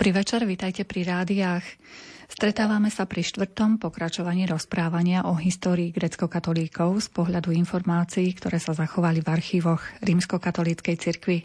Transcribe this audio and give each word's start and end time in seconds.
Dobrý 0.00 0.16
večer, 0.16 0.48
vítajte 0.48 0.88
pri 0.88 1.04
rádiách. 1.04 1.60
Stretávame 2.40 2.88
sa 2.88 3.04
pri 3.04 3.20
štvrtom 3.20 3.76
pokračovaní 3.76 4.48
rozprávania 4.48 5.28
o 5.28 5.36
histórii 5.36 5.92
grecko-katolíkov 5.92 7.04
z 7.04 7.12
pohľadu 7.12 7.52
informácií, 7.52 8.32
ktoré 8.32 8.56
sa 8.56 8.72
zachovali 8.72 9.20
v 9.20 9.28
archívoch 9.28 9.84
rímskokatolíckej 10.00 10.96
cirkvi. 10.96 11.44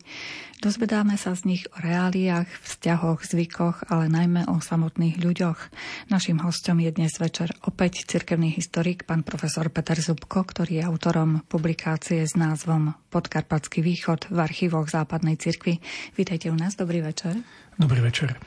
Dozvedáme 0.64 1.20
sa 1.20 1.36
z 1.36 1.52
nich 1.52 1.68
o 1.68 1.84
reáliách, 1.84 2.48
vzťahoch, 2.48 3.28
zvykoch, 3.28 3.92
ale 3.92 4.08
najmä 4.08 4.48
o 4.48 4.64
samotných 4.64 5.20
ľuďoch. 5.20 5.60
Naším 6.08 6.40
hostom 6.48 6.80
je 6.80 6.96
dnes 6.96 7.12
večer 7.20 7.52
opäť 7.68 8.08
cirkevný 8.08 8.56
historik, 8.56 9.04
pán 9.04 9.28
profesor 9.28 9.68
Peter 9.68 10.00
Zubko, 10.00 10.48
ktorý 10.48 10.80
je 10.80 10.88
autorom 10.88 11.44
publikácie 11.52 12.24
s 12.24 12.40
názvom 12.40 12.96
Podkarpatský 13.12 13.84
východ 13.84 14.32
v 14.32 14.40
archívoch 14.40 14.88
západnej 14.88 15.36
cirkvi. 15.36 15.84
Vítajte 16.16 16.48
u 16.48 16.56
nás, 16.56 16.80
dobrý 16.80 17.04
večer. 17.04 17.36
Dobrý 17.76 18.00
večer. 18.00 18.40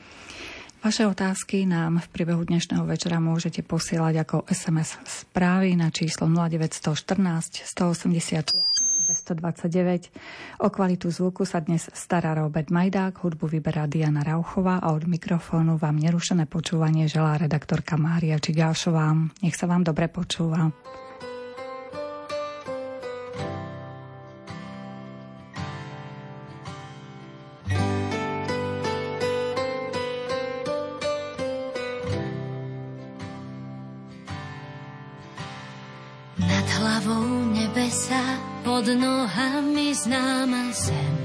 Vaše 0.79 1.03
otázky 1.03 1.67
nám 1.67 1.99
v 1.99 2.07
priebehu 2.07 2.39
dnešného 2.47 2.87
večera 2.87 3.19
môžete 3.19 3.67
posielať 3.67 4.23
ako 4.23 4.37
SMS 4.47 4.95
správy 5.03 5.75
na 5.75 5.91
číslo 5.91 6.31
0914 6.31 7.19
180 7.67 8.55
229. 9.11 10.63
O 10.63 10.71
kvalitu 10.71 11.11
zvuku 11.11 11.43
sa 11.43 11.59
dnes 11.59 11.91
stará 11.91 12.31
Robert 12.37 12.71
Majdák, 12.71 13.19
hudbu 13.19 13.59
vyberá 13.59 13.91
Diana 13.91 14.23
Rauchová 14.23 14.79
a 14.79 14.95
od 14.95 15.03
mikrofónu 15.03 15.75
vám 15.75 15.99
nerušené 15.99 16.47
počúvanie 16.47 17.11
želá 17.11 17.35
redaktorka 17.35 17.99
Mária 17.99 18.39
Čigášová. 18.39 19.11
Nech 19.43 19.59
sa 19.59 19.67
vám 19.67 19.83
dobre 19.83 20.07
počúva. 20.07 20.71
Pod 38.67 38.91
nohami 38.91 39.95
známa 39.95 40.67
zem. 40.75 41.15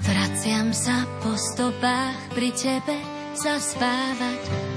Vraciam 0.00 0.72
sa 0.72 1.04
po 1.20 1.36
stopách 1.36 2.16
pri 2.32 2.48
tebe 2.56 2.96
zaspávať 3.36 4.71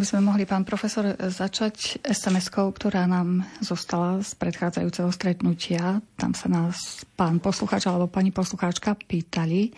by 0.00 0.08
sme 0.08 0.24
mohli, 0.24 0.48
pán 0.48 0.64
profesor, 0.64 1.12
začať 1.20 2.00
SMS-kou, 2.00 2.72
ktorá 2.72 3.04
nám 3.04 3.44
zostala 3.60 4.24
z 4.24 4.32
predchádzajúceho 4.40 5.12
stretnutia. 5.12 6.00
Tam 6.16 6.32
sa 6.32 6.48
nás 6.48 7.04
pán 7.12 7.36
poslucháč 7.36 7.84
alebo 7.84 8.08
pani 8.08 8.32
poslucháčka 8.32 8.96
pýtali, 8.96 9.68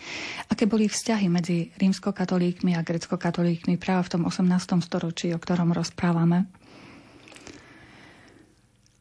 aké 0.47 0.63
boli 0.63 0.87
vzťahy 0.87 1.27
medzi 1.27 1.75
rímskokatolíkmi 1.75 2.71
a 2.73 2.81
grecko-katolíkmi 2.87 3.75
práve 3.75 4.07
v 4.07 4.11
tom 4.15 4.23
18. 4.23 4.47
storočí, 4.79 5.35
o 5.35 5.39
ktorom 5.43 5.75
rozprávame. 5.75 6.47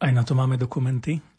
Aj 0.02 0.10
na 0.10 0.26
to 0.26 0.34
máme 0.34 0.58
dokumenty. 0.58 1.31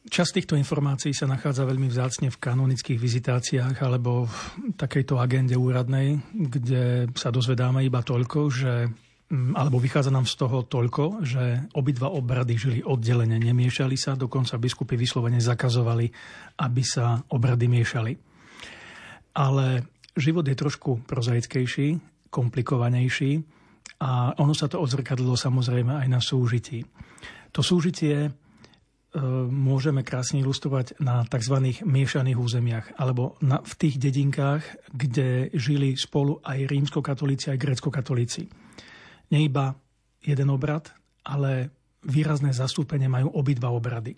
Časť 0.00 0.40
týchto 0.40 0.56
informácií 0.56 1.12
sa 1.12 1.28
nachádza 1.28 1.68
veľmi 1.68 1.84
vzácne 1.92 2.32
v 2.32 2.40
kanonických 2.40 2.96
vizitáciách 2.96 3.76
alebo 3.84 4.24
v 4.24 4.72
takejto 4.72 5.20
agende 5.20 5.52
úradnej, 5.60 6.16
kde 6.32 7.12
sa 7.12 7.28
dozvedáme 7.28 7.84
iba 7.84 8.00
toľko, 8.00 8.38
že 8.48 8.88
mm, 9.28 9.52
alebo 9.52 9.76
vychádza 9.76 10.08
nám 10.08 10.24
z 10.24 10.40
toho 10.40 10.64
toľko, 10.64 11.20
že 11.20 11.68
obidva 11.76 12.08
obrady 12.16 12.56
žili 12.56 12.80
oddelene, 12.80 13.36
nemiešali 13.36 13.92
sa, 14.00 14.16
dokonca 14.16 14.56
biskupy 14.56 14.96
vyslovene 14.96 15.36
zakazovali, 15.36 16.08
aby 16.64 16.80
sa 16.80 17.20
obrady 17.28 17.68
miešali. 17.68 18.16
Ale 19.36 19.84
život 20.16 20.48
je 20.48 20.56
trošku 20.56 21.04
prozaickejší, 21.04 22.00
komplikovanejší 22.32 23.36
a 24.00 24.32
ono 24.40 24.56
sa 24.56 24.64
to 24.64 24.80
odzrkadlilo 24.80 25.36
samozrejme 25.36 25.92
aj 25.92 26.08
na 26.08 26.24
súžití. 26.24 26.88
To 27.52 27.60
súžitie 27.60 28.32
môžeme 29.50 30.06
krásne 30.06 30.38
ilustrovať 30.38 31.02
na 31.02 31.26
tzv. 31.26 31.82
miešaných 31.82 32.38
územiach 32.38 32.86
alebo 32.94 33.34
na, 33.42 33.58
v 33.58 33.72
tých 33.74 33.98
dedinkách, 33.98 34.62
kde 34.94 35.50
žili 35.50 35.98
spolu 35.98 36.38
aj 36.46 36.70
rímskokatolíci, 36.70 37.50
aj 37.50 37.58
gréckokatolíci. 37.58 38.46
Nie 39.34 39.40
iba 39.42 39.74
jeden 40.22 40.48
obrad, 40.54 40.94
ale 41.26 41.74
výrazné 42.06 42.54
zastúpenie 42.54 43.10
majú 43.10 43.34
obidva 43.34 43.74
obrady. 43.74 44.14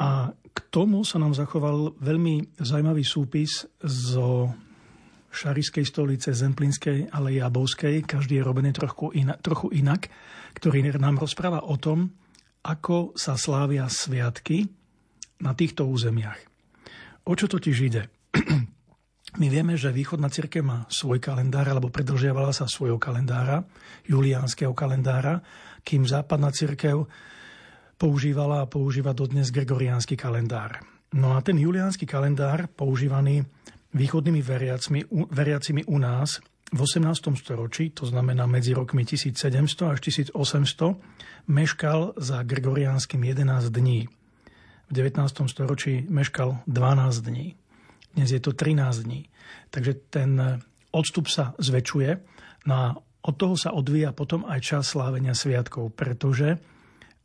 A 0.00 0.32
k 0.32 0.58
tomu 0.72 1.04
sa 1.04 1.20
nám 1.20 1.36
zachoval 1.36 2.00
veľmi 2.00 2.56
zaujímavý 2.56 3.04
súpis 3.04 3.68
zo 3.84 4.48
Šariskej 5.30 5.84
stolice, 5.86 6.34
Zemplínskej, 6.34 7.12
ale 7.12 7.38
Jabovskej, 7.38 8.02
každý 8.02 8.40
je 8.40 8.46
robený 8.46 8.74
trochu, 8.74 9.14
inak, 9.14 9.38
trochu 9.44 9.70
inak, 9.76 10.10
ktorý 10.58 10.90
nám 10.98 11.22
rozpráva 11.22 11.62
o 11.62 11.78
tom, 11.78 12.10
ako 12.60 13.16
sa 13.16 13.36
slávia 13.40 13.88
sviatky 13.88 14.68
na 15.40 15.56
týchto 15.56 15.88
územiach. 15.88 16.38
O 17.24 17.32
čo 17.32 17.48
totiž 17.48 17.76
ide? 17.80 18.02
My 19.40 19.46
vieme, 19.46 19.78
že 19.78 19.94
východná 19.94 20.26
cirkev 20.26 20.66
má 20.66 20.78
svoj 20.90 21.22
kalendár, 21.22 21.70
alebo 21.70 21.88
predlžiavala 21.88 22.50
sa 22.50 22.66
svojho 22.66 22.98
kalendára, 22.98 23.62
juliánskeho 24.10 24.74
kalendára, 24.74 25.40
kým 25.86 26.02
západná 26.02 26.50
cirkev 26.50 27.06
používala 27.94 28.64
a 28.64 28.70
používa 28.70 29.14
dodnes 29.14 29.54
gregoriánsky 29.54 30.18
kalendár. 30.18 30.82
No 31.14 31.36
a 31.36 31.42
ten 31.44 31.58
juliánsky 31.58 32.06
kalendár, 32.06 32.66
používaný 32.72 33.46
východnými 33.94 34.42
veriacimi, 34.42 35.00
veriacimi 35.30 35.82
u 35.86 35.98
nás 35.98 36.42
v 36.70 36.78
18. 36.82 37.34
storočí, 37.34 37.90
to 37.90 38.06
znamená 38.06 38.46
medzi 38.46 38.70
rokmi 38.74 39.02
1700 39.02 39.90
až 39.90 39.98
1800, 40.00 40.34
meškal 41.46 42.16
za 42.16 42.42
gregoriánskym 42.42 43.24
11 43.24 43.70
dní. 43.70 44.08
V 44.88 44.92
19. 44.92 45.48
storočí 45.48 46.04
meškal 46.08 46.60
12 46.66 47.20
dní. 47.20 47.54
Dnes 48.14 48.30
je 48.30 48.40
to 48.42 48.52
13 48.52 49.06
dní. 49.06 49.30
Takže 49.70 49.92
ten 50.10 50.60
odstup 50.90 51.30
sa 51.30 51.54
zväčšuje. 51.62 52.10
No 52.66 52.74
a 52.74 52.86
od 53.20 53.34
toho 53.36 53.54
sa 53.54 53.70
odvíja 53.70 54.10
potom 54.16 54.48
aj 54.48 54.60
čas 54.60 54.84
slávenia 54.90 55.36
sviatkov, 55.36 55.94
pretože 55.94 56.58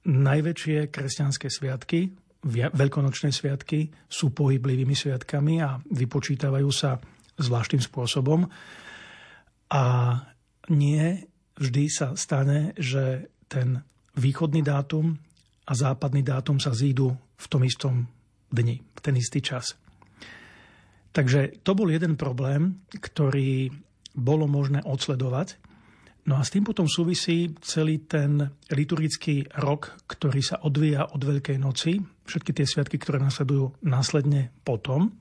najväčšie 0.05 0.93
kresťanské 0.93 1.49
sviatky 1.49 2.13
veľkonočné 2.45 3.33
sviatky 3.33 3.89
sú 4.05 4.29
pohyblivými 4.29 4.93
sviatkami 4.93 5.65
a 5.65 5.81
vypočítavajú 5.81 6.69
sa 6.69 7.01
zvláštnym 7.41 7.81
spôsobom. 7.81 8.45
A 9.73 9.83
nie 10.69 11.25
vždy 11.57 11.83
sa 11.89 12.13
stane, 12.13 12.77
že 12.77 13.33
ten 13.49 13.81
východný 14.15 14.63
dátum 14.63 15.15
a 15.65 15.73
západný 15.75 16.23
dátum 16.23 16.59
sa 16.59 16.71
zídu 16.71 17.15
v 17.35 17.45
tom 17.51 17.61
istom 17.63 17.95
dni, 18.51 18.79
v 18.79 18.99
ten 19.03 19.15
istý 19.19 19.43
čas. 19.43 19.75
Takže 21.15 21.63
to 21.63 21.71
bol 21.75 21.87
jeden 21.87 22.19
problém, 22.19 22.83
ktorý 22.91 23.71
bolo 24.15 24.47
možné 24.47 24.83
odsledovať 24.83 25.65
No 26.25 26.41
a 26.41 26.43
s 26.43 26.49
tým 26.49 26.65
potom 26.65 26.89
súvisí 26.89 27.53
celý 27.61 28.01
ten 28.09 28.41
liturgický 28.73 29.45
rok, 29.61 29.93
ktorý 30.09 30.41
sa 30.41 30.57
odvíja 30.65 31.13
od 31.13 31.21
Veľkej 31.21 31.57
noci, 31.61 32.01
všetky 32.01 32.49
tie 32.49 32.65
sviatky, 32.65 32.97
ktoré 32.97 33.21
nasledujú 33.21 33.77
následne 33.85 34.49
potom. 34.65 35.13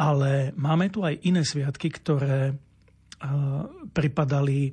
Ale 0.00 0.56
máme 0.56 0.88
tu 0.88 1.04
aj 1.04 1.20
iné 1.28 1.44
sviatky, 1.44 1.92
ktoré 1.92 2.56
pripadali, 3.92 4.72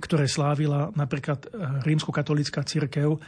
ktoré 0.00 0.24
slávila 0.26 0.90
napríklad 0.96 1.46
rímskokatolická 1.84 2.64
církev 2.64 3.20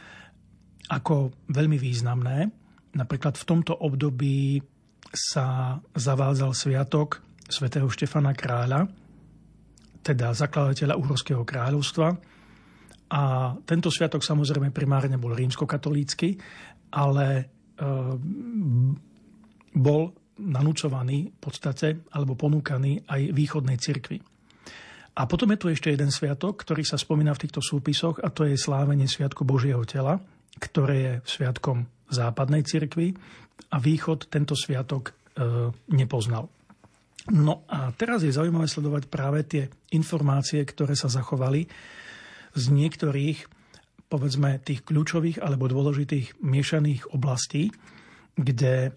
ako 0.89 1.31
veľmi 1.47 1.77
významné. 1.79 2.51
Napríklad 2.93 3.39
v 3.39 3.47
tomto 3.47 3.73
období 3.77 4.59
sa 5.13 5.77
zavádzal 5.93 6.51
sviatok 6.53 7.21
svätého 7.45 7.87
Štefana 7.87 8.33
Kráľa, 8.33 8.89
teda 10.03 10.35
zakladateľa 10.35 10.99
Uhorského 10.99 11.45
kráľovstva. 11.45 12.07
A 13.13 13.21
tento 13.63 13.93
sviatok 13.93 14.25
samozrejme 14.25 14.73
primárne 14.73 15.21
bol 15.21 15.37
rímskokatolícky, 15.37 16.33
ale 16.97 17.27
e, 17.37 17.43
bol 19.73 20.01
nanúcovaný 20.33 21.29
v 21.29 21.39
podstate, 21.39 22.09
alebo 22.09 22.33
ponúkaný 22.33 23.05
aj 23.05 23.21
východnej 23.37 23.77
cirkvi. 23.77 24.17
A 25.13 25.29
potom 25.29 25.53
je 25.53 25.61
tu 25.61 25.67
ešte 25.69 25.93
jeden 25.93 26.09
sviatok, 26.09 26.65
ktorý 26.65 26.81
sa 26.81 26.97
spomína 26.97 27.37
v 27.37 27.45
týchto 27.45 27.61
súpisoch 27.61 28.17
a 28.17 28.33
to 28.33 28.49
je 28.49 28.57
slávenie 28.57 29.05
Sviatku 29.05 29.45
Božieho 29.45 29.85
tela, 29.85 30.17
ktoré 30.57 30.95
je 30.97 31.13
sviatkom 31.37 31.85
západnej 32.09 32.65
cirkvi 32.65 33.13
a 33.69 33.77
východ 33.77 34.25
tento 34.33 34.57
sviatok 34.57 35.13
e, 35.13 35.13
nepoznal. 35.93 36.49
No 37.29 37.63
a 37.69 37.93
teraz 37.93 38.25
je 38.25 38.35
zaujímavé 38.35 38.65
sledovať 38.65 39.03
práve 39.07 39.45
tie 39.45 39.69
informácie, 39.93 40.65
ktoré 40.65 40.97
sa 40.97 41.07
zachovali 41.07 41.69
z 42.57 42.65
niektorých, 42.73 43.47
povedzme, 44.11 44.59
tých 44.59 44.83
kľúčových 44.83 45.39
alebo 45.39 45.71
dôležitých 45.71 46.41
miešaných 46.43 47.15
oblastí, 47.15 47.71
kde 48.35 48.91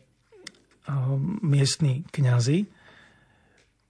um, 0.90 1.38
miestni 1.44 2.02
kňazi 2.10 2.66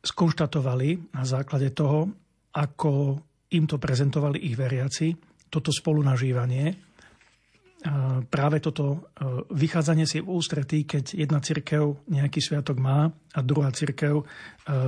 skonštatovali 0.07 1.13
na 1.19 1.27
základe 1.27 1.75
toho, 1.75 2.07
ako 2.55 3.19
im 3.53 3.67
to 3.67 3.77
prezentovali 3.83 4.39
ich 4.47 4.55
veriaci, 4.55 5.13
toto 5.51 5.75
spolunažívanie 5.75 6.87
práve 8.27 8.59
toto 8.59 8.85
e, 8.87 8.99
vychádzanie 9.53 10.07
si 10.09 10.19
v 10.23 10.31
ústretí, 10.33 10.83
keď 10.89 11.15
jedna 11.15 11.39
cirkev 11.39 12.03
nejaký 12.11 12.41
sviatok 12.43 12.81
má 12.81 13.07
a 13.11 13.41
druhá 13.45 13.71
cirkev 13.71 14.23
e, 14.23 14.25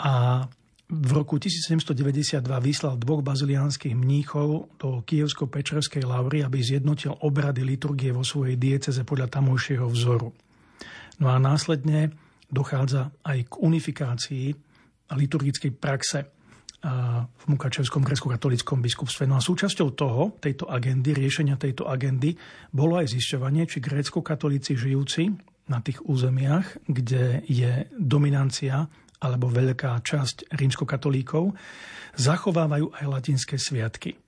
A 0.00 0.44
v 0.92 1.10
roku 1.16 1.40
1792 1.40 2.44
vyslal 2.60 3.00
dvoch 3.00 3.24
baziliánskych 3.24 3.96
mníchov 3.96 4.76
do 4.76 5.00
kievsko-pečerskej 5.00 6.04
lavry, 6.04 6.44
aby 6.44 6.60
zjednotil 6.60 7.16
obrady 7.24 7.64
liturgie 7.64 8.12
vo 8.12 8.20
svojej 8.20 8.60
dieceze 8.60 9.00
podľa 9.00 9.32
tamojšieho 9.32 9.88
vzoru. 9.88 10.36
No 11.16 11.32
a 11.32 11.40
následne 11.40 12.12
dochádza 12.52 13.08
aj 13.24 13.48
k 13.48 13.52
unifikácii 13.56 14.46
liturgickej 15.16 15.72
praxe 15.72 16.28
v 16.82 17.44
Mukačevskom 17.46 18.02
grecko-katolickom 18.02 18.82
biskupstve. 18.82 19.30
No 19.30 19.38
a 19.38 19.42
súčasťou 19.42 19.88
toho, 19.94 20.34
tejto 20.42 20.66
agendy, 20.66 21.14
riešenia 21.14 21.54
tejto 21.54 21.86
agendy, 21.86 22.34
bolo 22.74 22.98
aj 22.98 23.14
zisťovanie, 23.14 23.70
či 23.70 23.78
grécko-katolíci 23.78 24.74
žijúci 24.74 25.30
na 25.70 25.78
tých 25.78 26.02
územiach, 26.02 26.82
kde 26.90 27.46
je 27.46 27.86
dominancia 27.94 28.90
alebo 29.22 29.46
veľká 29.46 30.02
časť 30.02 30.50
rímskokatolíkov, 30.50 31.54
zachovávajú 32.18 32.90
aj 32.98 33.04
latinské 33.06 33.54
sviatky. 33.54 34.18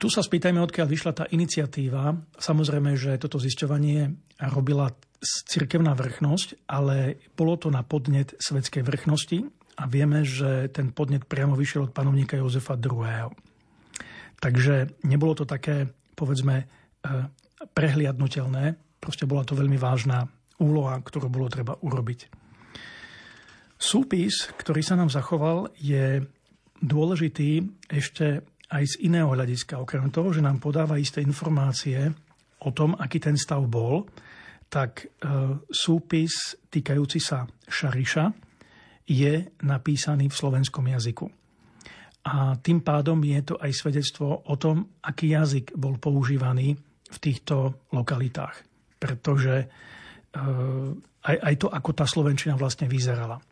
Tu 0.00 0.08
sa 0.08 0.24
spýtajme, 0.24 0.64
odkiaľ 0.64 0.86
vyšla 0.88 1.12
tá 1.12 1.24
iniciatíva. 1.28 2.16
Samozrejme, 2.40 2.96
že 2.96 3.20
toto 3.20 3.36
zisťovanie 3.36 4.08
robila 4.48 4.88
cirkevná 5.20 5.92
vrchnosť, 5.92 6.64
ale 6.72 7.20
bolo 7.36 7.60
to 7.60 7.68
na 7.68 7.84
podnet 7.84 8.32
svetskej 8.40 8.80
vrchnosti 8.80 9.44
a 9.76 9.84
vieme, 9.84 10.24
že 10.24 10.72
ten 10.72 10.96
podnet 10.96 11.28
priamo 11.28 11.52
vyšiel 11.52 11.92
od 11.92 11.92
panovníka 11.92 12.40
Jozefa 12.40 12.80
II. 12.80 13.28
Takže 14.40 15.04
nebolo 15.04 15.36
to 15.36 15.44
také, 15.44 15.92
povedzme, 16.16 16.64
e, 16.64 16.66
prehliadnutelné. 17.68 18.80
Proste 18.96 19.28
bola 19.28 19.44
to 19.44 19.52
veľmi 19.52 19.76
vážna 19.76 20.24
úloha, 20.64 20.96
ktorú 20.96 21.28
bolo 21.28 21.52
treba 21.52 21.76
urobiť. 21.76 22.32
Súpis, 23.76 24.48
ktorý 24.56 24.80
sa 24.80 24.96
nám 24.96 25.12
zachoval, 25.12 25.76
je 25.76 26.24
dôležitý 26.80 27.68
ešte 27.92 28.40
aj 28.70 28.84
z 28.86 28.94
iného 29.10 29.26
hľadiska. 29.30 29.82
Okrem 29.82 30.08
toho, 30.14 30.30
že 30.30 30.44
nám 30.44 30.62
podáva 30.62 30.96
isté 30.96 31.18
informácie 31.20 32.06
o 32.62 32.70
tom, 32.70 32.94
aký 32.94 33.18
ten 33.18 33.34
stav 33.34 33.62
bol, 33.66 34.06
tak 34.70 35.02
e, 35.02 35.06
súpis 35.66 36.54
týkajúci 36.70 37.18
sa 37.18 37.42
Šariša 37.66 38.24
je 39.10 39.58
napísaný 39.66 40.30
v 40.30 40.38
slovenskom 40.38 40.86
jazyku. 40.86 41.26
A 42.30 42.54
tým 42.62 42.84
pádom 42.84 43.18
je 43.26 43.40
to 43.42 43.54
aj 43.58 43.72
svedectvo 43.74 44.46
o 44.46 44.54
tom, 44.54 45.02
aký 45.02 45.34
jazyk 45.34 45.74
bol 45.74 45.98
používaný 45.98 46.78
v 47.10 47.18
týchto 47.18 47.88
lokalitách. 47.90 48.54
Pretože 49.02 49.54
e, 49.58 49.66
aj, 51.26 51.36
aj 51.42 51.54
to, 51.58 51.66
ako 51.66 51.90
tá 51.90 52.06
slovenčina 52.06 52.54
vlastne 52.54 52.86
vyzerala. 52.86 53.42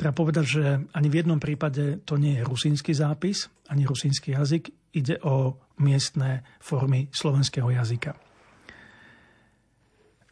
Treba 0.00 0.16
povedať, 0.16 0.44
že 0.48 0.64
ani 0.96 1.12
v 1.12 1.18
jednom 1.20 1.36
prípade 1.36 2.00
to 2.08 2.16
nie 2.16 2.40
je 2.40 2.48
rusínsky 2.48 2.96
zápis, 2.96 3.52
ani 3.68 3.84
rusínsky 3.84 4.32
jazyk. 4.32 4.72
Ide 4.96 5.20
o 5.28 5.60
miestne 5.84 6.40
formy 6.56 7.12
slovenského 7.12 7.68
jazyka. 7.68 8.16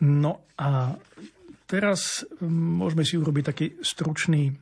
No 0.09 0.49
a 0.57 0.97
teraz 1.69 2.25
môžeme 2.49 3.05
si 3.05 3.21
urobiť 3.21 3.45
taký 3.45 3.67
stručný 3.85 4.57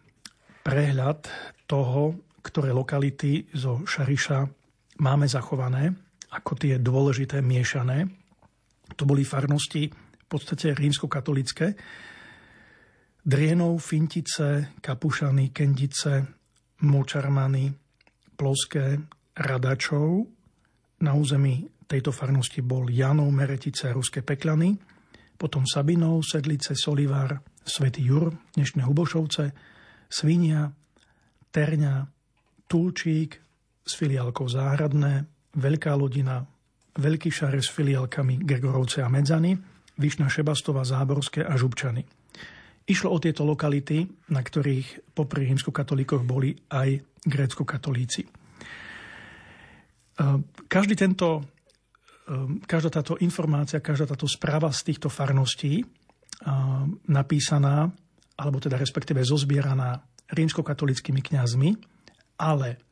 prehľad 0.67 1.31
toho, 1.71 2.19
ktoré 2.43 2.75
lokality 2.75 3.47
zo 3.55 3.87
Šariša 3.87 4.39
máme 5.07 5.31
zachované, 5.31 5.95
ako 6.35 6.59
tie 6.59 6.83
dôležité 6.83 7.39
miešané. 7.47 8.11
To 8.99 9.07
boli 9.07 9.23
farnosti 9.23 9.87
v 9.87 10.27
podstate 10.27 10.75
rímsko-katolické. 10.75 11.79
Drienov, 13.27 13.83
Fintice, 13.83 14.79
Kapušany, 14.79 15.51
Kendice, 15.51 16.23
Močarmany, 16.87 17.75
Ploské, 18.39 19.03
Radačov. 19.35 20.31
Na 21.03 21.13
území 21.19 21.67
tejto 21.91 22.15
farnosti 22.15 22.63
bol 22.63 22.87
Janov, 22.87 23.35
Meretice 23.35 23.91
a 23.91 23.97
Ruské 23.99 24.23
Peklany 24.23 24.79
potom 25.37 25.69
Sabinov, 25.69 26.25
Sedlice, 26.25 26.73
Solivar, 26.73 27.45
Svetý 27.61 28.09
Jur, 28.09 28.33
dnešné 28.57 28.83
Hubošovce, 28.89 29.53
Svinia, 30.09 30.73
Terňa, 31.53 32.09
Tulčík 32.67 33.31
s 33.85 33.93
filiálkou 33.95 34.49
Záhradné, 34.49 35.29
Veľká 35.57 35.93
Lodina, 35.95 36.43
Veľký 36.97 37.29
Šare 37.29 37.61
s 37.61 37.69
filiálkami 37.71 38.41
Gregorovce 38.43 39.05
a 39.05 39.13
Medzany, 39.13 39.55
Vyšná 39.97 40.29
Šebastova, 40.29 40.85
Záborské 40.85 41.45
a 41.45 41.57
Žubčany. 41.57 42.05
Išlo 42.87 43.11
o 43.11 43.19
tieto 43.19 43.43
lokality, 43.43 44.07
na 44.31 44.41
ktorých 44.47 45.11
popri 45.11 45.51
rímskokatolíkoch 45.51 46.23
boli 46.23 46.55
aj 46.71 47.03
grécko-katolíci. 47.27 48.23
Každý 50.71 50.95
tento 50.95 51.43
Ehm, 52.27 52.59
každá 52.67 52.91
táto 52.91 53.15
informácia, 53.23 53.79
každá 53.79 54.11
táto 54.11 54.27
správa 54.27 54.75
z 54.75 54.91
týchto 54.91 55.07
farností 55.07 55.79
ehm, 55.79 56.99
napísaná, 57.07 57.87
alebo 58.35 58.59
teda 58.59 58.75
respektíve 58.75 59.23
zozbieraná 59.23 60.03
rímskokatolickými 60.27 61.23
kňazmi, 61.23 61.71
ale 62.43 62.83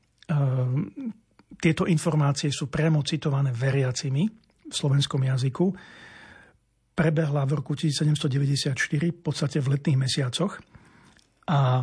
tieto 1.60 1.84
informácie 1.84 2.48
sú 2.48 2.72
priamo 2.72 3.04
citované 3.04 3.52
veriacimi 3.52 4.24
v 4.64 4.72
slovenskom 4.72 5.20
jazyku. 5.20 5.68
Prebehla 6.94 7.42
v 7.42 7.52
roku 7.58 7.74
1794, 7.74 8.74
v 9.10 9.20
podstate 9.20 9.58
v 9.58 9.74
letných 9.74 9.98
mesiacoch. 9.98 10.62
A, 11.50 11.82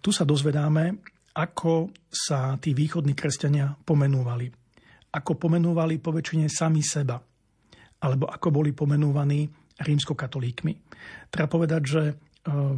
tu 0.00 0.10
sa 0.14 0.24
dozvedáme, 0.24 1.04
ako 1.36 1.92
sa 2.08 2.56
tí 2.56 2.72
východní 2.72 3.12
kresťania 3.12 3.76
pomenúvali 3.84 4.60
ako 5.10 5.32
pomenúvali 5.34 5.98
poväčšine 5.98 6.46
sami 6.46 6.82
seba, 6.86 7.18
alebo 8.06 8.30
ako 8.30 8.48
boli 8.54 8.70
pomenúvaní 8.70 9.50
rímskokatolíkmi. 9.80 10.72
Treba 11.32 11.48
povedať, 11.50 11.82
že 11.82 12.02
e, 12.06 12.14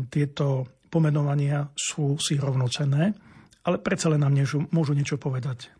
tieto 0.08 0.78
pomenovania 0.88 1.68
sú 1.76 2.16
si 2.16 2.40
rovnocenné, 2.40 3.04
ale 3.62 3.76
predsa 3.78 4.08
len 4.08 4.24
nám 4.24 4.34
môžu 4.72 4.92
niečo 4.96 5.20
povedať. 5.20 5.68
E, 5.68 5.70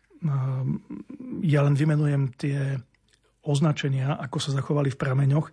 ja 1.48 1.64
len 1.64 1.72
vymenujem 1.72 2.22
tie 2.36 2.76
označenia, 3.42 4.14
ako 4.18 4.38
sa 4.38 4.50
zachovali 4.54 4.90
v 4.94 5.00
prameňoch. 5.00 5.46
E, 5.48 5.52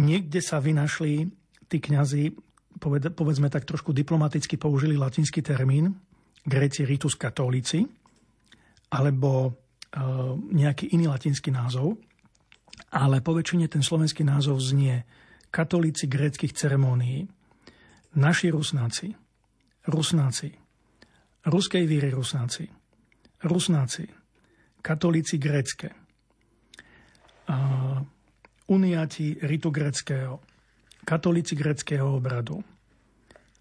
niekde 0.00 0.40
sa 0.40 0.58
vynašli 0.58 1.28
tí 1.68 1.78
kňazi, 1.78 2.32
povedzme 3.14 3.52
tak 3.52 3.68
trošku 3.68 3.92
diplomaticky 3.92 4.56
použili 4.56 4.96
latinský 4.96 5.44
termín, 5.44 5.94
Gréci 6.40 6.88
ritus 6.88 7.20
katolíci, 7.20 7.84
alebo 8.96 9.30
e, 9.44 9.50
nejaký 10.56 10.96
iný 10.96 11.12
latinský 11.12 11.52
názov, 11.52 12.00
ale 12.90 13.20
poväčšine 13.20 13.68
ten 13.68 13.84
slovenský 13.84 14.24
názov 14.24 14.58
znie 14.64 15.04
katolíci 15.52 16.08
gréckých 16.08 16.56
ceremónií, 16.56 17.28
naši 18.16 18.48
rusnáci, 18.50 19.12
rusnáci, 19.86 20.48
ruskej 21.46 21.84
víry 21.86 22.10
rusnáci, 22.10 22.66
rusnáci, 23.44 24.19
katolíci 24.82 25.38
grécké, 25.38 25.90
uniati 28.66 29.36
ritu 29.42 29.70
gréckého, 29.70 30.40
katolíci 31.04 31.54
gréckého 31.56 32.16
obradu, 32.16 32.64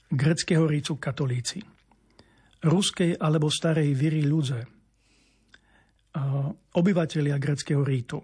gréckého 0.09 0.67
ritu 0.67 0.95
katolíci– 0.95 1.61
ruskej 2.63 3.15
alebo 3.19 3.47
starej 3.47 3.95
viry 3.95 4.23
ľudze, 4.27 4.59
obyvatelia 6.75 7.39
greckého 7.39 7.83
rítu, 7.85 8.19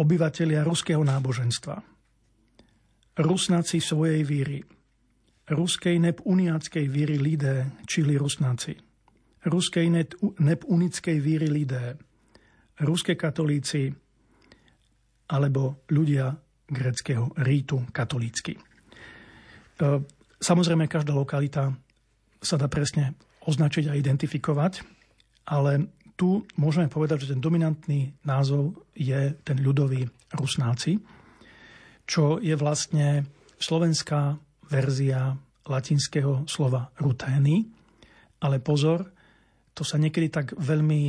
obyvatelia 0.00 0.64
ruského 0.64 1.02
náboženstva, 1.04 1.76
rusnáci 3.20 3.82
svojej 3.82 4.22
víry, 4.24 4.64
ruskej 5.50 5.98
nepuniackej 5.98 6.86
víry 6.86 7.18
lidé, 7.18 7.68
čili 7.84 8.14
rusnáci, 8.16 8.72
ruskej 9.46 9.88
nepunickej 10.40 11.16
víry 11.20 11.48
lidé, 11.48 11.96
ruské 12.80 13.16
katolíci 13.16 13.92
alebo 15.30 15.86
ľudia 15.88 16.34
greckého 16.66 17.30
rítu 17.40 17.86
katolícky. 17.94 18.58
Samozrejme, 20.40 20.88
každá 20.88 21.14
lokalita 21.16 21.72
sa 22.40 22.56
dá 22.56 22.68
presne 22.68 23.16
označiť 23.44 23.88
a 23.88 23.96
identifikovať, 23.96 24.84
ale 25.48 25.88
tu 26.20 26.44
môžeme 26.60 26.92
povedať, 26.92 27.24
že 27.24 27.32
ten 27.32 27.40
dominantný 27.40 28.12
názov 28.28 28.76
je 28.92 29.32
ten 29.40 29.56
ľudový 29.56 30.04
Rusnáci, 30.36 31.00
čo 32.04 32.36
je 32.42 32.52
vlastne 32.60 33.24
slovenská 33.56 34.36
verzia 34.68 35.32
latinského 35.64 36.44
slova 36.44 36.92
rutény. 37.00 37.64
Ale 38.40 38.60
pozor, 38.60 39.12
to 39.74 39.82
sa 39.86 39.96
niekedy 39.96 40.28
tak 40.28 40.54
veľmi 40.58 41.00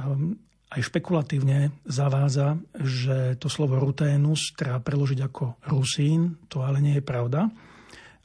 um, 0.00 0.34
aj 0.74 0.80
špekulatívne 0.90 1.70
zavádza, 1.86 2.58
že 2.74 3.38
to 3.38 3.46
slovo 3.46 3.78
ruténus 3.78 4.56
treba 4.58 4.82
preložiť 4.82 5.20
ako 5.22 5.62
rusín, 5.70 6.42
to 6.50 6.66
ale 6.66 6.82
nie 6.82 6.98
je 6.98 7.04
pravda 7.04 7.46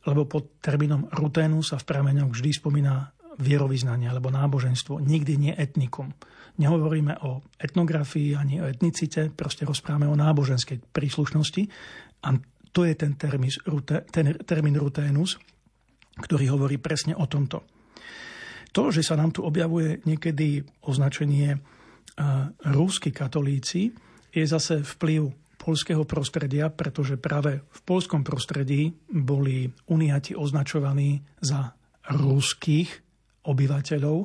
lebo 0.08 0.26
pod 0.26 0.64
termínom 0.64 1.12
ruténu 1.12 1.60
sa 1.60 1.76
v 1.76 1.88
prameňoch 1.88 2.32
vždy 2.32 2.50
spomína 2.56 3.12
vierovýznanie 3.40 4.08
alebo 4.08 4.32
náboženstvo, 4.32 5.00
nikdy 5.00 5.34
nie 5.40 5.54
etnikum. 5.56 6.12
Nehovoríme 6.60 7.24
o 7.24 7.40
etnografii 7.56 8.36
ani 8.36 8.60
o 8.60 8.68
etnicite, 8.68 9.32
proste 9.32 9.64
rozprávame 9.64 10.12
o 10.12 10.16
náboženskej 10.16 10.92
príslušnosti 10.92 11.64
a 12.28 12.36
to 12.70 12.84
je 12.84 12.94
ten, 13.00 13.16
termín, 13.16 13.52
termín 14.44 14.76
ruténus, 14.76 15.40
ktorý 16.20 16.52
hovorí 16.52 16.78
presne 16.78 17.16
o 17.16 17.26
tomto. 17.26 17.64
To, 18.74 18.94
že 18.94 19.02
sa 19.02 19.18
nám 19.18 19.34
tu 19.34 19.42
objavuje 19.42 20.02
niekedy 20.06 20.62
označenie 20.86 21.58
uh, 21.58 22.54
rúsky 22.70 23.10
katolíci, 23.10 23.94
je 24.30 24.46
zase 24.46 24.86
vplyv 24.86 25.34
polského 25.60 26.08
prostredia, 26.08 26.72
pretože 26.72 27.20
práve 27.20 27.60
v 27.60 27.80
polskom 27.84 28.24
prostredí 28.24 28.96
boli 29.12 29.68
uniati 29.92 30.38
označovaní 30.38 31.20
za 31.44 31.76
ruských 32.10 32.90
obyvateľov, 33.46 34.18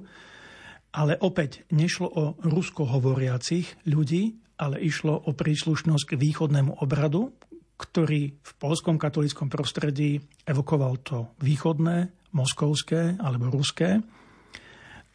ale 0.94 1.18
opäť 1.18 1.66
nešlo 1.74 2.06
o 2.06 2.24
rusko 2.46 2.86
hovoriacich 2.86 3.66
ľudí, 3.90 4.38
ale 4.54 4.78
išlo 4.78 5.26
o 5.26 5.34
príslušnosť 5.34 6.14
k 6.14 6.20
východnému 6.20 6.78
obradu, 6.78 7.34
ktorý 7.74 8.38
v 8.38 8.52
polskom 8.62 8.94
katolickom 9.02 9.50
prostredí 9.50 10.22
evokoval 10.46 11.02
to 11.02 11.34
východné, 11.42 12.14
moskovské 12.30 13.18
alebo 13.18 13.50
ruské. 13.50 13.98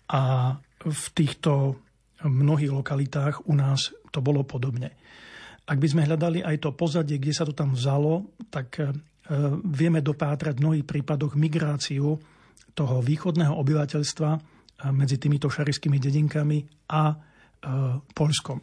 A 0.09 0.55
v 0.79 1.05
týchto 1.13 1.77
mnohých 2.25 2.73
lokalitách 2.73 3.47
u 3.47 3.53
nás 3.55 3.93
to 4.09 4.19
bolo 4.19 4.43
podobne. 4.43 4.91
Ak 5.69 5.77
by 5.77 5.87
sme 5.87 6.07
hľadali 6.09 6.41
aj 6.41 6.65
to 6.65 6.73
pozadie, 6.73 7.21
kde 7.21 7.33
sa 7.35 7.45
to 7.45 7.53
tam 7.53 7.77
vzalo, 7.77 8.33
tak 8.49 8.81
e, 8.81 8.89
vieme 9.69 10.01
dopátrať 10.01 10.57
v 10.57 10.63
mnohých 10.65 10.85
prípadoch 10.89 11.37
migráciu 11.37 12.17
toho 12.73 12.95
východného 13.05 13.53
obyvateľstva 13.53 14.29
e, 14.33 14.39
medzi 14.89 15.21
týmito 15.21 15.45
šarišskými 15.45 16.01
dedinkami 16.01 16.89
a 16.89 17.13
e, 17.13 17.15
Polskom. 18.01 18.57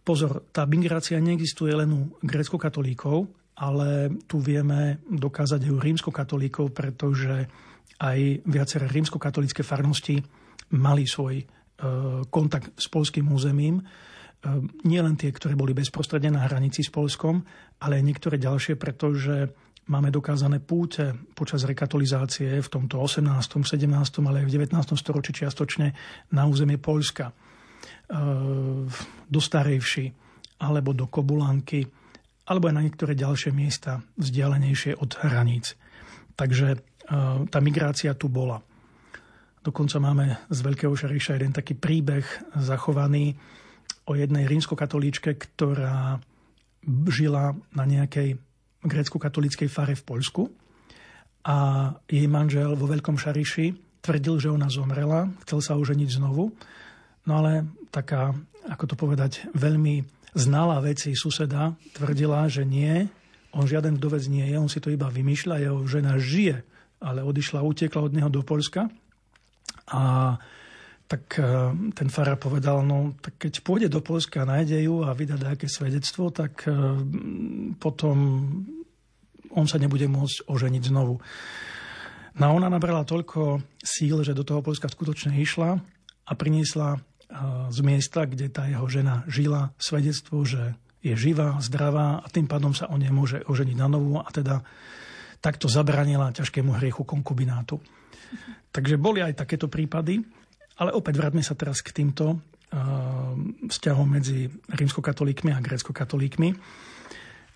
Pozor, 0.00 0.46
tá 0.54 0.62
migrácia 0.64 1.18
neexistuje 1.18 1.74
len 1.74 1.90
u 1.90 2.00
grecko-katolíkov, 2.22 3.26
ale 3.58 4.14
tu 4.24 4.40
vieme 4.40 5.02
dokázať 5.04 5.66
aj 5.66 5.72
u 5.74 5.78
rímsko-katolíkov, 5.82 6.72
pretože 6.72 7.50
aj 7.98 8.46
viaceré 8.46 8.86
rímsko-katolícke 8.86 9.66
farnosti 9.66 10.20
mali 10.76 11.04
svoj 11.08 11.42
kontakt 12.28 12.76
s 12.76 12.92
polským 12.92 13.24
územím 13.32 13.80
Ehm, 14.40 14.72
nie 14.88 15.00
len 15.04 15.20
tie, 15.20 15.28
ktoré 15.28 15.52
boli 15.52 15.76
bezprostredne 15.76 16.32
na 16.32 16.48
hranici 16.48 16.80
s 16.80 16.88
Polskom, 16.88 17.44
ale 17.84 18.00
aj 18.00 18.06
niektoré 18.08 18.36
ďalšie, 18.40 18.80
pretože 18.80 19.52
máme 19.92 20.08
dokázané 20.08 20.64
púte 20.64 21.12
počas 21.36 21.68
rekatolizácie 21.68 22.56
v 22.56 22.68
tomto 22.68 22.96
18., 23.04 23.20
17., 23.28 23.84
ale 24.24 24.44
aj 24.44 24.46
v 24.48 24.54
19. 24.64 24.96
storočí 24.96 25.36
čiastočne 25.36 25.92
na 26.32 26.48
územie 26.48 26.80
Polska. 26.80 27.36
Ehm, 28.08 28.88
do 29.28 29.40
Starejvši, 29.40 30.04
alebo 30.64 30.96
do 30.96 31.04
Kobulanky, 31.04 31.84
alebo 32.48 32.72
aj 32.72 32.74
na 32.80 32.84
niektoré 32.84 33.12
ďalšie 33.12 33.52
miesta 33.52 34.00
vzdialenejšie 34.16 34.96
od 34.96 35.20
hraníc. 35.20 35.76
Takže 36.32 36.80
tá 37.50 37.58
migrácia 37.58 38.14
tu 38.14 38.30
bola. 38.30 38.62
Dokonca 39.60 39.98
máme 40.00 40.46
z 40.48 40.58
Veľkého 40.62 40.94
Šariša 40.94 41.36
jeden 41.36 41.52
taký 41.52 41.76
príbeh 41.76 42.24
zachovaný, 42.56 43.36
o 44.10 44.18
jednej 44.18 44.50
rímskokatolíčke, 44.50 45.38
ktorá 45.38 46.18
žila 47.06 47.54
na 47.76 47.84
nejakej 47.86 48.34
grécko-katolíckej 48.82 49.68
fare 49.70 49.94
v 49.94 50.06
Poľsku 50.06 50.42
a 51.46 51.56
jej 52.10 52.26
manžel 52.26 52.74
vo 52.74 52.90
Veľkom 52.90 53.20
Šariši 53.20 54.00
tvrdil, 54.00 54.40
že 54.40 54.48
ona 54.50 54.66
zomrela, 54.72 55.28
chcel 55.44 55.60
sa 55.60 55.76
oženiť 55.76 56.08
znovu, 56.16 56.50
no 57.28 57.32
ale 57.38 57.68
taká, 57.92 58.32
ako 58.66 58.84
to 58.88 58.94
povedať, 58.96 59.46
veľmi 59.52 60.02
znalá 60.32 60.80
veci 60.80 61.12
suseda 61.12 61.76
tvrdila, 61.92 62.48
že 62.48 62.64
nie, 62.64 63.04
on 63.52 63.68
žiaden 63.68 64.00
vdovec 64.00 64.24
nie 64.26 64.46
je, 64.48 64.56
on 64.56 64.72
si 64.72 64.80
to 64.80 64.88
iba 64.88 65.12
vymýšľa, 65.12 65.62
jeho 65.62 65.78
žena 65.84 66.16
žije, 66.16 66.64
ale 67.00 67.24
odišla, 67.24 67.64
utekla 67.64 68.04
od 68.04 68.12
neho 68.12 68.28
do 68.28 68.44
Polska 68.44 68.88
a 69.90 70.36
tak 71.10 71.42
eh, 71.42 71.44
ten 71.90 72.06
farár 72.06 72.38
povedal, 72.38 72.86
no 72.86 73.18
tak 73.18 73.34
keď 73.42 73.66
pôjde 73.66 73.88
do 73.90 73.98
Polska 73.98 74.46
a 74.46 74.48
nájde 74.48 74.86
ju 74.86 75.02
a 75.02 75.10
vydá 75.10 75.34
nejaké 75.34 75.66
svedectvo, 75.66 76.30
tak 76.30 76.70
eh, 76.70 76.74
potom 77.82 78.16
on 79.50 79.66
sa 79.66 79.82
nebude 79.82 80.06
môcť 80.06 80.46
oženiť 80.46 80.82
znovu. 80.94 81.18
No 82.38 82.54
ona 82.54 82.70
nabrala 82.70 83.02
toľko 83.02 83.58
síl, 83.82 84.22
že 84.22 84.38
do 84.38 84.46
toho 84.46 84.62
Polska 84.62 84.86
skutočne 84.86 85.34
išla 85.42 85.82
a 86.30 86.32
priniesla 86.38 86.94
eh, 86.94 87.00
z 87.74 87.78
miesta, 87.82 88.30
kde 88.30 88.46
tá 88.46 88.70
jeho 88.70 88.86
žena 88.86 89.26
žila, 89.26 89.74
svedectvo, 89.82 90.46
že 90.46 90.78
je 91.02 91.16
živá, 91.16 91.58
zdravá 91.64 92.22
a 92.22 92.26
tým 92.30 92.46
pádom 92.46 92.76
sa 92.76 92.86
o 92.86 92.94
nej 93.00 93.10
môže 93.10 93.42
oženiť 93.48 93.76
na 93.76 93.88
novu 93.88 94.20
a 94.20 94.28
teda 94.30 94.62
takto 95.40 95.66
zabranila 95.66 96.36
ťažkému 96.36 96.76
hriechu 96.76 97.02
konkubinátu. 97.02 97.80
Takže 98.70 99.00
boli 99.00 99.24
aj 99.24 99.40
takéto 99.42 99.66
prípady. 99.66 100.22
Ale 100.80 100.96
opäť 100.96 101.20
vráťme 101.20 101.44
sa 101.44 101.52
teraz 101.52 101.84
k 101.84 101.92
týmto 101.92 102.40
uh, 102.40 103.36
vzťahom 103.68 104.08
medzi 104.08 104.48
rímskokatolíkmi 104.48 105.52
a 105.52 105.60
gréckokatolíkmi. 105.60 106.48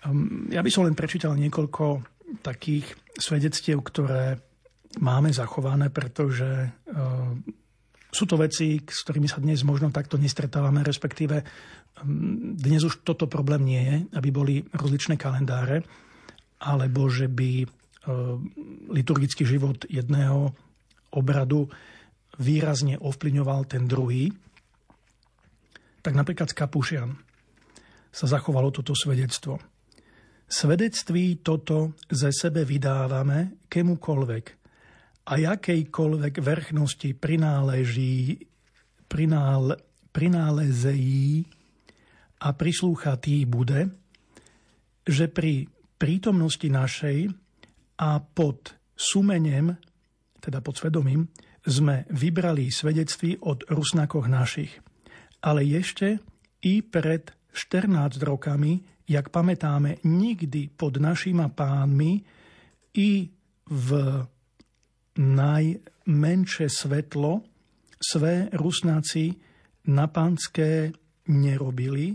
Um, 0.05 0.45
ja 0.53 0.61
by 0.61 0.69
som 0.69 0.85
len 0.85 0.93
prečítal 0.93 1.33
niekoľko 1.33 2.05
takých 2.45 2.85
svedectiev, 3.17 3.81
ktoré 3.81 4.37
máme 5.01 5.33
zachované, 5.33 5.89
pretože 5.89 6.69
uh, 6.69 7.33
sú 8.13 8.29
to 8.29 8.37
veci, 8.37 8.77
s 8.85 9.01
ktorými 9.01 9.25
sa 9.25 9.41
dnes 9.41 9.65
možno 9.65 9.89
takto 9.89 10.21
nestretávame, 10.21 10.85
respektíve 10.85 11.41
um, 12.05 12.53
dnes 12.53 12.85
už 12.85 13.01
toto 13.01 13.25
problém 13.25 13.65
nie 13.65 13.81
je, 13.81 13.95
aby 14.21 14.29
boli 14.29 14.61
rozličné 14.69 15.17
kalendáre, 15.17 15.81
alebo 16.65 17.05
že 17.05 17.29
by 17.29 17.63
uh, 17.63 17.69
liturgický 18.89 19.45
život 19.45 19.85
jedného 19.85 20.49
obradu 21.13 21.69
výrazne 22.41 22.97
ovplyvňoval 22.99 23.69
ten 23.69 23.85
druhý, 23.87 24.33
tak 26.01 26.17
napríklad 26.17 26.51
z 26.51 26.57
Kapušian 26.57 27.09
sa 28.11 28.25
zachovalo 28.25 28.73
toto 28.73 28.97
svedectvo. 28.97 29.61
Svedectví 30.45 31.41
toto 31.41 31.97
ze 32.05 32.29
sebe 32.29 32.67
vydávame 32.67 33.65
kemukoľvek 33.65 34.45
a 35.25 35.33
jakejkoľvek 35.41 36.33
vrchnosti 36.37 37.17
prináleží, 37.17 38.45
prinál, 39.09 39.73
prinálezejí 40.13 41.49
a 42.45 42.53
prislúchatý 42.53 43.49
bude, 43.49 43.89
že 45.01 45.25
pri 45.25 45.65
prítomnosti 45.95 46.67
našej 46.67 47.31
a 47.99 48.09
pod 48.19 48.75
sumenem, 48.95 49.75
teda 50.39 50.59
pod 50.59 50.75
svedomím, 50.77 51.31
sme 51.65 52.05
vybrali 52.13 52.69
svedectví 52.69 53.41
od 53.41 53.65
rusnakoch 53.71 54.29
našich. 54.29 54.77
Ale 55.41 55.65
ešte 55.65 56.21
i 56.61 56.85
pred 56.85 57.33
14 57.55 58.21
rokami, 58.21 58.81
jak 59.09 59.29
pamätáme, 59.29 60.05
nikdy 60.05 60.69
pod 60.73 61.01
našima 61.01 61.49
pánmi 61.49 62.21
i 62.97 63.29
v 63.65 63.89
najmenšie 65.17 66.67
svetlo 66.69 67.41
své 67.97 68.51
rusnáci 68.53 69.33
na 69.89 70.05
pánske 70.11 70.91
nerobili, 71.29 72.13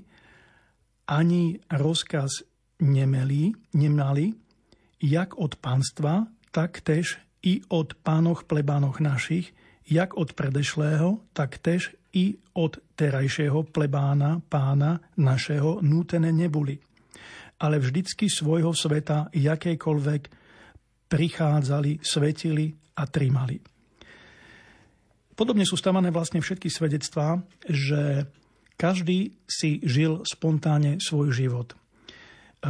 ani 1.11 1.59
rozkaz 1.67 2.50
nemeli, 2.81 3.53
nemali, 3.77 4.35
jak 5.01 5.39
od 5.39 5.57
pánstva, 5.57 6.29
tak 6.51 6.81
tež 6.81 7.21
i 7.41 7.65
od 7.73 7.97
pánoch 8.05 8.45
plebánoch 8.45 9.01
našich, 9.01 9.53
jak 9.89 10.17
od 10.17 10.37
predešlého, 10.37 11.21
tak 11.33 11.57
tež 11.59 11.97
i 12.13 12.37
od 12.59 12.79
terajšieho 12.99 13.71
plebána 13.71 14.43
pána 14.51 15.01
našeho 15.17 15.81
nútené 15.81 16.35
nebuli. 16.35 16.77
Ale 17.61 17.79
vždycky 17.79 18.27
svojho 18.27 18.75
sveta 18.75 19.31
jakejkoľvek 19.33 20.23
prichádzali, 21.11 22.01
svetili 22.03 22.73
a 22.97 23.05
trimali. 23.07 23.61
Podobne 25.37 25.65
sú 25.65 25.77
stavané 25.81 26.13
vlastne 26.13 26.45
všetky 26.45 26.69
svedectvá, 26.69 27.41
že 27.65 28.29
každý 28.77 29.33
si 29.49 29.81
žil 29.81 30.21
spontánne 30.25 31.01
svoj 31.01 31.33
život. 31.33 31.73
E, 32.61 32.69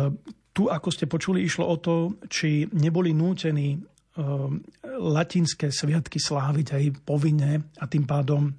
tu, 0.51 0.67
ako 0.67 0.89
ste 0.91 1.11
počuli, 1.11 1.47
išlo 1.47 1.67
o 1.67 1.77
to, 1.79 2.19
či 2.27 2.67
neboli 2.75 3.15
nútení 3.15 3.79
Um, 4.11 4.59
latinské 4.85 5.71
sviatky 5.71 6.19
sláviť 6.19 6.69
aj 6.75 6.85
povinne 7.07 7.71
a 7.79 7.87
tým 7.87 8.11
pádom, 8.11 8.51
um, 8.51 8.53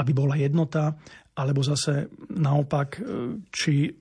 aby 0.00 0.16
bola 0.16 0.32
jednota, 0.32 0.96
alebo 1.36 1.60
zase 1.60 2.08
naopak, 2.32 2.96
uh, 2.96 3.36
či 3.52 3.92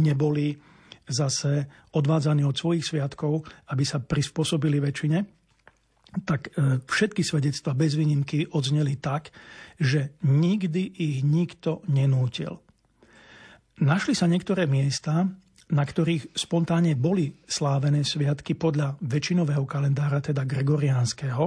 neboli 0.00 0.56
zase 1.04 1.68
odvádzaní 1.92 2.40
od 2.40 2.56
svojich 2.56 2.88
sviatkov, 2.88 3.44
aby 3.68 3.84
sa 3.84 4.00
prispôsobili 4.00 4.80
väčšine, 4.80 5.18
tak 6.24 6.56
uh, 6.56 6.80
všetky 6.80 7.20
svedectva 7.20 7.76
bez 7.76 8.00
výnimky 8.00 8.48
odzneli 8.48 8.96
tak, 8.96 9.28
že 9.76 10.16
nikdy 10.24 10.88
ich 10.88 11.20
nikto 11.20 11.84
nenútil. 11.84 12.64
Našli 13.80 14.12
sa 14.12 14.28
niektoré 14.28 14.68
miesta, 14.68 15.24
na 15.72 15.84
ktorých 15.88 16.36
spontánne 16.36 16.92
boli 17.00 17.32
slávené 17.48 18.04
sviatky 18.04 18.52
podľa 18.52 19.00
väčšinového 19.00 19.64
kalendára, 19.64 20.20
teda 20.20 20.44
gregoriánskeho, 20.44 21.44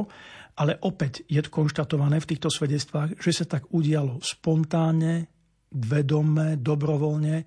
ale 0.58 0.82
opäť 0.82 1.30
je 1.30 1.46
konštatované 1.46 2.17
v 2.17 2.30
týchto 2.34 2.50
svedectvách, 2.50 3.22
že 3.22 3.32
sa 3.38 3.46
tak 3.46 3.69
udialo 3.69 4.17
spontánne, 4.26 5.30
vedome, 5.78 6.58
dobrovoľne 6.58 7.38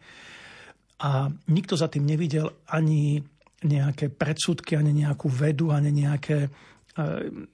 a 1.03 1.11
nikto 1.51 1.75
za 1.75 1.90
tým 1.90 2.07
nevidel 2.07 2.46
ani 2.70 3.18
nejaké 3.66 4.14
predsudky, 4.14 4.79
ani 4.79 4.94
nejakú 5.03 5.27
vedu, 5.27 5.75
ani 5.75 5.90
nejaké 5.90 6.46
e, 6.46 6.49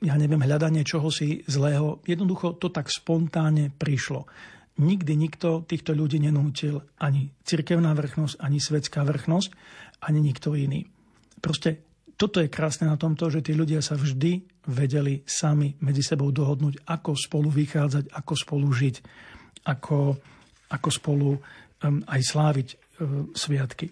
ja 0.04 0.14
neviem, 0.20 0.40
hľadanie 0.40 0.84
čohosi 0.84 1.48
zlého. 1.48 2.04
Jednoducho 2.04 2.60
to 2.60 2.68
tak 2.68 2.92
spontánne 2.92 3.72
prišlo 3.72 4.28
nikdy 4.80 5.12
nikto 5.18 5.64
týchto 5.68 5.92
ľudí 5.92 6.16
nenútil 6.22 6.80
ani 6.96 7.32
cirkevná 7.44 7.92
vrchnosť, 7.92 8.40
ani 8.40 8.58
svetská 8.62 9.04
vrchnosť, 9.04 9.50
ani 10.08 10.20
nikto 10.24 10.56
iný. 10.56 10.88
Proste 11.42 11.84
toto 12.16 12.38
je 12.38 12.52
krásne 12.52 12.86
na 12.86 12.96
tomto, 12.96 13.28
že 13.28 13.42
tí 13.42 13.52
ľudia 13.52 13.82
sa 13.82 13.98
vždy 13.98 14.46
vedeli 14.70 15.26
sami 15.26 15.74
medzi 15.82 16.06
sebou 16.06 16.30
dohodnúť, 16.30 16.86
ako 16.86 17.18
spolu 17.18 17.50
vychádzať, 17.50 18.14
ako 18.14 18.32
spolu 18.38 18.68
žiť, 18.70 18.96
ako, 19.66 20.16
ako 20.70 20.88
spolu 20.88 21.30
um, 21.34 21.40
aj 22.06 22.20
sláviť 22.22 22.68
uh, 22.70 22.78
sviatky. 23.34 23.90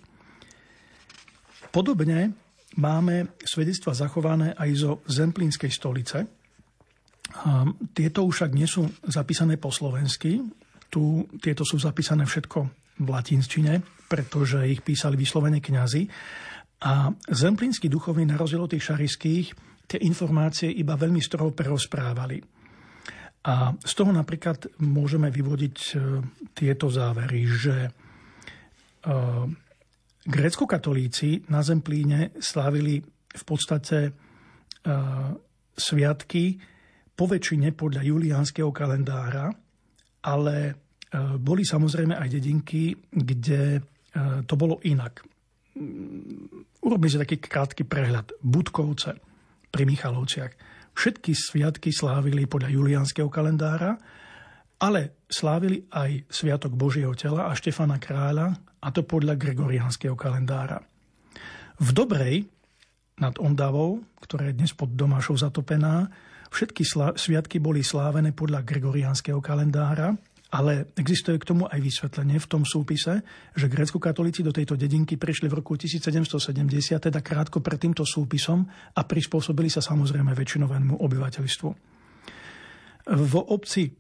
Podobne 1.74 2.34
máme 2.78 3.34
svedectva 3.42 3.94
zachované 3.94 4.54
aj 4.54 4.70
zo 4.78 4.92
Zemplínskej 5.10 5.70
stolice. 5.70 6.18
Um, 7.46 7.78
tieto 7.94 8.26
však 8.26 8.50
nie 8.54 8.66
sú 8.66 8.86
zapísané 9.06 9.58
po 9.58 9.74
slovensky, 9.74 10.38
tu, 10.90 11.24
tieto 11.38 11.62
sú 11.62 11.79
zapísané 11.79 12.26
všetko 12.26 12.59
v 13.00 13.09
latinčine, 13.09 13.81
pretože 14.11 14.66
ich 14.66 14.83
písali 14.83 15.14
vyslovene 15.14 15.62
kňazi. 15.62 16.03
A 16.85 17.14
zemplínsky 17.31 17.87
duchovní 17.87 18.26
na 18.26 18.37
rozdiel 18.37 18.66
od 18.66 18.72
tých 18.74 18.90
šariských 18.90 19.46
tie 19.90 19.98
informácie 20.07 20.70
iba 20.70 20.94
veľmi 20.94 21.18
stroho 21.18 21.50
prerozprávali. 21.50 22.38
A 23.40 23.72
z 23.74 23.92
toho 23.96 24.12
napríklad 24.12 24.68
môžeme 24.85 25.33
vyvodiť 25.33 25.76
e, 25.81 25.92
tieto 26.53 26.92
závery, 26.92 27.40
že 27.48 27.76
e, 27.88 27.90
grécko-katolíci 30.29 31.48
na 31.48 31.64
Zemplíne 31.64 32.37
slávili 32.37 33.00
v 33.33 33.42
podstate 33.48 33.98
e, 34.05 34.11
sviatky 35.72 36.61
po 37.16 37.24
väčšine 37.24 37.72
podľa 37.72 38.05
juliánskeho 38.05 38.68
kalendára, 38.68 39.48
ale 40.24 40.76
boli 41.40 41.66
samozrejme 41.66 42.14
aj 42.14 42.28
dedinky, 42.30 42.94
kde 43.11 43.83
to 44.46 44.54
bolo 44.54 44.78
inak. 44.87 45.24
Urobili 46.80 47.11
si 47.11 47.18
taký 47.18 47.37
krátky 47.38 47.87
prehľad. 47.87 48.37
Budkovce 48.42 49.18
pri 49.70 49.83
Michalovciach 49.87 50.52
Všetky 51.00 51.33
sviatky 51.33 51.94
slávili 51.94 52.44
podľa 52.50 52.74
juliánskeho 52.74 53.30
kalendára, 53.30 53.94
ale 54.80 55.24
slávili 55.28 55.87
aj 55.92 56.28
Sviatok 56.28 56.74
Božieho 56.74 57.12
tela 57.14 57.48
a 57.48 57.56
Štefana 57.56 58.00
Kráľa, 58.00 58.52
a 58.80 58.88
to 58.92 59.04
podľa 59.04 59.37
gregoriánskeho 59.37 60.16
kalendára. 60.16 60.80
V 61.80 61.88
Dobrej 61.92 62.48
nad 63.20 63.37
Ondavou, 63.37 64.00
ktorá 64.24 64.48
je 64.48 64.56
dnes 64.56 64.72
pod 64.72 64.96
Domášou 64.96 65.37
zatopená, 65.37 66.09
všetky 66.50 66.82
sviatky 67.16 67.62
boli 67.62 67.80
slávené 67.86 68.34
podľa 68.34 68.66
gregoriánskeho 68.66 69.38
kalendára 69.38 70.14
ale 70.50 70.90
existuje 70.98 71.38
k 71.38 71.46
tomu 71.54 71.70
aj 71.70 71.78
vysvetlenie 71.78 72.42
v 72.42 72.50
tom 72.50 72.66
súpise, 72.66 73.22
že 73.54 73.70
grécko-katolíci 73.70 74.42
do 74.42 74.50
tejto 74.50 74.74
dedinky 74.74 75.14
prišli 75.14 75.46
v 75.46 75.62
roku 75.62 75.78
1770, 75.78 76.50
teda 76.98 77.22
krátko 77.22 77.62
pred 77.62 77.78
týmto 77.78 78.02
súpisom 78.02 78.66
a 78.98 79.00
prispôsobili 79.06 79.70
sa 79.70 79.78
samozrejme 79.78 80.34
väčšinovému 80.34 80.98
obyvateľstvu. 80.98 81.70
V 83.10 83.34
obci 83.46 83.94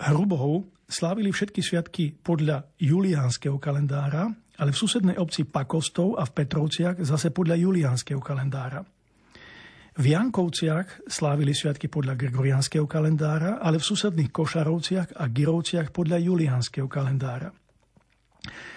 Hrubov 0.00 0.72
slávili 0.88 1.28
všetky 1.28 1.60
sviatky 1.60 2.16
podľa 2.16 2.64
juliánskeho 2.80 3.60
kalendára, 3.60 4.24
ale 4.58 4.72
v 4.72 4.80
susednej 4.80 5.20
obci 5.20 5.44
Pakostov 5.44 6.16
a 6.16 6.24
v 6.24 6.32
Petrovciach 6.32 6.96
zase 7.04 7.28
podľa 7.28 7.60
juliánskeho 7.60 8.24
kalendára. 8.24 8.80
V 9.98 10.14
Jankovciach 10.14 11.10
slávili 11.10 11.50
sviatky 11.50 11.90
podľa 11.90 12.14
gregoriánskeho 12.14 12.86
kalendára, 12.86 13.58
ale 13.58 13.82
v 13.82 13.88
susedných 13.90 14.30
Košarovciach 14.30 15.18
a 15.18 15.26
Girovciach 15.26 15.90
podľa 15.90 16.22
juliánskeho 16.22 16.86
kalendára. 16.86 17.50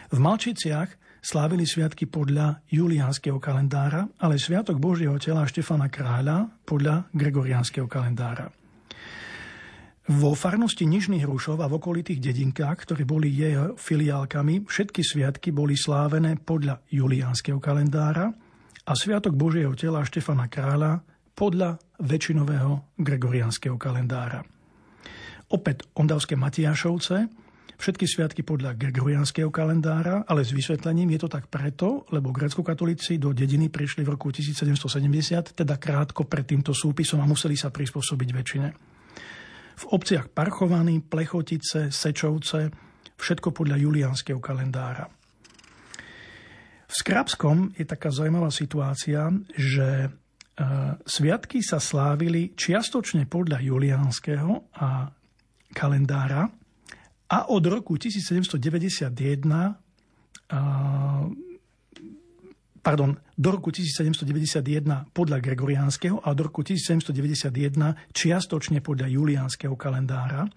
V 0.09 0.17
Malčiciach 0.17 1.21
slávili 1.21 1.69
sviatky 1.69 2.09
podľa 2.09 2.65
juliánskeho 2.73 3.37
kalendára, 3.37 4.09
ale 4.17 4.41
Sviatok 4.41 4.81
Božieho 4.81 5.21
tela 5.21 5.45
Štefana 5.45 5.93
Kráľa 5.93 6.57
podľa 6.65 7.05
gregoriánskeho 7.13 7.85
kalendára. 7.85 8.49
Vo 10.09 10.33
farnosti 10.33 10.89
Nižných 10.89 11.29
Hrušov 11.29 11.61
a 11.61 11.69
v 11.69 11.77
okolitých 11.77 12.17
dedinkách, 12.17 12.89
ktoré 12.89 13.05
boli 13.05 13.29
jeho 13.29 13.77
filiálkami, 13.77 14.65
všetky 14.65 15.05
sviatky 15.05 15.53
boli 15.53 15.77
slávené 15.77 16.41
podľa 16.41 16.81
juliánskeho 16.89 17.61
kalendára 17.61 18.33
a 18.89 18.91
Sviatok 18.97 19.37
Božieho 19.37 19.77
tela 19.77 20.01
Štefana 20.01 20.49
Kráľa 20.49 21.10
podľa 21.41 21.81
väčšinového 21.97 23.01
gregoriánskeho 23.01 23.73
kalendára. 23.81 24.45
Opäť 25.49 25.89
Ondavské 25.97 26.37
Matiašovce, 26.37 27.33
všetky 27.81 28.05
sviatky 28.05 28.45
podľa 28.45 28.77
gregoriánskeho 28.77 29.49
kalendára, 29.49 30.21
ale 30.29 30.45
s 30.45 30.53
vysvetlením 30.53 31.17
je 31.17 31.25
to 31.25 31.33
tak 31.33 31.49
preto, 31.49 32.05
lebo 32.13 32.29
grecko-katolíci 32.29 33.17
do 33.17 33.33
dediny 33.33 33.73
prišli 33.73 34.05
v 34.05 34.13
roku 34.13 34.29
1770, 34.29 35.57
teda 35.57 35.81
krátko 35.81 36.29
pred 36.29 36.45
týmto 36.45 36.77
súpisom 36.77 37.17
a 37.17 37.25
museli 37.25 37.57
sa 37.57 37.73
prispôsobiť 37.73 38.29
väčšine. 38.29 38.69
V 39.81 39.85
obciach 39.97 40.29
Parchovaný, 40.29 41.01
Plechotice, 41.01 41.89
Sečovce, 41.89 42.69
všetko 43.17 43.49
podľa 43.49 43.81
juliánskeho 43.81 44.37
kalendára. 44.37 45.09
V 46.85 46.93
Skrabskom 46.93 47.73
je 47.73 47.87
taká 47.87 48.13
zaujímavá 48.13 48.53
situácia, 48.53 49.25
že 49.57 50.20
Sviatky 51.07 51.63
sa 51.63 51.79
slávili 51.79 52.51
čiastočne 52.53 53.25
podľa 53.25 53.63
juliánskeho 53.63 54.75
a 54.77 55.07
kalendára 55.71 56.51
a 57.31 57.37
od 57.47 57.63
roku 57.63 57.95
1791 57.95 58.59
pardon, 62.81 63.13
do 63.37 63.49
roku 63.53 63.69
1791 63.69 65.13
podľa 65.13 65.37
gregoriánskeho 65.39 66.19
a 66.19 66.33
do 66.33 66.49
roku 66.49 66.65
1791 66.65 68.11
čiastočne 68.11 68.81
podľa 68.81 69.07
juliánskeho 69.07 69.77
kalendára. 69.77 70.49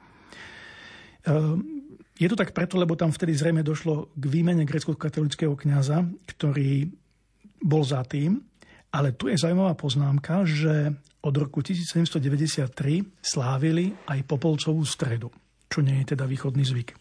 Je 2.18 2.26
to 2.28 2.36
tak 2.36 2.56
preto, 2.56 2.80
lebo 2.80 2.96
tam 2.96 3.12
vtedy 3.12 3.36
zrejme 3.36 3.60
došlo 3.60 4.10
k 4.16 4.24
výmene 4.24 4.64
grecko-katolického 4.64 5.54
kniaza, 5.54 6.04
ktorý 6.26 6.88
bol 7.64 7.84
za 7.84 8.02
tým 8.08 8.40
ale 8.94 9.18
tu 9.18 9.26
je 9.26 9.34
zaujímavá 9.34 9.74
poznámka, 9.74 10.46
že 10.46 10.94
od 11.26 11.34
roku 11.34 11.66
1793 11.66 12.70
slávili 13.18 13.90
aj 14.06 14.22
Popolcovú 14.22 14.86
stredu, 14.86 15.34
čo 15.66 15.82
nie 15.82 15.98
je 16.04 16.14
teda 16.14 16.30
východný 16.30 16.62
zvyk. 16.62 16.94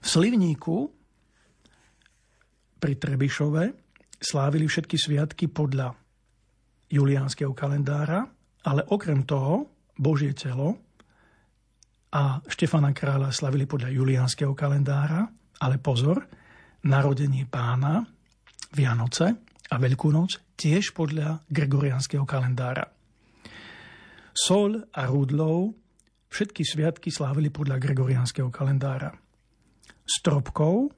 V 0.00 0.06
Slivníku 0.06 0.86
pri 2.78 2.94
Trebišove 2.94 3.64
slávili 4.22 4.70
všetky 4.70 4.94
sviatky 4.94 5.50
podľa 5.50 5.90
juliánskeho 6.86 7.50
kalendára, 7.50 8.22
ale 8.62 8.86
okrem 8.94 9.26
toho 9.26 9.66
Božie 9.98 10.38
telo 10.38 10.78
a 12.14 12.38
Štefana 12.46 12.94
kráľa 12.94 13.34
slavili 13.34 13.66
podľa 13.66 13.90
juliánskeho 13.90 14.54
kalendára, 14.54 15.26
ale 15.62 15.82
pozor, 15.82 16.22
narodenie 16.86 17.46
pána, 17.50 18.06
Vianoce 18.70 19.49
a 19.70 19.74
Veľkú 19.78 20.10
noc 20.10 20.42
tiež 20.58 20.92
podľa 20.92 21.46
gregoriánskeho 21.46 22.26
kalendára. 22.26 22.90
Sol 24.34 24.82
a 24.90 25.02
Rudlov 25.06 25.74
všetky 26.30 26.62
sviatky 26.62 27.10
slávili 27.10 27.50
podľa 27.50 27.78
gregoriánskeho 27.78 28.50
kalendára. 28.50 29.14
Stropkov, 30.06 30.90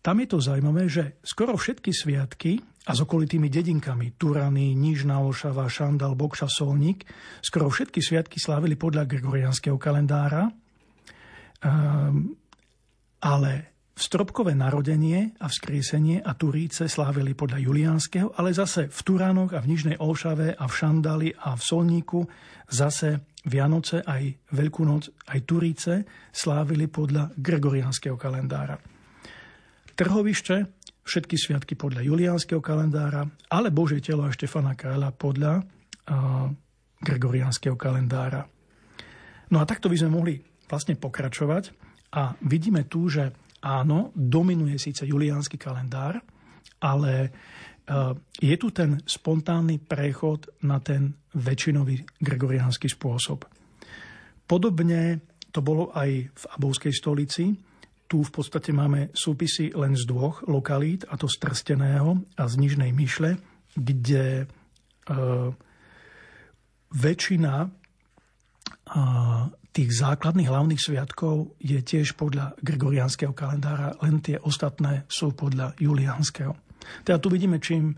tam 0.00 0.16
je 0.22 0.28
to 0.30 0.38
zaujímavé, 0.38 0.86
že 0.86 1.18
skoro 1.20 1.58
všetky 1.58 1.90
sviatky 1.90 2.62
a 2.86 2.94
s 2.94 3.02
okolitými 3.02 3.50
dedinkami 3.50 4.14
Turany, 4.14 4.78
Nižná 4.78 5.18
Olšava, 5.18 5.66
Šandal, 5.66 6.14
Bokša, 6.14 6.46
Solník, 6.46 7.02
skoro 7.42 7.66
všetky 7.66 7.98
sviatky 7.98 8.38
slávili 8.38 8.78
podľa 8.78 9.02
gregoriánskeho 9.10 9.74
kalendára, 9.74 10.46
um, 11.66 12.38
ale 13.18 13.75
Stropkové 13.96 14.52
narodenie 14.52 15.32
a 15.40 15.48
vzkriesenie 15.48 16.20
a 16.20 16.36
Turíce 16.36 16.84
slávili 16.84 17.32
podľa 17.32 17.64
Juliánskeho, 17.64 18.36
ale 18.36 18.52
zase 18.52 18.92
v 18.92 19.00
Turánoch 19.00 19.56
a 19.56 19.64
v 19.64 19.72
Nižnej 19.72 19.96
Olšave 19.96 20.52
a 20.52 20.64
v 20.68 20.72
Šandali 20.76 21.32
a 21.32 21.56
v 21.56 21.62
Solníku 21.64 22.20
zase 22.68 23.24
Vianoce 23.48 24.04
aj 24.04 24.52
Veľkú 24.52 24.84
noc 24.84 25.08
aj 25.32 25.40
Turíce 25.48 26.04
slávili 26.28 26.92
podľa 26.92 27.40
Gregoriánskeho 27.40 28.20
kalendára. 28.20 28.76
Trhovište 29.96 30.68
všetky 31.00 31.40
sviatky 31.40 31.72
podľa 31.72 32.04
Juliánskeho 32.04 32.60
kalendára, 32.60 33.24
ale 33.48 33.72
Božie 33.72 34.04
telo 34.04 34.28
a 34.28 34.34
Štefana 34.34 34.76
Kráľa 34.76 35.08
podľa 35.16 35.64
uh, 35.64 36.52
Gregoriánskeho 37.00 37.80
kalendára. 37.80 38.44
No 39.48 39.56
a 39.56 39.64
takto 39.64 39.88
by 39.88 39.96
sme 39.96 40.12
mohli 40.12 40.36
vlastne 40.68 41.00
pokračovať 41.00 41.72
a 42.12 42.36
vidíme 42.44 42.84
tu, 42.84 43.08
že 43.08 43.45
Áno, 43.66 44.14
dominuje 44.14 44.78
síce 44.78 45.02
juliánsky 45.02 45.58
kalendár, 45.58 46.22
ale 46.78 47.14
e, 47.26 47.30
je 48.38 48.54
tu 48.54 48.70
ten 48.70 49.02
spontánny 49.02 49.82
prechod 49.82 50.62
na 50.62 50.78
ten 50.78 51.10
väčšinový 51.34 52.22
gregoriánsky 52.22 52.86
spôsob. 52.86 53.42
Podobne 54.46 55.18
to 55.50 55.58
bolo 55.66 55.90
aj 55.90 56.10
v 56.30 56.44
Abovskej 56.54 56.94
stolici, 56.94 57.50
Tu 58.06 58.22
v 58.22 58.30
podstate 58.30 58.70
máme 58.70 59.10
súpisy 59.10 59.74
len 59.74 59.98
z 59.98 60.06
dvoch 60.06 60.46
lokalít, 60.46 61.02
a 61.10 61.18
to 61.18 61.26
z 61.26 61.42
Trsteného 61.42 62.22
a 62.38 62.46
z 62.46 62.54
Nižnej 62.54 62.94
Myšle, 62.94 63.34
kde 63.74 64.26
e, 64.38 64.46
väčšina 66.94 67.54
e, 67.66 67.68
tých 69.76 69.92
základných 69.92 70.48
hlavných 70.48 70.80
sviatkov 70.80 71.60
je 71.60 71.76
tiež 71.76 72.16
podľa 72.16 72.56
gregoriánskeho 72.64 73.36
kalendára, 73.36 73.92
len 74.00 74.24
tie 74.24 74.40
ostatné 74.40 75.04
sú 75.04 75.36
podľa 75.36 75.76
juliánskeho. 75.76 76.56
Teda 77.04 77.20
tu 77.20 77.28
vidíme, 77.28 77.60
čím 77.60 77.92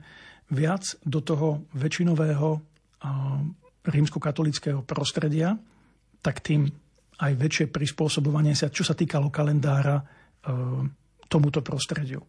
viac 0.51 0.83
do 1.07 1.23
toho 1.23 1.71
väčšinového 1.79 2.59
rímskokatolického 3.87 4.83
prostredia, 4.83 5.55
tak 6.19 6.43
tým 6.43 6.67
aj 7.19 7.33
väčšie 7.39 7.67
prispôsobovanie 7.71 8.59
sa, 8.59 8.75
čo 8.75 8.83
sa 8.83 8.99
týkalo 8.99 9.31
kalendára, 9.31 9.99
e, 9.99 10.05
tomuto 11.31 11.63
prostrediu. 11.63 12.23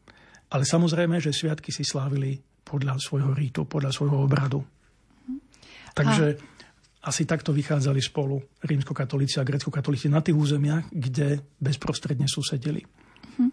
Ale 0.49 0.65
samozrejme, 0.65 1.21
že 1.21 1.33
sviatky 1.33 1.69
si 1.69 1.85
slávili 1.85 2.38
podľa 2.65 2.97
svojho 2.97 3.33
rítu, 3.33 3.65
podľa 3.65 3.93
svojho 3.93 4.17
obradu. 4.17 4.62
Takže 5.93 6.25
a... 6.38 6.58
asi 6.99 7.23
takto 7.23 7.55
vychádzali 7.55 8.01
spolu 8.03 8.43
rímskokatolíci 8.59 9.39
a 9.39 9.47
grecko-katolíci 9.47 10.12
na 10.12 10.19
tých 10.19 10.35
územiach, 10.35 10.91
kde 10.91 11.39
bezprostredne 11.63 12.27
susedili. 12.27 12.83
Uh-huh. 12.83 13.47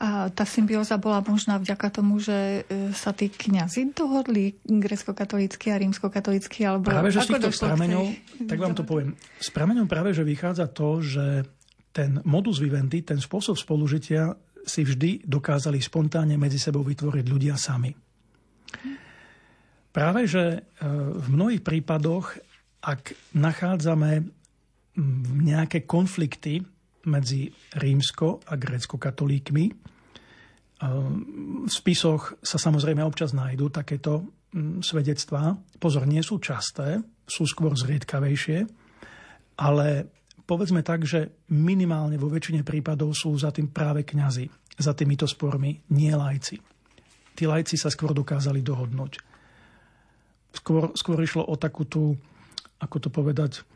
A 0.00 0.32
tá 0.32 0.48
symbióza 0.48 0.96
bola 0.96 1.20
možná 1.20 1.60
vďaka 1.60 2.00
tomu, 2.00 2.16
že 2.16 2.64
e, 2.64 2.92
sa 2.96 3.12
tí 3.12 3.28
kňazi 3.28 3.92
dohodli 3.92 4.56
grecko-katolícky 4.64 5.68
a 5.68 5.76
rímsko-katolícky? 5.76 6.64
Alebo 6.64 6.88
práve, 6.88 7.12
že 7.12 7.28
z 7.28 7.36
týchto 7.36 7.52
sprameňov, 7.52 8.04
tak 8.48 8.56
vám 8.56 8.72
to 8.72 8.88
poviem, 8.88 9.12
s 9.36 9.52
prameňom 9.52 9.84
práve, 9.84 10.16
že 10.16 10.24
vychádza 10.24 10.72
to, 10.72 11.04
že 11.04 11.44
ten 11.92 12.24
modus 12.24 12.56
vivendi, 12.62 13.04
ten 13.04 13.20
spôsob 13.20 13.58
spolužitia 13.60 14.32
si 14.64 14.84
vždy 14.84 15.28
dokázali 15.28 15.80
spontánne 15.80 16.36
medzi 16.40 16.60
sebou 16.60 16.84
vytvoriť 16.84 17.24
ľudia 17.26 17.56
sami. 17.56 17.92
Práve, 19.88 20.28
že 20.28 20.44
e, 20.44 20.58
v 21.16 21.26
mnohých 21.32 21.64
prípadoch, 21.64 22.38
ak 22.82 23.34
nachádzame 23.34 24.26
nejaké 25.42 25.86
konflikty 25.86 26.62
medzi 27.06 27.50
rímsko 27.78 28.42
a 28.46 28.58
grécko-katolíkmi. 28.58 29.64
V 30.78 31.70
spisoch 31.70 32.38
sa 32.42 32.58
samozrejme 32.58 33.02
občas 33.02 33.34
nájdú 33.34 33.70
takéto 33.70 34.26
svedectvá. 34.82 35.54
Pozor, 35.78 36.06
nie 36.06 36.22
sú 36.22 36.38
časté, 36.38 37.02
sú 37.26 37.44
skôr 37.44 37.74
zriedkavejšie, 37.74 38.64
ale 39.58 39.86
povedzme 40.48 40.80
tak, 40.80 41.04
že 41.04 41.44
minimálne 41.52 42.16
vo 42.16 42.30
väčšine 42.32 42.64
prípadov 42.64 43.12
sú 43.12 43.34
za 43.36 43.52
tým 43.52 43.68
práve 43.68 44.06
kňazi, 44.06 44.48
za 44.78 44.94
týmito 44.94 45.26
spormi, 45.28 45.82
nie 45.92 46.14
lajci. 46.14 46.56
Tí 47.36 47.44
lajci 47.46 47.76
sa 47.76 47.92
skôr 47.92 48.16
dokázali 48.16 48.64
dohodnúť. 48.64 49.20
Skôr, 50.54 50.96
skôr 50.96 51.18
išlo 51.20 51.44
o 51.44 51.54
takú 51.60 51.84
tú, 51.84 52.16
ako 52.78 52.96
to 53.02 53.08
povedať, 53.10 53.66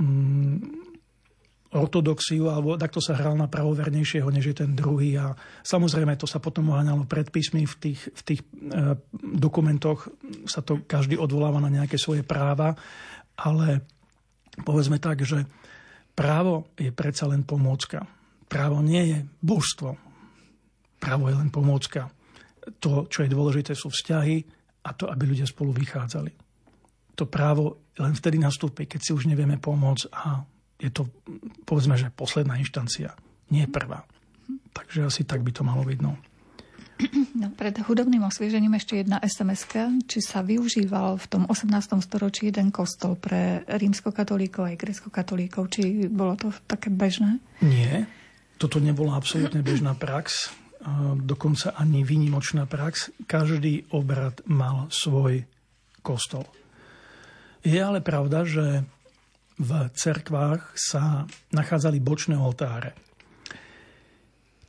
mm, 0.00 0.86
ortodoxiu, 1.76 2.48
alebo 2.48 2.78
takto 2.80 3.02
sa 3.02 3.18
hral 3.18 3.36
na 3.36 3.50
pravovernejšieho, 3.50 4.30
než 4.32 4.54
je 4.54 4.56
ten 4.64 4.72
druhý. 4.72 5.18
A 5.18 5.36
samozrejme, 5.66 6.16
to 6.16 6.24
sa 6.24 6.40
potom 6.40 6.72
oháňalo 6.72 7.04
predpismi 7.04 7.68
v 7.68 7.74
tých, 7.76 8.00
v 8.14 8.22
tých 8.22 8.40
e, 8.42 8.46
dokumentoch, 9.20 10.08
sa 10.48 10.64
to 10.64 10.86
každý 10.86 11.18
odvoláva 11.20 11.60
na 11.60 11.68
nejaké 11.68 11.98
svoje 12.00 12.24
práva, 12.24 12.78
ale 13.36 13.84
povedzme 14.62 14.96
tak, 14.96 15.26
že 15.26 15.44
právo 16.16 16.72
je 16.78 16.94
predsa 16.94 17.28
len 17.28 17.44
pomôcka. 17.44 18.08
Právo 18.46 18.80
nie 18.80 19.02
je 19.12 19.18
božstvo. 19.42 19.98
Právo 20.96 21.28
je 21.28 21.36
len 21.36 21.50
pomôcka. 21.52 22.08
To, 22.80 23.04
čo 23.10 23.26
je 23.26 23.30
dôležité, 23.30 23.76
sú 23.76 23.92
vzťahy 23.92 24.36
a 24.86 24.90
to, 24.94 25.10
aby 25.10 25.22
ľudia 25.28 25.44
spolu 25.44 25.74
vychádzali. 25.74 26.32
To 27.18 27.26
právo 27.26 27.85
len 27.96 28.12
vtedy 28.12 28.36
nastúpi, 28.36 28.84
keď 28.84 29.00
si 29.00 29.10
už 29.16 29.28
nevieme 29.28 29.56
pomôcť 29.56 30.04
a 30.12 30.44
je 30.76 30.92
to, 30.92 31.08
povedzme, 31.64 31.96
že 31.96 32.12
posledná 32.12 32.60
inštancia, 32.60 33.16
nie 33.48 33.64
prvá. 33.64 34.04
Takže 34.76 35.08
asi 35.08 35.24
tak 35.24 35.40
by 35.40 35.50
to 35.50 35.64
malo 35.64 35.80
byť. 35.82 35.98
No. 36.04 36.14
No, 37.36 37.52
pred 37.52 37.76
hudobným 37.76 38.24
osviežením 38.24 38.80
ešte 38.80 39.04
jedna 39.04 39.20
sms 39.20 39.68
či 40.08 40.18
sa 40.24 40.40
využíval 40.40 41.20
v 41.20 41.26
tom 41.28 41.42
18. 41.44 41.68
storočí 42.00 42.48
jeden 42.48 42.72
kostol 42.72 43.20
pre 43.20 43.68
rímskokatolíkov 43.68 44.72
aj 44.72 44.80
grecko-katolíkov, 44.80 45.68
či 45.68 46.08
bolo 46.08 46.40
to 46.40 46.48
také 46.64 46.88
bežné? 46.88 47.36
Nie, 47.60 48.08
toto 48.56 48.80
nebola 48.80 49.20
absolútne 49.20 49.60
bežná 49.60 49.92
prax, 49.92 50.56
dokonca 51.20 51.76
ani 51.76 52.00
výnimočná 52.00 52.64
prax. 52.64 53.12
Každý 53.28 53.92
obrad 53.92 54.40
mal 54.48 54.88
svoj 54.88 55.44
kostol. 56.00 56.48
Je 57.66 57.82
ale 57.82 57.98
pravda, 57.98 58.46
že 58.46 58.86
v 59.58 59.70
cerkvách 59.90 60.78
sa 60.78 61.26
nachádzali 61.50 61.98
bočné 61.98 62.38
oltáre. 62.38 62.94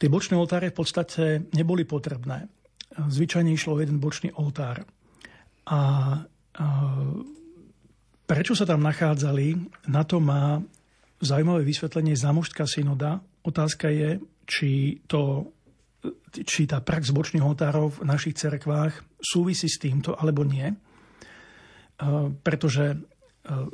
Tie 0.02 0.10
bočné 0.10 0.34
oltáre 0.34 0.74
v 0.74 0.78
podstate 0.82 1.46
neboli 1.54 1.86
potrebné. 1.86 2.50
Zvyčajne 2.98 3.54
išlo 3.54 3.78
o 3.78 3.82
jeden 3.86 4.02
bočný 4.02 4.34
oltár. 4.34 4.82
A, 5.70 5.80
prečo 8.26 8.58
sa 8.58 8.66
tam 8.66 8.82
nachádzali, 8.82 9.54
na 9.94 10.02
to 10.02 10.18
má 10.18 10.58
zaujímavé 11.22 11.62
vysvetlenie 11.70 12.18
Zamožská 12.18 12.66
synoda. 12.66 13.22
Otázka 13.46 13.94
je, 13.94 14.18
či, 14.50 15.06
to, 15.06 15.54
či 16.34 16.66
tá 16.66 16.82
prax 16.82 17.14
bočných 17.14 17.46
oltárov 17.46 18.02
v 18.02 18.10
našich 18.10 18.42
cerkvách 18.42 19.22
súvisí 19.22 19.70
s 19.70 19.78
týmto 19.78 20.18
alebo 20.18 20.42
nie. 20.42 20.74
Pretože 22.46 23.02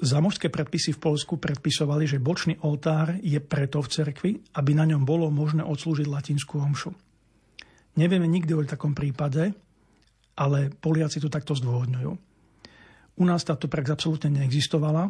Zamožské 0.06 0.54
predpisy 0.54 0.94
v 0.94 1.02
Polsku 1.02 1.42
predpisovali, 1.42 2.06
že 2.06 2.22
bočný 2.22 2.62
oltár 2.62 3.18
je 3.26 3.42
preto 3.42 3.82
v 3.82 3.90
cerkvi, 3.90 4.32
aby 4.54 4.72
na 4.78 4.86
ňom 4.86 5.02
bolo 5.02 5.34
možné 5.34 5.66
odslúžiť 5.66 6.06
latinskú 6.06 6.62
omšu. 6.62 6.94
Nevieme 7.98 8.30
nikdy 8.30 8.54
o 8.54 8.62
takom 8.62 8.94
prípade, 8.94 9.54
ale 10.38 10.70
Poliaci 10.70 11.18
to 11.18 11.30
takto 11.30 11.58
zdôvodňujú. 11.58 12.12
U 13.18 13.24
nás 13.26 13.42
táto 13.46 13.66
prax 13.66 13.94
absolútne 13.94 14.42
neexistovala 14.42 15.10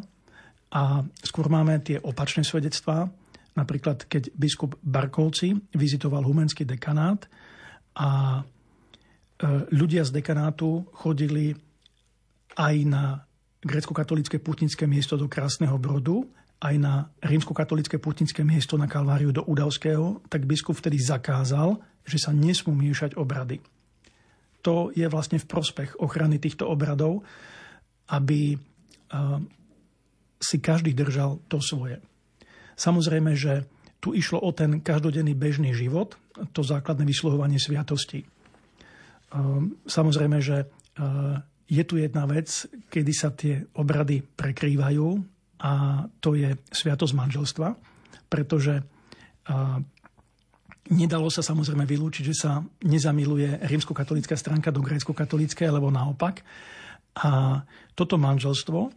a 0.72 1.04
skôr 1.24 1.48
máme 1.52 1.80
tie 1.84 2.00
opačné 2.00 2.48
svedectvá. 2.48 3.08
Napríklad, 3.60 4.08
keď 4.08 4.32
biskup 4.36 4.80
Barkovci 4.80 5.56
vizitoval 5.76 6.24
humenský 6.24 6.64
dekanát 6.64 7.28
a 8.00 8.40
e, 8.40 8.42
ľudia 9.76 10.04
z 10.08 10.12
dekanátu 10.20 10.88
chodili 10.92 11.56
aj 12.54 12.76
na 12.86 13.26
grecko-katolické 13.64 14.38
putnické 14.44 14.84
miesto 14.86 15.16
do 15.16 15.32
Krásneho 15.32 15.80
Brodu, 15.80 16.28
aj 16.64 16.76
na 16.80 17.12
rímsko-katolické 17.20 18.00
putnické 18.00 18.44
miesto 18.44 18.80
na 18.80 18.88
Kalváriu 18.88 19.36
do 19.36 19.44
Udavského, 19.44 20.24
tak 20.32 20.48
biskup 20.48 20.80
vtedy 20.80 21.00
zakázal, 21.00 21.80
že 22.04 22.20
sa 22.20 22.32
nesmú 22.32 22.72
miešať 22.76 23.20
obrady. 23.20 23.60
To 24.64 24.96
je 24.96 25.04
vlastne 25.12 25.44
v 25.44 25.50
prospech 25.50 26.00
ochrany 26.00 26.40
týchto 26.40 26.68
obradov, 26.72 27.28
aby 28.16 28.56
si 30.40 30.58
každý 30.60 30.96
držal 30.96 31.44
to 31.52 31.60
svoje. 31.60 32.00
Samozrejme, 32.80 33.36
že 33.36 33.68
tu 34.00 34.12
išlo 34.16 34.40
o 34.40 34.52
ten 34.52 34.80
každodenný 34.84 35.36
bežný 35.36 35.72
život, 35.72 36.16
to 36.52 36.64
základné 36.64 37.08
vysluhovanie 37.08 37.60
sviatosti. 37.60 38.24
Samozrejme, 39.88 40.38
že 40.44 40.68
je 41.68 41.84
tu 41.84 41.96
jedna 41.98 42.28
vec, 42.28 42.48
kedy 42.92 43.14
sa 43.16 43.32
tie 43.32 43.64
obrady 43.80 44.22
prekrývajú 44.22 45.08
a 45.64 46.04
to 46.20 46.36
je 46.36 46.52
sviatosť 46.72 47.14
manželstva, 47.16 47.68
pretože 48.28 48.84
a, 49.48 49.80
nedalo 50.92 51.32
sa 51.32 51.40
samozrejme 51.40 51.88
vylúčiť, 51.88 52.24
že 52.28 52.36
sa 52.36 52.52
nezamiluje 52.84 53.64
rímsko-katolická 53.64 54.36
stránka 54.36 54.76
do 54.76 54.84
grécko-katolíckej, 54.84 55.72
alebo 55.72 55.88
naopak. 55.88 56.44
A 57.24 57.64
toto 57.96 58.20
manželstvo 58.20 58.92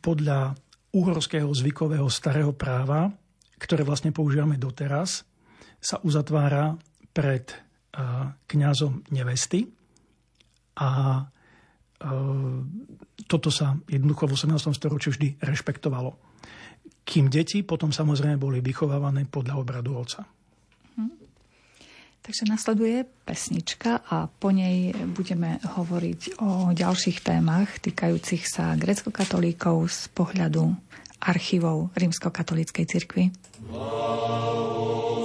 podľa 0.00 0.56
uhorského 0.96 1.52
zvykového 1.52 2.08
starého 2.08 2.56
práva, 2.56 3.12
ktoré 3.60 3.84
vlastne 3.84 4.14
používame 4.14 4.56
doteraz, 4.56 5.28
sa 5.78 6.00
uzatvára 6.00 6.78
pred 7.12 7.52
kňazom 8.48 9.04
nevesty 9.12 9.68
a 10.78 11.20
toto 13.26 13.50
sa 13.50 13.74
jednoducho 13.90 14.30
v 14.30 14.34
18. 14.38 14.70
storočí 14.70 15.10
vždy 15.10 15.42
rešpektovalo. 15.42 16.14
Kým 17.02 17.26
deti 17.32 17.64
potom 17.66 17.90
samozrejme 17.90 18.38
boli 18.38 18.62
vychovávané 18.62 19.26
podľa 19.26 19.54
obradu 19.58 19.96
otca. 19.98 20.28
Hm. 20.94 21.12
Takže 22.22 22.44
nasleduje 22.46 23.02
pesnička 23.24 24.04
a 24.04 24.28
po 24.28 24.52
nej 24.52 24.92
budeme 25.16 25.58
hovoriť 25.64 26.38
o 26.44 26.70
ďalších 26.76 27.24
témach 27.24 27.80
týkajúcich 27.82 28.44
sa 28.46 28.76
grecko-katolíkov 28.76 29.88
z 29.88 30.00
pohľadu 30.12 30.70
archívov 31.18 31.90
rímsko-katolíckej 31.98 32.84
cirkvi. 32.86 33.24
Oh, 33.74 35.17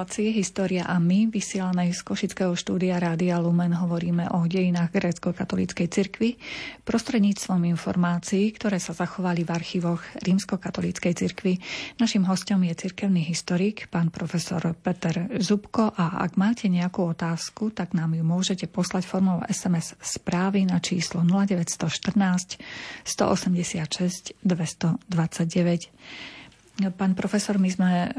relácii 0.00 0.32
História 0.32 0.88
a 0.88 0.96
my, 0.96 1.28
vysielanej 1.28 1.92
z 1.92 2.00
Košického 2.00 2.56
štúdia 2.56 2.96
Rádia 2.96 3.36
Lumen, 3.36 3.76
hovoríme 3.76 4.32
o 4.32 4.48
dejinách 4.48 4.96
grécko-katolíckej 4.96 5.92
cirkvi 5.92 6.40
prostredníctvom 6.88 7.68
informácií, 7.68 8.48
ktoré 8.56 8.80
sa 8.80 8.96
zachovali 8.96 9.44
v 9.44 9.52
archívoch 9.52 10.00
rímsko-katolíckej 10.24 11.12
cirkvi. 11.12 11.60
Našim 12.00 12.24
hostom 12.24 12.64
je 12.64 12.80
cirkevný 12.80 13.28
historik, 13.28 13.92
pán 13.92 14.08
profesor 14.08 14.72
Peter 14.72 15.28
Zubko 15.36 15.92
a 15.92 16.24
ak 16.24 16.40
máte 16.40 16.72
nejakú 16.72 17.12
otázku, 17.12 17.68
tak 17.68 17.92
nám 17.92 18.16
ju 18.16 18.24
môžete 18.24 18.72
poslať 18.72 19.04
formou 19.04 19.44
SMS 19.52 20.00
správy 20.00 20.64
na 20.64 20.80
číslo 20.80 21.20
0914 21.28 22.56
186 23.04 24.32
229. 24.48 26.88
Pán 26.88 27.12
profesor, 27.12 27.60
my 27.60 27.68
sme 27.68 28.08
e, 28.08 28.10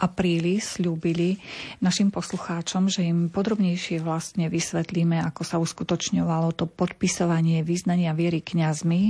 apríli 0.00 0.56
slúbili 0.58 1.36
našim 1.84 2.08
poslucháčom, 2.08 2.88
že 2.88 3.04
im 3.04 3.28
podrobnejšie 3.28 4.00
vlastne 4.00 4.48
vysvetlíme, 4.48 5.20
ako 5.20 5.42
sa 5.44 5.56
uskutočňovalo 5.60 6.56
to 6.56 6.64
podpisovanie 6.64 7.60
význania 7.60 8.16
viery 8.16 8.40
kňazmi 8.40 9.02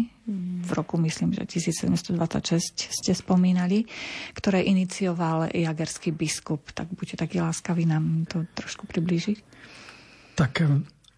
v 0.62 0.70
roku, 0.70 0.98
myslím, 1.02 1.34
že 1.34 1.46
1726 1.46 2.94
ste 2.94 3.12
spomínali, 3.14 3.86
ktoré 4.34 4.62
inicioval 4.62 5.50
jagerský 5.50 6.14
biskup. 6.14 6.70
Tak 6.70 6.94
buďte 6.94 7.26
takí 7.26 7.42
láskaví 7.42 7.86
nám 7.86 8.26
to 8.30 8.46
trošku 8.54 8.86
priblížiť. 8.86 9.38
Tak 10.38 10.52
eh, 10.62 10.70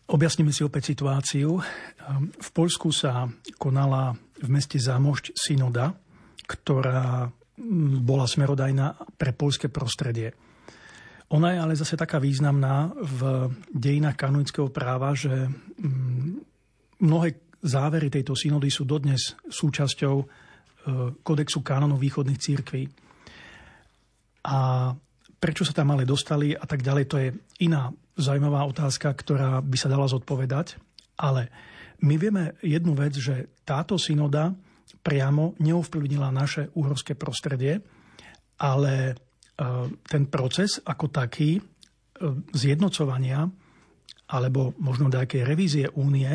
objasníme 0.09 0.53
si 0.53 0.65
opäť 0.65 0.97
situáciu. 0.97 1.61
Eh, 1.61 1.65
v 2.33 2.49
Polsku 2.53 2.93
sa 2.93 3.29
konala 3.61 4.17
v 4.41 4.49
meste 4.49 4.81
Zámošť 4.81 5.37
synoda, 5.37 5.93
ktorá 6.49 7.29
bola 8.03 8.27
smerodajná 8.27 9.15
pre 9.15 9.31
polské 9.31 9.71
prostredie. 9.71 10.35
Ona 11.33 11.55
je 11.55 11.59
ale 11.59 11.75
zase 11.79 11.97
taká 11.97 12.19
významná 12.19 12.93
v 12.95 13.51
dejinách 13.73 14.19
kanonického 14.19 14.69
práva, 14.69 15.17
že 15.17 15.49
mnohé 17.01 17.41
závery 17.65 18.13
tejto 18.13 18.37
synody 18.37 18.69
sú 18.69 18.85
dodnes 18.85 19.33
súčasťou 19.49 20.17
e, 20.21 20.27
kodexu 21.25 21.65
kánonov 21.65 21.97
východných 21.97 22.43
církví. 22.43 22.83
A 24.45 24.93
prečo 25.41 25.65
sa 25.65 25.73
tam 25.73 25.97
ale 25.97 26.05
dostali 26.05 26.53
a 26.53 26.65
tak 26.69 26.85
ďalej, 26.85 27.05
to 27.09 27.17
je 27.17 27.29
iná 27.65 27.89
zaujímavá 28.21 28.69
otázka, 28.69 29.09
ktorá 29.17 29.65
by 29.65 29.77
sa 29.81 29.89
dala 29.89 30.05
zodpovedať. 30.05 30.77
Ale 31.17 31.49
my 32.05 32.15
vieme 32.21 32.53
jednu 32.61 32.93
vec, 32.93 33.17
že 33.17 33.49
táto 33.65 33.97
synoda 33.97 34.53
priamo 35.05 35.53
neovplyvnila 35.61 36.33
naše 36.33 36.73
uhorské 36.73 37.13
prostredie, 37.13 37.77
ale 38.57 38.95
e, 39.05 39.15
ten 40.01 40.25
proces 40.33 40.81
ako 40.81 41.13
taký 41.13 41.61
e, 41.61 41.63
zjednocovania 42.57 43.45
alebo 44.33 44.73
možno 44.81 45.13
nejakej 45.13 45.45
revízie 45.45 45.87
únie 45.93 46.33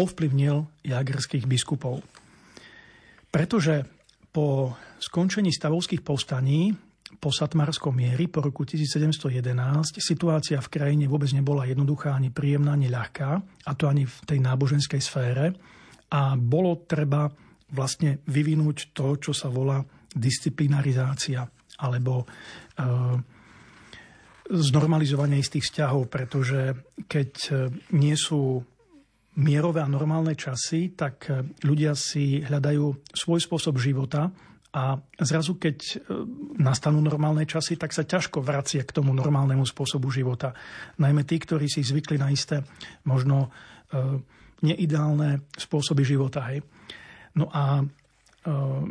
ovplyvnil 0.00 0.80
jagerských 0.80 1.44
biskupov. 1.44 2.00
Pretože 3.28 3.84
po 4.32 4.72
skončení 4.96 5.52
stavovských 5.52 6.00
povstaní 6.00 6.72
po 7.18 7.34
Satmarskom 7.34 7.90
miery 7.90 8.30
po 8.30 8.38
roku 8.38 8.62
1711 8.62 9.98
situácia 9.98 10.62
v 10.62 10.68
krajine 10.70 11.10
vôbec 11.10 11.28
nebola 11.34 11.66
jednoduchá, 11.66 12.14
ani 12.14 12.30
príjemná, 12.30 12.78
ani 12.78 12.86
ľahká, 12.86 13.30
a 13.66 13.70
to 13.74 13.90
ani 13.90 14.06
v 14.06 14.16
tej 14.24 14.38
náboženskej 14.38 15.02
sfére. 15.02 15.50
A 16.14 16.38
bolo 16.38 16.86
treba 16.86 17.26
vlastne 17.70 18.22
vyvinúť 18.26 18.94
to, 18.94 19.16
čo 19.18 19.32
sa 19.34 19.48
volá 19.50 19.82
disciplinarizácia 20.10 21.46
alebo 21.80 22.22
e, 22.22 22.26
znormalizovanie 24.50 25.40
istých 25.40 25.70
vzťahov, 25.70 26.10
pretože 26.10 26.76
keď 27.06 27.30
e, 27.48 27.50
nie 27.96 28.14
sú 28.18 28.60
mierové 29.40 29.80
a 29.80 29.88
normálne 29.88 30.36
časy, 30.36 30.92
tak 30.92 31.30
e, 31.30 31.46
ľudia 31.64 31.96
si 31.96 32.42
hľadajú 32.42 33.14
svoj 33.14 33.40
spôsob 33.40 33.78
života 33.78 34.28
a 34.70 34.94
zrazu, 35.18 35.58
keď 35.58 35.98
nastanú 36.62 37.02
normálne 37.02 37.42
časy, 37.42 37.74
tak 37.74 37.90
sa 37.90 38.06
ťažko 38.06 38.38
vracia 38.38 38.86
k 38.86 38.94
tomu 38.94 39.10
normálnemu 39.10 39.66
spôsobu 39.66 40.14
života. 40.14 40.54
Najmä 40.94 41.26
tí, 41.26 41.42
ktorí 41.42 41.66
si 41.66 41.82
zvykli 41.82 42.14
na 42.22 42.30
isté, 42.30 42.62
možno 43.02 43.50
neideálne 44.62 45.50
spôsoby 45.58 46.06
života. 46.06 46.46
Hej. 46.54 46.62
No 47.38 47.46
a 47.50 47.82
uh, 47.82 48.84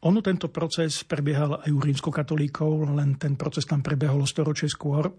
ono 0.00 0.18
tento 0.24 0.48
proces 0.48 1.04
prebiehal 1.04 1.60
aj 1.60 1.70
u 1.70 1.80
rímskokatolíkov, 1.80 2.96
len 2.96 3.20
ten 3.20 3.36
proces 3.36 3.68
tam 3.68 3.84
prebehol 3.84 4.24
storočie 4.24 4.70
skôr. 4.70 5.12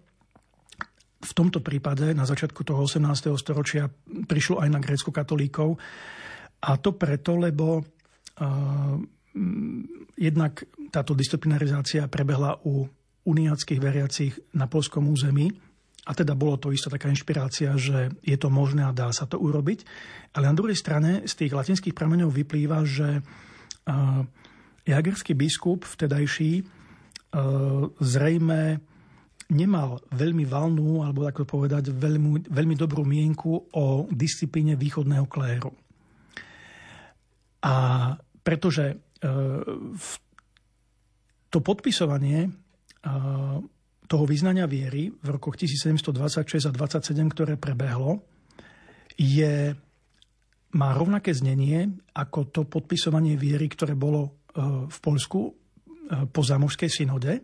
V 1.21 1.31
tomto 1.37 1.61
prípade 1.61 2.17
na 2.17 2.25
začiatku 2.25 2.65
toho 2.65 2.89
18. 2.89 3.29
storočia 3.37 3.85
prišlo 4.25 4.57
aj 4.57 4.69
na 4.73 4.79
grécko-katolíkov. 4.81 5.77
A 6.61 6.77
to 6.81 6.97
preto, 6.97 7.37
lebo 7.37 7.81
uh, 7.81 8.97
jednak 10.17 10.65
táto 10.89 11.13
disciplinarizácia 11.13 12.09
prebehla 12.09 12.57
u 12.65 12.89
uniackých 13.21 13.79
veriacich 13.79 14.33
na 14.57 14.65
polskom 14.65 15.07
území, 15.07 15.53
a 16.01 16.11
teda 16.17 16.33
bolo 16.33 16.57
to 16.57 16.73
isto 16.73 16.89
taká 16.89 17.13
inšpirácia, 17.13 17.77
že 17.77 18.09
je 18.25 18.37
to 18.37 18.49
možné 18.49 18.81
a 18.81 18.95
dá 18.95 19.13
sa 19.13 19.29
to 19.29 19.37
urobiť. 19.37 19.85
Ale 20.33 20.49
na 20.49 20.57
druhej 20.57 20.73
strane 20.73 21.29
z 21.29 21.33
tých 21.45 21.53
latinských 21.53 21.93
prameňov 21.93 22.33
vyplýva, 22.33 22.81
že 22.89 23.21
jagerský 24.81 25.37
biskup 25.37 25.85
vtedajší 25.85 26.65
zrejme 28.01 28.81
nemal 29.51 30.01
veľmi 30.09 30.47
valnú, 30.47 31.05
alebo 31.05 31.27
ako 31.27 31.43
povedať, 31.45 31.93
veľmi, 31.93 32.49
veľmi 32.49 32.75
dobrú 32.79 33.05
mienku 33.05 33.69
o 33.75 34.09
disciplíne 34.09 34.73
východného 34.79 35.27
kléru. 35.29 35.69
A 37.61 37.75
pretože 38.41 38.97
to 41.51 41.57
podpisovanie 41.61 42.49
toho 44.11 44.27
vyznania 44.27 44.67
viery 44.67 45.07
v 45.07 45.27
rokoch 45.31 45.55
1726 45.55 46.67
a 46.67 46.71
27, 46.75 47.15
ktoré 47.31 47.55
prebehlo, 47.55 48.19
je, 49.15 49.71
má 50.75 50.89
rovnaké 50.91 51.31
znenie 51.31 51.87
ako 52.11 52.51
to 52.51 52.61
podpisovanie 52.67 53.39
viery, 53.39 53.71
ktoré 53.71 53.95
bolo 53.95 54.21
e, 54.27 54.29
v 54.91 54.97
Polsku 54.99 55.39
e, 55.47 55.51
po 56.27 56.43
zámožskej 56.43 56.91
synode, 56.91 57.39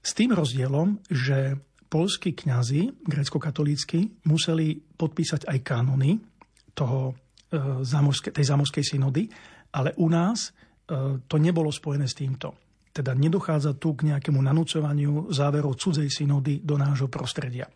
s 0.00 0.10
tým 0.16 0.32
rozdielom, 0.32 0.96
že 1.12 1.60
polskí 1.92 2.32
kňazi, 2.32 3.04
grecko-katolícky, 3.04 4.24
museli 4.24 4.80
podpísať 4.96 5.44
aj 5.44 5.58
kanony 5.60 6.16
toho, 6.72 7.12
e, 7.52 7.84
tej 8.32 8.46
zámožskej 8.48 8.96
synody, 8.96 9.28
ale 9.76 9.92
u 10.00 10.08
nás 10.08 10.56
to 11.24 11.40
nebolo 11.40 11.72
spojené 11.72 12.04
s 12.04 12.12
týmto. 12.12 12.61
Teda 12.92 13.16
nedochádza 13.16 13.72
tu 13.80 13.96
k 13.96 14.12
nejakému 14.12 14.36
nanúcovaniu 14.36 15.32
záverov 15.32 15.80
cudzej 15.80 16.12
synody 16.12 16.60
do 16.60 16.76
nášho 16.76 17.08
prostredia. 17.08 17.66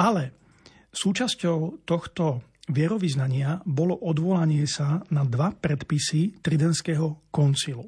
Ale 0.00 0.32
súčasťou 0.90 1.84
tohto 1.84 2.40
vierovýznania 2.72 3.60
bolo 3.68 3.98
odvolanie 4.00 4.64
sa 4.64 5.04
na 5.12 5.28
dva 5.28 5.52
predpisy 5.52 6.40
Tridentského 6.40 7.28
koncilu. 7.28 7.84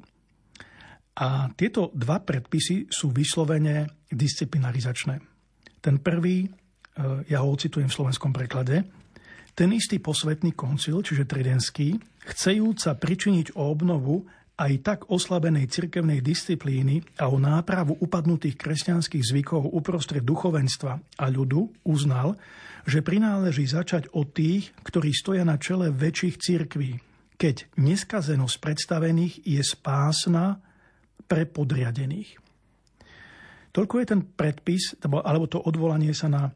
A 1.13 1.49
tieto 1.53 1.89
dva 1.93 2.21
predpisy 2.21 2.89
sú 2.89 3.13
vyslovene 3.13 4.05
disciplinarizačné. 4.09 5.21
Ten 5.81 6.01
prvý, 6.01 6.45
e, 6.45 6.49
ja 7.29 7.45
ho 7.45 7.53
ocitujem 7.53 7.89
v 7.89 7.97
slovenskom 7.97 8.33
preklade, 8.33 8.81
ten 9.53 9.69
istý 9.69 10.01
posvetný 10.01 10.57
koncil, 10.57 11.05
čiže 11.05 11.29
Tridentský, 11.29 12.01
chcejúca 12.25 12.97
pričiniť 12.97 13.53
o 13.53 13.69
obnovu 13.69 14.25
aj 14.53 14.73
tak 14.85 14.99
oslabenej 15.09 15.65
cirkevnej 15.65 16.21
disciplíny 16.21 17.01
a 17.17 17.25
o 17.25 17.41
nápravu 17.41 17.97
upadnutých 17.97 18.53
kresťanských 18.53 19.25
zvykov 19.25 19.73
uprostred 19.73 20.21
duchovenstva 20.21 20.93
a 21.17 21.25
ľudu 21.25 21.89
uznal, 21.89 22.37
že 22.85 23.01
prináleží 23.01 23.65
začať 23.65 24.13
od 24.13 24.29
tých, 24.29 24.69
ktorí 24.85 25.09
stoja 25.09 25.41
na 25.41 25.57
čele 25.57 25.89
väčších 25.89 26.35
cirkví, 26.37 27.01
keď 27.39 27.65
neskazenosť 27.81 28.55
predstavených 28.61 29.41
je 29.41 29.61
spásna 29.65 30.61
pre 31.25 31.49
podriadených. 31.49 32.37
Toľko 33.73 33.95
je 33.97 34.05
ten 34.05 34.21
predpis, 34.21 34.93
alebo 35.01 35.49
to 35.49 35.57
odvolanie 35.65 36.13
sa 36.13 36.29
na 36.29 36.53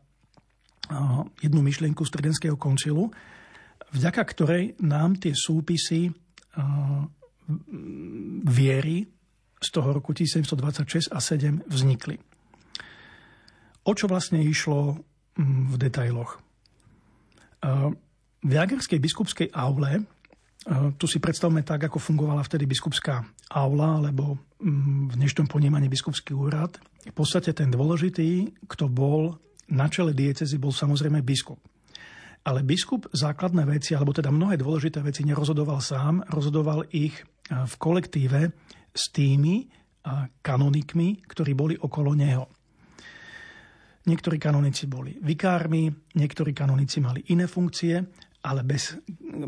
jednu 1.41 1.65
myšlienku 1.65 2.05
z 2.05 2.13
Tridenského 2.13 2.55
koncilu, 2.61 3.09
vďaka 3.89 4.21
ktorej 4.21 4.77
nám 4.85 5.17
tie 5.17 5.33
súpisy 5.33 6.13
viery 8.43 9.07
z 9.57 9.69
toho 9.71 9.89
roku 9.95 10.13
1726 10.13 11.09
a 11.09 11.19
7 11.19 11.65
vznikli. 11.65 12.19
O 13.87 13.91
čo 13.95 14.05
vlastne 14.11 14.43
išlo 14.43 14.99
mm, 15.39 15.71
v 15.71 15.75
detailoch? 15.79 16.31
V 18.37 18.51
Jagerskej 18.51 18.99
biskupskej 19.01 19.47
aule 19.55 20.05
tu 20.99 21.07
si 21.07 21.23
predstavme 21.23 21.63
tak, 21.63 21.87
ako 21.87 21.95
fungovala 21.95 22.43
vtedy 22.43 22.67
biskupská 22.67 23.23
aula, 23.55 24.03
alebo 24.03 24.35
mm, 24.59 25.15
v 25.15 25.15
dnešnom 25.15 25.47
ponímaní 25.47 25.87
biskupský 25.87 26.35
úrad. 26.35 26.75
V 27.07 27.15
podstate 27.15 27.55
ten 27.55 27.71
dôležitý, 27.71 28.51
kto 28.67 28.91
bol 28.91 29.39
na 29.71 29.87
čele 29.87 30.11
diecezy, 30.11 30.59
bol 30.59 30.75
samozrejme 30.75 31.23
biskup. 31.23 31.63
Ale 32.43 32.67
biskup 32.67 33.07
základné 33.15 33.63
veci, 33.63 33.95
alebo 33.95 34.11
teda 34.11 34.27
mnohé 34.27 34.59
dôležité 34.59 34.99
veci 35.03 35.23
nerozhodoval 35.23 35.79
sám, 35.79 36.27
rozhodoval 36.27 36.83
ich 36.91 37.15
v 37.51 37.73
kolektíve 37.79 38.41
s 38.91 39.03
tými 39.11 39.67
kanonikmi, 40.39 41.27
ktorí 41.27 41.51
boli 41.51 41.75
okolo 41.75 42.15
neho. 42.15 42.45
Niektorí 44.07 44.39
kanonici 44.39 44.87
boli 44.87 45.19
vikármi, 45.19 45.91
niektorí 46.15 46.55
kanonici 46.55 47.03
mali 47.03 47.27
iné 47.35 47.43
funkcie, 47.43 47.99
ale 48.47 48.63
bez 48.63 48.95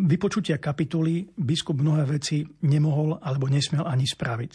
vypočutia 0.03 0.59
kapituly 0.59 1.23
biskup 1.31 1.79
mnohé 1.79 2.03
veci 2.03 2.43
nemohol 2.67 3.23
alebo 3.23 3.47
nesmel 3.47 3.87
ani 3.87 4.03
spraviť. 4.03 4.51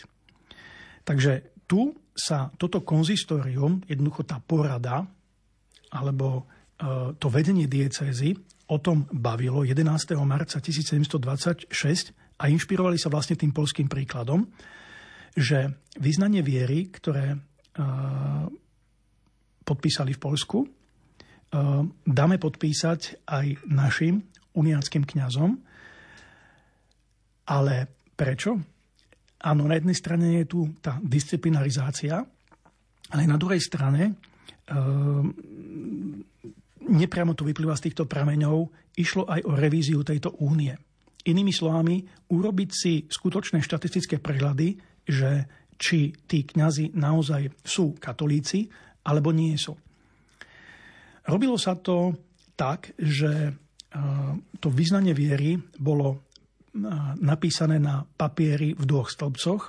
Takže 1.09 1.33
tu 1.65 1.97
sa 2.13 2.53
toto 2.53 2.85
konzistorium, 2.85 3.81
jednoducho 3.89 4.29
tá 4.29 4.37
porada, 4.45 5.09
alebo 5.89 6.45
E, 6.75 7.15
to 7.23 7.31
vedenie 7.31 7.71
diecézy 7.71 8.35
o 8.67 8.83
tom 8.83 9.07
bavilo 9.15 9.63
11. 9.63 9.87
marca 10.27 10.59
1726 10.59 12.11
a 12.39 12.51
inšpirovali 12.51 12.99
sa 12.99 13.13
vlastne 13.13 13.39
tým 13.39 13.55
polským 13.55 13.87
príkladom, 13.87 14.47
že 15.35 15.87
vyznanie 15.99 16.43
viery, 16.43 16.91
ktoré 16.91 17.35
e, 17.35 17.39
podpísali 19.63 20.15
v 20.15 20.23
Polsku, 20.23 20.59
e, 20.63 20.69
dáme 22.07 22.37
podpísať 22.39 23.27
aj 23.27 23.47
našim 23.71 24.23
uniánskym 24.55 25.03
kňazom. 25.07 25.59
Ale 27.51 27.75
prečo? 28.15 28.57
Áno, 29.45 29.69
na 29.69 29.77
jednej 29.77 29.99
strane 29.99 30.41
je 30.41 30.45
tu 30.49 30.61
tá 30.81 30.97
disciplinarizácia, 31.05 32.25
ale 33.13 33.29
na 33.29 33.37
druhej 33.37 33.61
strane 33.61 34.17
nepriamo 36.89 37.37
to 37.37 37.45
vyplýva 37.45 37.77
z 37.77 37.91
týchto 37.91 38.09
prameňov, 38.09 38.73
išlo 38.97 39.29
aj 39.29 39.41
o 39.45 39.53
revíziu 39.53 40.01
tejto 40.01 40.33
únie. 40.41 40.73
Inými 41.25 41.53
slovami, 41.53 42.05
urobiť 42.29 42.71
si 42.71 42.93
skutočné 43.09 43.65
štatistické 43.65 44.21
prehľady, 44.21 44.77
že 45.09 45.31
či 45.75 46.13
tí 46.29 46.45
kňazi 46.45 46.95
naozaj 46.95 47.65
sú 47.65 47.97
katolíci, 47.97 48.69
alebo 49.05 49.33
nie 49.33 49.57
sú. 49.57 49.75
Robilo 51.25 51.57
sa 51.57 51.77
to 51.81 52.13
tak, 52.55 52.93
že 53.01 53.33
e, 53.49 53.53
to 54.61 54.69
vyznanie 54.69 55.17
viery 55.17 55.57
bolo 55.81 56.09
e, 56.13 56.19
napísané 57.25 57.81
na 57.81 58.05
papieri 58.05 58.77
v 58.77 58.85
dvoch 58.85 59.09
stĺpcoch. 59.09 59.63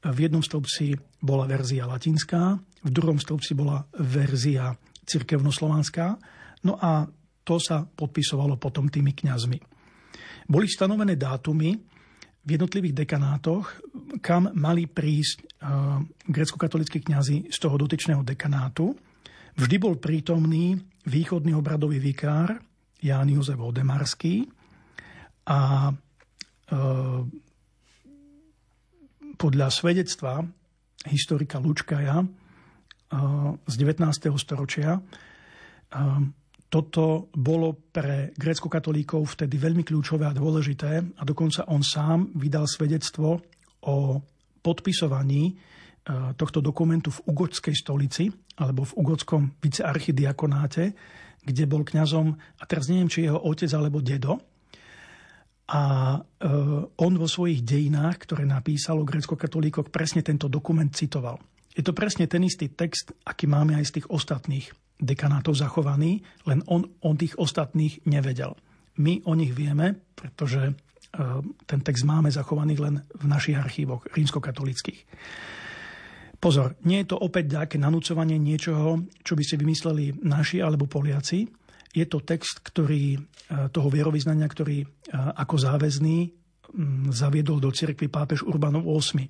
V 0.00 0.18
jednom 0.18 0.40
stĺpci 0.40 0.96
bola 1.20 1.44
verzia 1.44 1.84
latinská, 1.84 2.56
v 2.86 2.90
druhom 2.90 3.20
stĺpci 3.20 3.52
bola 3.52 3.84
verzia 4.00 4.72
cirkevnoslovanská 5.04 6.16
No 6.64 6.76
a 6.76 7.08
to 7.44 7.56
sa 7.56 7.84
podpisovalo 7.84 8.60
potom 8.60 8.92
tými 8.92 9.16
kňazmi. 9.16 9.58
Boli 10.50 10.66
stanovené 10.66 11.14
dátumy 11.14 11.78
v 12.42 12.48
jednotlivých 12.58 13.06
dekanátoch, 13.06 13.70
kam 14.18 14.50
mali 14.58 14.90
prísť 14.90 15.38
uh, 15.62 16.02
grecko-katolickí 16.26 17.06
kňazi 17.06 17.54
z 17.54 17.58
toho 17.62 17.78
dotyčného 17.78 18.26
dekanátu. 18.26 18.90
Vždy 19.54 19.76
bol 19.78 20.02
prítomný 20.02 20.74
východný 21.06 21.54
obradový 21.54 22.02
vikár 22.02 22.58
Ján 22.98 23.30
Jozef 23.30 23.62
Odemarský 23.62 24.50
a 25.46 25.94
uh, 25.94 27.22
podľa 29.38 29.68
svedectva 29.70 30.42
historika 31.06 31.62
Lučkaja 31.62 32.26
uh, 32.26 32.28
z 33.70 33.74
19. 33.78 34.02
storočia 34.34 34.98
toto 36.70 37.34
bolo 37.34 37.90
pre 37.90 38.30
grécko-katolíkov 38.38 39.34
vtedy 39.34 39.58
veľmi 39.58 39.82
kľúčové 39.82 40.30
a 40.30 40.32
dôležité 40.32 41.02
a 41.02 41.22
dokonca 41.26 41.66
on 41.66 41.82
sám 41.82 42.30
vydal 42.38 42.70
svedectvo 42.70 43.42
o 43.90 43.96
podpisovaní 44.62 45.50
e, 45.50 45.52
tohto 46.38 46.62
dokumentu 46.62 47.10
v 47.10 47.26
Ugočskej 47.26 47.74
stolici 47.74 48.30
alebo 48.62 48.86
v 48.86 48.96
Ugočskom 49.02 49.58
vicearchidiakonáte, 49.58 50.84
kde 51.42 51.64
bol 51.66 51.82
kňazom, 51.82 52.38
a 52.38 52.62
teraz 52.70 52.86
neviem, 52.86 53.10
či 53.10 53.26
jeho 53.26 53.40
otec 53.42 53.70
alebo 53.74 53.98
dedo, 53.98 54.38
a 55.70 55.82
e, 56.14 56.18
on 56.86 57.12
vo 57.18 57.26
svojich 57.26 57.66
dejinách, 57.66 58.30
ktoré 58.30 58.46
napísal 58.46 59.02
o 59.02 59.08
grecko-katolíkoch, 59.08 59.90
presne 59.90 60.22
tento 60.22 60.46
dokument 60.46 60.90
citoval. 60.90 61.38
Je 61.74 61.82
to 61.82 61.94
presne 61.94 62.30
ten 62.30 62.46
istý 62.46 62.70
text, 62.70 63.10
aký 63.26 63.50
máme 63.50 63.74
aj 63.74 63.90
z 63.90 63.94
tých 63.98 64.06
ostatných 64.10 64.70
dekanátov 65.00 65.56
zachovaný, 65.56 66.20
len 66.44 66.60
on 66.68 66.84
o 66.84 67.10
tých 67.16 67.34
ostatných 67.40 68.04
nevedel. 68.06 68.54
My 69.00 69.24
o 69.24 69.32
nich 69.32 69.56
vieme, 69.56 69.96
pretože 70.12 70.60
e, 70.60 70.72
ten 71.64 71.80
text 71.80 72.04
máme 72.04 72.28
zachovaný 72.28 72.76
len 72.76 73.00
v 73.16 73.24
našich 73.24 73.56
archívoch 73.56 74.04
rímskokatolických. 74.12 75.00
Pozor, 76.40 76.76
nie 76.88 77.04
je 77.04 77.12
to 77.12 77.20
opäť 77.20 77.52
nejaké 77.52 77.76
nanúcovanie 77.76 78.40
niečoho, 78.40 79.04
čo 79.20 79.36
by 79.36 79.44
si 79.44 79.60
vymysleli 79.60 80.24
naši 80.24 80.64
alebo 80.64 80.88
Poliaci. 80.88 81.44
Je 81.92 82.06
to 82.08 82.24
text, 82.24 82.64
ktorý, 82.64 83.16
e, 83.16 83.20
toho 83.72 83.88
vierovýznania, 83.88 84.48
ktorý 84.48 84.84
e, 84.84 84.86
ako 85.16 85.56
záväzný 85.60 86.39
zaviedol 87.10 87.58
do 87.58 87.74
cirkvi 87.74 88.06
pápež 88.06 88.46
Urbanov 88.46 88.86
VIII 88.86 89.26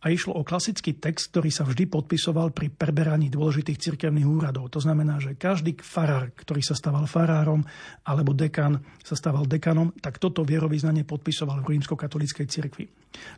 a 0.00 0.08
išlo 0.08 0.32
o 0.34 0.42
klasický 0.42 0.96
text, 0.96 1.30
ktorý 1.30 1.52
sa 1.52 1.62
vždy 1.68 1.86
podpisoval 1.86 2.50
pri 2.56 2.72
preberaní 2.72 3.28
dôležitých 3.28 3.78
cirkevných 3.78 4.24
úradov. 4.24 4.72
To 4.72 4.80
znamená, 4.80 5.20
že 5.20 5.36
každý 5.36 5.76
farár, 5.78 6.32
ktorý 6.34 6.64
sa 6.64 6.72
stával 6.72 7.04
farárom, 7.04 7.60
alebo 8.02 8.32
dekan 8.32 8.80
sa 9.04 9.14
stával 9.14 9.44
dekanom, 9.44 9.92
tak 10.00 10.16
toto 10.16 10.42
vierovýznanie 10.42 11.04
podpisoval 11.04 11.62
v 11.62 11.76
rímsko-katolíckej 11.76 12.46
cirkvi. 12.48 12.88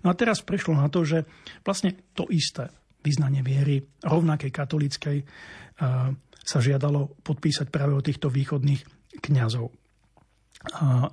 No 0.06 0.10
a 0.10 0.14
teraz 0.14 0.40
prešlo 0.40 0.78
na 0.78 0.86
to, 0.86 1.02
že 1.02 1.26
vlastne 1.66 1.98
to 2.14 2.30
isté 2.30 2.70
vyznanie 3.02 3.42
viery, 3.42 3.82
rovnakej 4.06 4.54
katolíckej, 4.54 5.18
sa 6.42 6.58
žiadalo 6.62 7.18
podpísať 7.26 7.70
práve 7.74 7.94
od 7.94 8.06
týchto 8.06 8.30
východných 8.30 8.82
kňazov. 9.18 9.66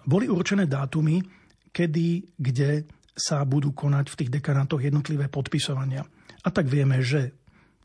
Boli 0.06 0.30
určené 0.30 0.70
dátumy, 0.70 1.39
kedy, 1.80 2.36
kde 2.36 2.84
sa 3.15 3.39
budú 3.47 3.71
konať 3.71 4.11
v 4.11 4.17
tých 4.19 4.32
dekanátoch 4.36 4.84
jednotlivé 4.84 5.32
podpisovania. 5.32 6.03
A 6.43 6.51
tak 6.51 6.67
vieme, 6.67 6.99
že 6.99 7.32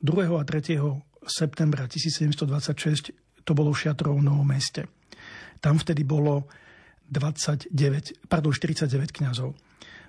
2. 0.03 0.34
a 0.34 0.42
3. 0.42 0.82
septembra 1.30 1.86
1726 1.86 3.47
to 3.47 3.53
bolo 3.55 3.70
v 3.70 3.78
Šatrovom 3.86 4.42
meste. 4.42 4.90
Tam 5.62 5.78
vtedy 5.78 6.03
bolo 6.03 6.51
29, 7.07 7.70
pardon, 8.26 8.51
49 8.51 9.14
kňazov. 9.14 9.55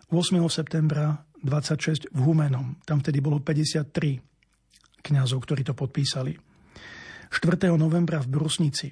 8. 0.09 0.38
septembra 0.49 1.21
26 1.45 2.09
v 2.09 2.19
Humenom. 2.25 2.81
Tam 2.89 3.05
vtedy 3.05 3.21
bolo 3.21 3.38
53 3.38 3.86
kňazov, 5.05 5.38
ktorí 5.45 5.61
to 5.61 5.77
podpísali. 5.77 6.33
4. 7.29 7.69
novembra 7.77 8.17
v 8.21 8.33
Brusnici. 8.33 8.89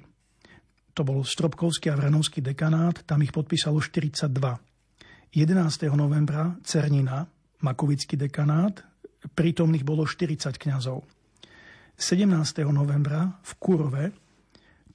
To 0.94 1.02
bol 1.02 1.26
Stropkovský 1.26 1.90
a 1.90 1.98
Vranovský 1.98 2.38
dekanát, 2.38 3.02
tam 3.02 3.18
ich 3.26 3.34
podpísalo 3.34 3.82
42. 3.82 4.73
11. 5.34 5.90
novembra 5.98 6.54
Cernina, 6.62 7.26
Makovický 7.66 8.14
dekanát, 8.14 8.86
prítomných 9.34 9.82
bolo 9.82 10.06
40 10.06 10.54
kňazov. 10.54 11.02
17. 11.98 12.30
novembra 12.70 13.42
v 13.42 13.52
Kurove 13.58 14.04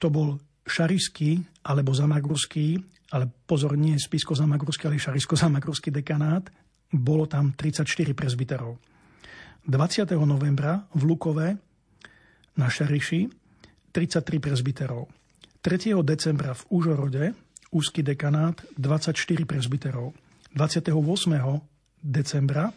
to 0.00 0.08
bol 0.08 0.40
Šarišský 0.64 1.60
alebo 1.68 1.92
Zamagurský, 1.92 2.80
ale 3.12 3.28
pozor, 3.28 3.76
nie 3.76 4.00
Spisko 4.00 4.32
Zamagurský, 4.32 4.88
ale 4.88 4.96
Šariško 4.96 5.36
Zamagurský 5.36 5.92
dekanát, 5.92 6.48
bolo 6.88 7.28
tam 7.28 7.52
34 7.52 7.84
prezbiterov. 8.16 8.80
20. 9.68 10.08
novembra 10.24 10.88
v 10.96 11.02
Lukove 11.04 11.48
na 12.56 12.66
Šariši 12.72 13.28
33 13.92 14.40
prezbiterov. 14.40 15.04
3. 15.60 16.00
decembra 16.00 16.56
v 16.56 16.62
Užorode 16.72 17.24
úzky 17.76 18.00
dekanát 18.00 18.56
24 18.80 19.44
prezbiterov. 19.44 20.29
28. 20.50 20.90
decembra 22.02 22.74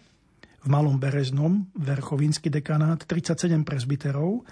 v 0.62 0.68
Malom 0.70 1.02
Bereznom 1.02 1.74
Verchovínsky 1.74 2.54
dekanát 2.54 3.02
37 3.02 3.66
prezbiterov 3.66 4.46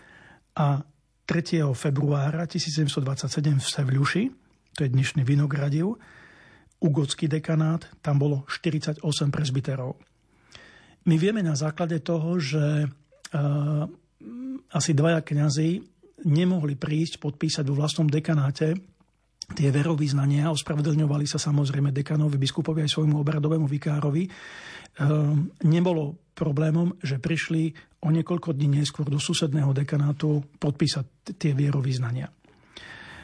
a 0.58 0.82
3. 1.30 1.62
februára 1.78 2.50
1727 2.50 3.62
v 3.62 3.68
Sevľuši, 3.70 4.24
to 4.74 4.80
je 4.84 4.90
dnešný 4.90 5.22
Vinogradiv, 5.22 5.96
Ugocký 6.82 7.30
dekanát, 7.30 7.86
tam 8.02 8.18
bolo 8.18 8.42
48 8.50 9.06
prezbiterov. 9.30 10.02
My 11.06 11.14
vieme 11.22 11.46
na 11.46 11.54
základe 11.54 12.02
toho, 12.02 12.42
že 12.42 12.90
uh, 12.90 13.86
asi 14.74 14.92
dvaja 14.98 15.22
kňazi 15.22 15.78
nemohli 16.26 16.74
prísť 16.74 17.22
podpísať 17.22 17.70
vo 17.70 17.78
vlastnom 17.78 18.10
dekanáte 18.10 18.74
tie 19.54 19.70
verovýznania, 19.70 20.52
ospravedlňovali 20.52 21.26
sa 21.28 21.40
samozrejme 21.40 21.94
dekanovi, 21.94 22.40
biskupovi 22.40 22.84
aj 22.84 22.94
svojmu 22.98 23.22
obradovému 23.22 23.68
vikárovi, 23.68 24.24
ehm, 24.28 25.54
nebolo 25.68 26.32
problémom, 26.34 26.98
že 27.04 27.22
prišli 27.22 27.76
o 28.02 28.10
niekoľko 28.10 28.58
dní 28.58 28.82
neskôr 28.82 29.06
do 29.06 29.22
susedného 29.22 29.76
dekanátu 29.76 30.42
podpísať 30.58 31.38
tie 31.38 31.54
vierovýznania. 31.54 32.32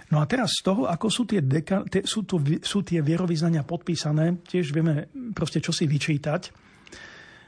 No 0.08 0.24
a 0.24 0.26
teraz 0.30 0.56
z 0.56 0.64
toho, 0.64 0.88
ako 0.88 1.08
sú 1.12 1.28
tie, 1.28 1.44
deka, 1.44 1.84
tie, 1.92 2.08
sú, 2.08 2.24
tu, 2.24 2.40
sú 2.64 2.80
tie 2.80 3.04
vierovýznania 3.04 3.68
podpísané, 3.68 4.40
tiež 4.48 4.72
vieme 4.72 5.12
proste 5.36 5.60
čo 5.60 5.76
si 5.76 5.84
vyčítať. 5.84 6.42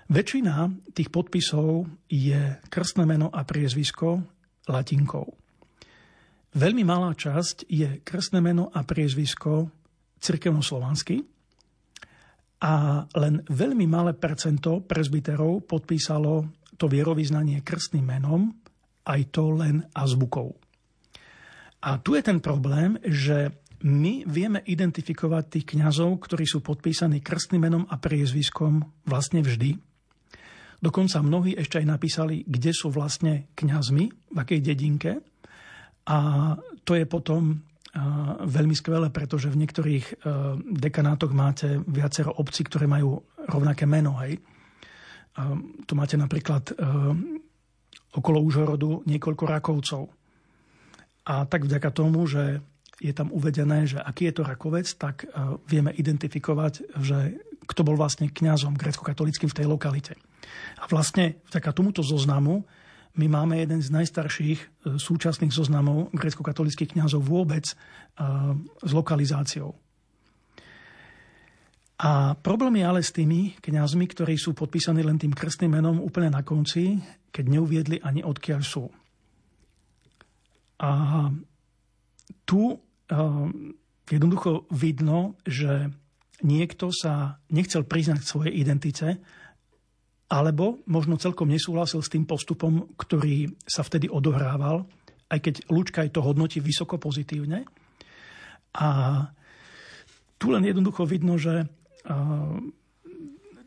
Väčšina 0.09 0.67
tých 0.91 1.13
podpisov 1.13 1.87
je 2.09 2.59
krstné 2.67 3.05
meno 3.07 3.31
a 3.31 3.45
priezvisko 3.45 4.19
latinkou. 4.67 5.48
Veľmi 6.49 6.81
malá 6.81 7.13
časť 7.13 7.69
je 7.69 8.01
krstné 8.01 8.41
meno 8.41 8.73
a 8.73 8.81
priezvisko 8.81 9.69
cirkevnoslovansky 10.17 11.21
a 12.59 13.05
len 13.15 13.45
veľmi 13.45 13.85
malé 13.85 14.17
percento 14.17 14.81
prezbiterov 14.83 15.63
podpísalo 15.69 16.49
to 16.75 16.89
vierovýznanie 16.89 17.61
krstným 17.61 18.03
menom, 18.03 18.49
aj 19.05 19.21
to 19.31 19.53
len 19.53 19.85
azbukou. 19.93 20.57
A 21.79 22.01
tu 22.03 22.19
je 22.19 22.23
ten 22.25 22.43
problém, 22.43 22.99
že 23.05 23.55
my 23.79 24.27
vieme 24.27 24.59
identifikovať 24.59 25.43
tých 25.47 25.65
kňazov, 25.77 26.19
ktorí 26.19 26.43
sú 26.43 26.59
podpísaní 26.59 27.23
krstným 27.23 27.63
menom 27.63 27.83
a 27.87 27.95
priezviskom 27.95 28.83
vlastne 29.07 29.39
vždy. 29.39 29.79
Dokonca 30.83 31.23
mnohí 31.23 31.55
ešte 31.55 31.79
aj 31.79 31.87
napísali, 31.87 32.43
kde 32.43 32.71
sú 32.75 32.91
vlastne 32.91 33.51
kňazmi, 33.55 34.35
v 34.35 34.37
akej 34.39 34.59
dedinke. 34.59 35.23
A 36.09 36.17
to 36.83 36.97
je 36.97 37.05
potom 37.05 37.61
veľmi 38.45 38.75
skvelé, 38.77 39.09
pretože 39.09 39.49
v 39.49 39.59
niektorých 39.65 40.05
e, 40.05 40.13
dekanátoch 40.77 41.33
máte 41.33 41.81
viacero 41.89 42.29
obcí, 42.37 42.61
ktoré 42.61 42.85
majú 42.85 43.25
rovnaké 43.49 43.89
meno. 43.89 44.13
Hej. 44.21 44.37
Tu 45.89 45.93
máte 45.97 46.13
napríklad 46.13 46.69
e, 46.69 46.73
okolo 48.13 48.45
Užhorodu 48.45 49.01
niekoľko 49.09 49.43
Rakovcov. 49.45 50.03
A 51.29 51.45
tak 51.49 51.65
vďaka 51.65 51.89
tomu, 51.89 52.29
že 52.29 52.61
je 52.99 53.13
tam 53.15 53.31
uvedené, 53.31 53.87
že 53.87 53.97
aký 53.97 54.29
je 54.29 54.37
to 54.37 54.43
Rakovec, 54.45 54.85
tak 54.93 55.25
e, 55.25 55.57
vieme 55.65 55.89
identifikovať, 55.89 56.93
že 57.01 57.41
kto 57.65 57.81
bol 57.85 57.97
vlastne 57.97 58.29
kňazom 58.29 58.77
grecko-katolickým 58.77 59.49
v 59.49 59.57
tej 59.57 59.65
lokalite. 59.65 60.13
A 60.81 60.85
vlastne 60.89 61.41
vďaka 61.49 61.73
tomuto 61.73 62.01
zoznamu 62.05 62.65
my 63.17 63.25
máme 63.25 63.57
jeden 63.57 63.81
z 63.81 63.89
najstarších 63.89 64.59
e, 64.59 64.67
súčasných 65.01 65.49
zoznamov 65.49 66.13
grecko-katolických 66.13 66.93
kňazov 66.93 67.25
vôbec 67.25 67.65
e, 67.65 67.73
s 68.85 68.91
lokalizáciou. 68.93 69.73
A 71.99 72.31
problém 72.39 72.79
je 72.79 72.85
ale 72.87 73.01
s 73.03 73.11
tými 73.11 73.59
kňazmi, 73.59 74.07
ktorí 74.07 74.39
sú 74.39 74.55
podpísaní 74.55 75.03
len 75.03 75.19
tým 75.19 75.35
krstným 75.35 75.75
menom 75.75 75.99
úplne 75.99 76.31
na 76.31 76.47
konci, 76.47 76.95
keď 77.27 77.45
neuviedli 77.51 77.99
ani 77.99 78.23
odkiaľ 78.23 78.61
sú. 78.63 78.87
A 80.79 81.27
tu 82.47 82.71
uh, 82.71 82.79
jednoducho 84.07 84.63
vidno, 84.71 85.35
že 85.43 85.91
niekto 86.39 86.87
sa 86.95 87.43
nechcel 87.51 87.83
priznať 87.83 88.23
k 88.23 88.29
svojej 88.31 88.53
identite 88.55 89.19
alebo 90.29 90.85
možno 90.85 91.17
celkom 91.17 91.49
nesúhlasil 91.49 92.05
s 92.05 92.13
tým 92.13 92.29
postupom, 92.29 92.93
ktorý 92.93 93.49
sa 93.65 93.81
vtedy 93.81 94.05
odohrával, 94.05 94.85
aj 95.29 95.39
keď 95.41 95.55
Lučka 95.73 96.05
to 96.09 96.21
hodnotí 96.21 96.61
vysoko 96.61 97.01
pozitívne. 97.01 97.65
A 98.77 98.87
tu 100.37 100.53
len 100.53 100.61
jednoducho 100.61 101.09
vidno, 101.09 101.41
že 101.41 101.65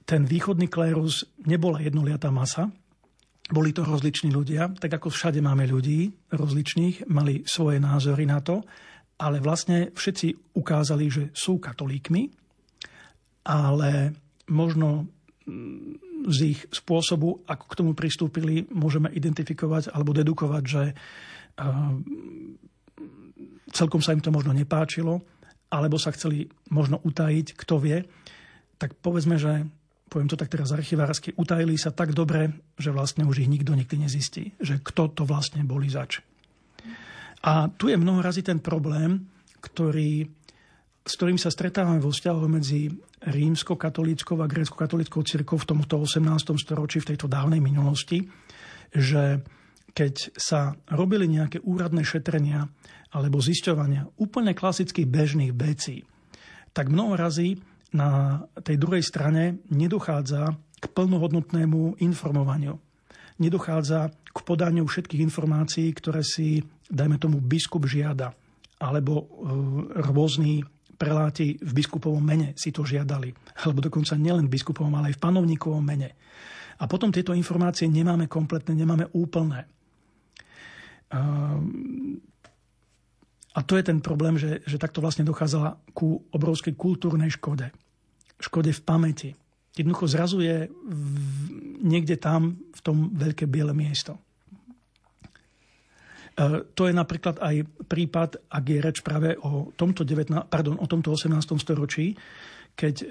ten 0.06 0.22
východný 0.22 0.70
klérus 0.70 1.26
nebola 1.42 1.82
jednoliatá 1.82 2.30
masa, 2.30 2.70
boli 3.50 3.74
to 3.74 3.82
rozliční 3.82 4.30
ľudia, 4.30 4.70
tak 4.78 5.02
ako 5.02 5.10
všade 5.10 5.42
máme 5.42 5.66
ľudí 5.66 6.14
rozličných, 6.30 7.10
mali 7.10 7.42
svoje 7.44 7.82
názory 7.82 8.24
na 8.24 8.38
to, 8.38 8.62
ale 9.18 9.42
vlastne 9.42 9.90
všetci 9.92 10.56
ukázali, 10.56 11.06
že 11.10 11.24
sú 11.34 11.58
katolíkmi, 11.58 12.32
ale 13.50 14.14
možno 14.48 15.10
z 16.28 16.38
ich 16.54 16.60
spôsobu, 16.70 17.42
ako 17.48 17.64
k 17.66 17.78
tomu 17.78 17.92
pristúpili, 17.96 18.66
môžeme 18.70 19.10
identifikovať 19.10 19.90
alebo 19.90 20.14
dedukovať, 20.14 20.62
že 20.64 20.82
celkom 23.72 24.00
sa 24.04 24.14
im 24.14 24.22
to 24.22 24.30
možno 24.30 24.52
nepáčilo, 24.54 25.24
alebo 25.72 25.96
sa 25.96 26.12
chceli 26.12 26.46
možno 26.68 27.00
utajiť, 27.00 27.56
kto 27.56 27.74
vie, 27.80 28.04
tak 28.76 28.92
povedzme, 29.00 29.40
že 29.40 29.64
poviem 30.12 30.28
to 30.28 30.36
tak 30.36 30.52
teraz 30.52 30.76
archivársky, 30.76 31.32
utajili 31.40 31.80
sa 31.80 31.88
tak 31.88 32.12
dobre, 32.12 32.52
že 32.76 32.92
vlastne 32.92 33.24
už 33.24 33.40
ich 33.40 33.48
nikto 33.48 33.72
nikdy 33.72 34.04
nezistí, 34.04 34.52
že 34.60 34.76
kto 34.84 35.08
to 35.08 35.22
vlastne 35.24 35.64
boli 35.64 35.88
zač. 35.88 36.20
A 37.42 37.72
tu 37.72 37.88
je 37.88 37.96
mnoho 37.96 38.20
razy 38.20 38.44
ten 38.44 38.60
problém, 38.60 39.24
ktorý 39.64 40.28
s 41.02 41.12
ktorým 41.18 41.38
sa 41.38 41.50
stretávame 41.50 41.98
vo 41.98 42.14
vzťahu 42.14 42.46
medzi 42.46 42.86
rímsko-katolíckou 43.26 44.38
a 44.38 44.46
grécko-katolíckou 44.46 45.22
cirkvou 45.26 45.58
v 45.58 45.68
tomto 45.74 45.98
18. 45.98 46.54
storočí, 46.58 47.02
v 47.02 47.14
tejto 47.14 47.26
dávnej 47.26 47.58
minulosti, 47.58 48.22
že 48.94 49.42
keď 49.92 50.14
sa 50.38 50.78
robili 50.88 51.28
nejaké 51.28 51.60
úradné 51.60 52.06
šetrenia 52.06 52.70
alebo 53.12 53.42
zisťovania 53.42 54.08
úplne 54.22 54.56
klasických 54.56 55.04
bežných 55.04 55.52
vecí, 55.52 56.06
tak 56.72 56.88
mnoho 56.88 57.18
razy 57.18 57.60
na 57.92 58.40
tej 58.64 58.80
druhej 58.80 59.04
strane 59.04 59.60
nedochádza 59.68 60.56
k 60.80 60.84
plnohodnotnému 60.88 62.00
informovaniu. 62.00 62.80
Nedochádza 63.36 64.08
k 64.32 64.38
podaniu 64.40 64.88
všetkých 64.88 65.20
informácií, 65.28 65.92
ktoré 65.92 66.24
si, 66.24 66.64
dajme 66.88 67.20
tomu, 67.20 67.42
biskup 67.42 67.84
žiada 67.84 68.32
alebo 68.82 69.12
e, 69.22 69.24
rôzni 70.02 70.64
preláti 71.02 71.58
v 71.58 71.72
biskupovom 71.74 72.22
mene 72.22 72.54
si 72.54 72.70
to 72.70 72.86
žiadali. 72.86 73.34
Alebo 73.66 73.82
dokonca 73.82 74.14
nielen 74.14 74.46
v 74.46 74.54
biskupovom, 74.54 74.94
ale 74.94 75.10
aj 75.10 75.18
v 75.18 75.22
panovníkovom 75.26 75.82
mene. 75.82 76.14
A 76.78 76.86
potom 76.86 77.10
tieto 77.10 77.34
informácie 77.34 77.90
nemáme 77.90 78.30
kompletné, 78.30 78.78
nemáme 78.78 79.10
úplné. 79.10 79.66
A 83.52 83.60
to 83.66 83.74
je 83.74 83.82
ten 83.82 83.98
problém, 83.98 84.38
že, 84.38 84.62
že 84.62 84.78
takto 84.78 85.02
vlastne 85.02 85.26
dochádzala 85.26 85.74
ku 85.90 86.22
obrovskej 86.30 86.78
kultúrnej 86.78 87.34
škode. 87.34 87.66
Škode 88.38 88.70
v 88.70 88.82
pamäti. 88.86 89.30
Jednoducho 89.74 90.06
zrazuje 90.06 90.70
niekde 91.82 92.14
tam, 92.14 92.62
v 92.72 92.80
tom 92.80 93.10
veľké 93.10 93.50
biele 93.50 93.74
miesto. 93.74 94.22
E, 96.32 96.64
to 96.72 96.88
je 96.88 96.94
napríklad 96.96 97.36
aj 97.40 97.68
prípad, 97.84 98.48
ak 98.48 98.64
je 98.64 98.78
reč 98.80 98.98
práve 99.04 99.36
o 99.44 99.72
tomto, 99.76 100.04
19, 100.04 100.48
pardon, 100.48 100.80
o 100.80 100.86
tomto 100.88 101.12
18. 101.12 101.36
storočí, 101.60 102.16
keď 102.72 102.94
e, 103.02 103.06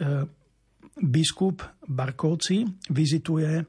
biskup 0.97 1.61
Barkovci 1.86 2.65
vizituje 2.89 3.61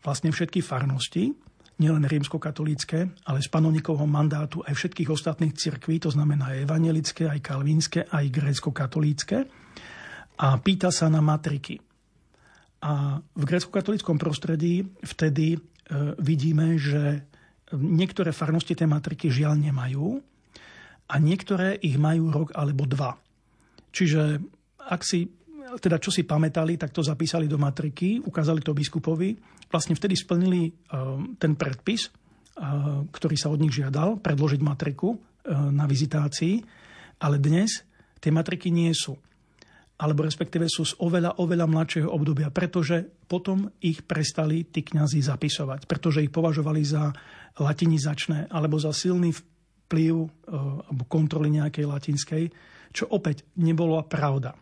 vlastne 0.00 0.30
všetky 0.32 0.64
farnosti, 0.64 1.34
nielen 1.80 2.04
rímsko-katolícke, 2.04 3.24
ale 3.24 3.38
z 3.40 3.48
panovníkovho 3.48 4.04
mandátu 4.04 4.60
aj 4.60 4.76
všetkých 4.76 5.10
ostatných 5.10 5.56
cirkví, 5.56 5.96
to 5.96 6.12
znamená 6.12 6.52
aj 6.52 6.68
evangelické, 6.68 7.24
aj 7.24 7.40
kalvínske, 7.40 8.04
aj 8.04 8.24
grécko-katolícke 8.28 9.38
a 10.40 10.48
pýta 10.60 10.92
sa 10.92 11.08
na 11.08 11.24
matriky. 11.24 11.80
A 12.84 13.20
v 13.20 13.42
grécko-katolíckom 13.44 14.16
prostredí 14.20 14.84
vtedy 15.04 15.56
e, 15.56 15.58
vidíme, 16.20 16.76
že 16.76 17.28
Niektoré 17.76 18.34
farnosti 18.34 18.74
tie 18.74 18.88
matriky 18.88 19.30
žiaľ 19.30 19.58
nemajú 19.58 20.18
a 21.10 21.14
niektoré 21.18 21.78
ich 21.78 21.94
majú 21.98 22.30
rok 22.30 22.48
alebo 22.54 22.86
dva. 22.86 23.14
Čiže 23.90 24.42
ak 24.90 25.02
si, 25.02 25.26
teda 25.78 26.02
čo 26.02 26.10
si 26.10 26.26
pamätali, 26.26 26.74
tak 26.74 26.90
to 26.90 27.02
zapísali 27.02 27.46
do 27.46 27.58
matriky, 27.58 28.18
ukázali 28.22 28.62
to 28.62 28.74
biskupovi. 28.74 29.38
Vlastne 29.70 29.94
vtedy 29.94 30.18
splnili 30.18 30.66
e, 30.66 30.72
ten 31.38 31.54
predpis, 31.54 32.06
e, 32.06 32.10
ktorý 33.06 33.36
sa 33.38 33.54
od 33.54 33.62
nich 33.62 33.74
žiadal, 33.74 34.18
predložiť 34.18 34.60
matriku 34.62 35.14
e, 35.14 35.18
na 35.70 35.86
vizitácii, 35.86 36.58
ale 37.22 37.38
dnes 37.38 37.86
tie 38.18 38.34
matriky 38.34 38.74
nie 38.74 38.90
sú 38.94 39.14
alebo 40.00 40.24
respektíve 40.24 40.64
sú 40.64 40.88
z 40.88 40.96
oveľa, 40.96 41.36
oveľa 41.36 41.66
mladšieho 41.68 42.08
obdobia, 42.08 42.48
pretože 42.48 43.04
potom 43.28 43.68
ich 43.84 44.00
prestali 44.00 44.64
tí 44.64 44.80
kňazi 44.80 45.20
zapisovať, 45.20 45.84
pretože 45.84 46.24
ich 46.24 46.32
považovali 46.32 46.80
za 46.80 47.12
latinizačné 47.60 48.48
alebo 48.48 48.80
za 48.80 48.96
silný 48.96 49.36
vplyv 49.36 50.14
e, 50.16 50.28
alebo 50.88 51.02
kontroly 51.04 51.52
nejakej 51.52 51.84
latinskej, 51.84 52.44
čo 52.96 53.12
opäť 53.12 53.44
nebolo 53.60 54.00
pravda. 54.08 54.56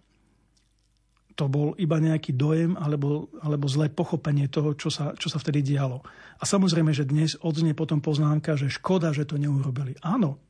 To 1.38 1.46
bol 1.46 1.78
iba 1.78 2.02
nejaký 2.02 2.34
dojem 2.34 2.74
alebo, 2.74 3.30
alebo 3.38 3.70
zlé 3.70 3.94
pochopenie 3.94 4.50
toho, 4.50 4.74
čo 4.74 4.90
sa, 4.90 5.14
čo 5.14 5.30
sa 5.30 5.38
vtedy 5.38 5.62
dialo. 5.62 6.02
A 6.42 6.42
samozrejme, 6.42 6.90
že 6.90 7.06
dnes 7.06 7.38
odznie 7.38 7.78
potom 7.78 8.02
poznámka, 8.02 8.58
že 8.58 8.66
škoda, 8.66 9.14
že 9.14 9.22
to 9.22 9.38
neurobili. 9.38 9.94
Áno, 10.02 10.42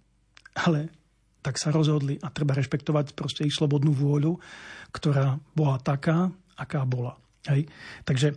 ale 0.56 0.97
tak 1.48 1.56
sa 1.56 1.72
rozhodli 1.72 2.20
a 2.20 2.28
treba 2.28 2.52
rešpektovať 2.52 3.16
proste 3.16 3.48
ich 3.48 3.56
slobodnú 3.56 3.96
vôľu, 3.96 4.36
ktorá 4.92 5.40
bola 5.56 5.80
taká, 5.80 6.28
aká 6.60 6.84
bola. 6.84 7.16
Hej. 7.48 7.72
Takže 8.04 8.36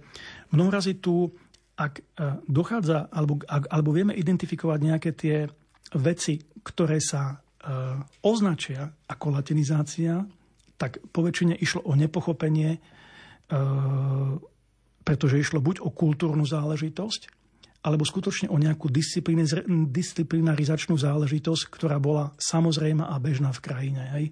mnoho 0.55 0.71
razy 0.71 1.03
tu, 1.03 1.27
ak 1.75 1.99
e, 1.99 2.03
dochádza, 2.47 3.11
alebo, 3.11 3.43
ak, 3.43 3.67
alebo 3.67 3.91
vieme 3.91 4.15
identifikovať 4.15 4.79
nejaké 4.79 5.11
tie 5.11 5.51
veci, 5.91 6.39
ktoré 6.63 7.03
sa 7.03 7.35
uh, 7.35 7.99
označia 8.23 8.87
ako 9.11 9.35
latinizácia, 9.35 10.23
tak 10.79 11.03
poväčšine 11.11 11.59
išlo 11.59 11.83
o 11.83 11.99
nepochopenie, 11.99 12.79
uh, 12.79 14.39
pretože 15.03 15.35
išlo 15.35 15.59
buď 15.59 15.83
o 15.83 15.91
kultúrnu 15.91 16.47
záležitosť, 16.47 17.40
alebo 17.81 18.05
skutočne 18.05 18.53
o 18.53 18.61
nejakú 18.61 18.93
disciplinarizačnú 19.89 20.93
záležitosť, 21.01 21.63
ktorá 21.73 21.97
bola 21.97 22.29
samozrejma 22.37 23.09
a 23.09 23.17
bežná 23.17 23.49
v 23.49 23.63
krajine. 23.63 24.01
Hej. 24.13 24.25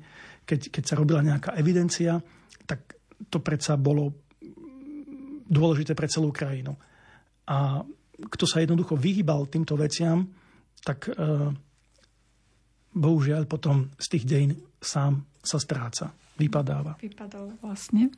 Keď, 0.45 0.59
keď 0.69 0.83
sa 0.85 0.97
robila 0.97 1.25
nejaká 1.25 1.57
evidencia, 1.57 2.21
tak 2.69 2.93
to 3.29 3.41
predsa 3.41 3.73
bolo 3.73 4.13
dôležité 5.49 5.97
pre 5.97 6.05
celú 6.05 6.29
krajinu. 6.29 6.77
A 7.49 7.81
kto 8.29 8.45
sa 8.45 8.61
jednoducho 8.61 8.93
vyhýbal 8.93 9.49
týmto 9.49 9.73
veciam, 9.73 10.29
tak 10.85 11.09
e, 11.09 11.13
bohužiaľ 12.93 13.49
potom 13.49 13.89
z 13.97 14.05
tých 14.13 14.23
dejín 14.29 14.53
sám 14.77 15.25
sa 15.41 15.57
stráca, 15.57 16.13
vypadáva. 16.39 16.95
Vypadal 17.03 17.59
vlastne 17.59 18.09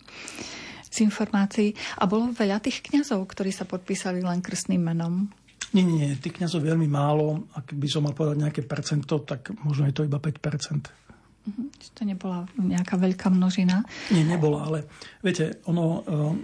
z 0.92 0.98
informácií. 1.08 1.74
A 1.98 2.06
bolo 2.06 2.30
veľa 2.30 2.62
tých 2.62 2.86
kňazov, 2.86 3.26
ktorí 3.26 3.50
sa 3.50 3.66
podpísali 3.66 4.22
len 4.22 4.44
krstným 4.44 4.84
menom? 4.84 5.34
Nie, 5.72 5.88
nie, 5.88 6.04
nie. 6.04 6.20
Tých 6.20 6.38
kňazov 6.38 6.68
veľmi 6.68 6.86
málo. 6.86 7.48
Ak 7.56 7.72
by 7.72 7.88
som 7.88 8.04
mal 8.04 8.14
povedať 8.14 8.38
nejaké 8.44 8.62
percento, 8.68 9.24
tak 9.24 9.56
možno 9.64 9.88
je 9.88 9.96
to 9.96 10.06
iba 10.06 10.20
5 10.20 11.02
Uh-huh. 11.42 11.74
To 11.98 12.06
nebola 12.06 12.46
nejaká 12.54 13.02
veľká 13.02 13.34
množina? 13.34 13.82
Nie, 14.14 14.22
nebola, 14.22 14.62
ale 14.70 14.86
viete, 15.26 15.58
ono 15.66 16.06
uh, 16.06 16.38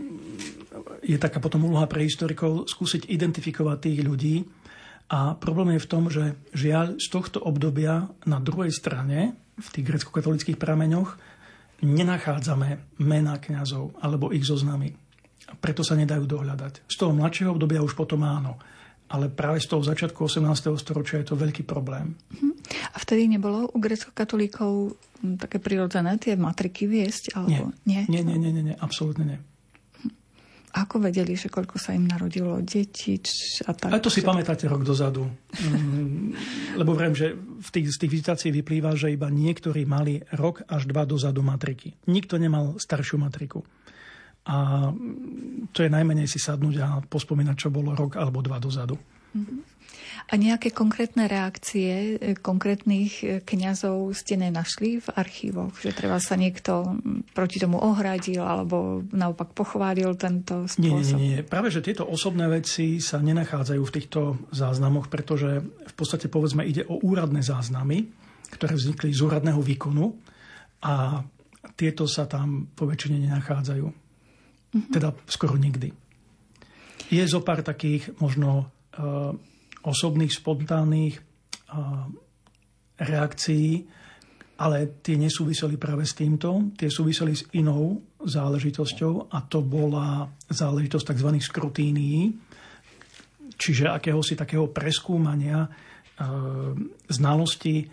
je 1.06 1.22
taká 1.22 1.38
potom 1.38 1.70
úloha 1.70 1.86
pre 1.86 2.02
historikov 2.02 2.66
skúsiť 2.66 3.06
identifikovať 3.06 3.78
tých 3.78 4.00
ľudí 4.02 4.42
a 5.14 5.38
problém 5.38 5.78
je 5.78 5.86
v 5.86 5.92
tom, 5.92 6.10
že 6.10 6.34
žiaľ 6.50 6.98
z 6.98 7.08
tohto 7.14 7.40
obdobia 7.40 8.10
na 8.26 8.42
druhej 8.42 8.74
strane, 8.74 9.38
v 9.54 9.68
tých 9.70 9.86
grecko-katolických 9.86 10.58
prameňoch, 10.58 11.14
nenachádzame 11.82 13.00
mená 13.02 13.38
kňazov 13.38 13.98
alebo 14.02 14.34
ich 14.34 14.46
zoznamy. 14.46 14.94
Preto 15.62 15.86
sa 15.86 15.96
nedajú 15.96 16.28
dohľadať. 16.28 16.90
Z 16.90 16.96
toho 17.00 17.16
mladšieho 17.16 17.56
obdobia 17.56 17.80
už 17.80 17.96
potom 17.96 18.26
áno. 18.26 18.60
Ale 19.08 19.32
práve 19.32 19.64
z 19.64 19.72
toho 19.72 19.80
začiatku 19.80 20.28
18. 20.28 20.44
storočia 20.76 21.24
je 21.24 21.32
to 21.32 21.40
veľký 21.40 21.64
problém. 21.64 22.20
Uh-huh. 22.28 22.52
A 22.92 23.00
vtedy 23.00 23.32
nebolo 23.32 23.72
u 23.72 23.78
grecko-katolíkov 23.80 25.00
také 25.40 25.64
prirodzené 25.64 26.20
tie 26.20 26.36
matriky 26.36 26.92
viesť? 26.92 27.40
Alebo... 27.40 27.72
Nie. 27.88 28.04
Nie? 28.04 28.20
Nie, 28.20 28.22
nie, 28.28 28.36
nie, 28.36 28.52
nie, 28.52 28.64
nie, 28.72 28.76
absolútne 28.76 29.24
nie. 29.24 29.40
Ako 30.78 31.02
vedeli, 31.02 31.34
že 31.34 31.50
koľko 31.50 31.82
sa 31.82 31.98
im 31.98 32.06
narodilo 32.06 32.62
detí? 32.62 33.18
A, 33.66 33.74
tak, 33.74 33.90
a 33.90 33.98
to 33.98 34.14
si 34.14 34.22
pamätáte 34.22 34.70
rok 34.70 34.86
dozadu. 34.86 35.26
Mm, 35.58 36.38
lebo 36.78 36.94
vrem, 36.94 37.18
že 37.18 37.34
v 37.38 37.70
tých, 37.74 37.98
z 37.98 38.06
tých 38.06 38.12
vizitácií 38.14 38.50
vyplýva, 38.54 38.94
že 38.94 39.10
iba 39.10 39.26
niektorí 39.34 39.90
mali 39.90 40.22
rok 40.38 40.62
až 40.70 40.86
dva 40.86 41.10
dozadu 41.10 41.42
matriky. 41.42 41.98
Nikto 42.06 42.38
nemal 42.38 42.78
staršiu 42.78 43.18
matriku. 43.18 43.66
A 44.48 44.90
to 45.74 45.82
je 45.82 45.90
najmenej 45.90 46.30
si 46.30 46.38
sadnúť 46.38 46.76
a 46.80 46.88
pospomínať, 47.02 47.56
čo 47.58 47.74
bolo 47.74 47.98
rok 47.98 48.16
alebo 48.22 48.46
dva 48.46 48.62
dozadu. 48.62 48.96
Mm-hmm. 49.34 49.77
A 50.28 50.36
nejaké 50.36 50.76
konkrétne 50.76 51.32
reakcie 51.32 52.20
e, 52.20 52.36
konkrétnych 52.36 53.12
e, 53.24 53.28
kňazov 53.48 54.12
ste 54.12 54.36
nenašli 54.36 55.00
v 55.00 55.08
archívoch? 55.16 55.72
Že 55.80 55.96
treba 55.96 56.20
sa 56.20 56.36
niekto 56.36 57.00
proti 57.32 57.64
tomu 57.64 57.80
ohradil 57.80 58.44
alebo 58.44 59.08
naopak 59.16 59.56
pochválil 59.56 60.20
tento 60.20 60.68
spôsob? 60.68 60.84
Nie, 60.84 61.00
nie, 61.00 61.16
nie. 61.16 61.38
Práve, 61.48 61.72
že 61.72 61.80
tieto 61.80 62.04
osobné 62.04 62.52
veci 62.52 63.00
sa 63.00 63.24
nenachádzajú 63.24 63.82
v 63.88 63.96
týchto 63.96 64.20
záznamoch, 64.52 65.08
pretože 65.08 65.64
v 65.64 65.94
podstate 65.96 66.28
povedzme 66.28 66.68
ide 66.68 66.84
o 66.92 67.00
úradné 67.00 67.40
záznamy, 67.40 68.12
ktoré 68.52 68.76
vznikli 68.76 69.16
z 69.16 69.24
úradného 69.24 69.64
výkonu 69.64 70.12
a 70.84 71.24
tieto 71.80 72.04
sa 72.04 72.28
tam 72.28 72.68
po 72.76 72.84
väčšine 72.84 73.32
nenachádzajú. 73.32 73.88
Mm-hmm. 73.88 74.92
Teda 74.92 75.16
skoro 75.24 75.56
nikdy. 75.56 75.96
Je 77.08 77.24
zo 77.24 77.40
pár 77.40 77.64
takých 77.64 78.12
možno 78.20 78.68
uh, 79.00 79.32
osobných, 79.86 80.34
spontánnych 80.34 81.16
reakcií, 82.98 83.86
ale 84.58 84.98
tie 85.06 85.22
nesúviseli 85.22 85.78
práve 85.78 86.02
s 86.02 86.18
týmto, 86.18 86.74
tie 86.74 86.90
súviseli 86.90 87.38
s 87.38 87.46
inou 87.54 88.02
záležitosťou 88.18 89.30
a 89.30 89.38
to 89.46 89.62
bola 89.62 90.26
záležitosť 90.50 91.14
tzv. 91.14 91.30
skrutínií, 91.38 92.34
čiže 93.54 93.94
akéhosi 93.94 94.34
takého 94.34 94.74
preskúmania 94.74 95.62
e, 95.62 95.70
znalosti 97.06 97.86
e, 97.86 97.88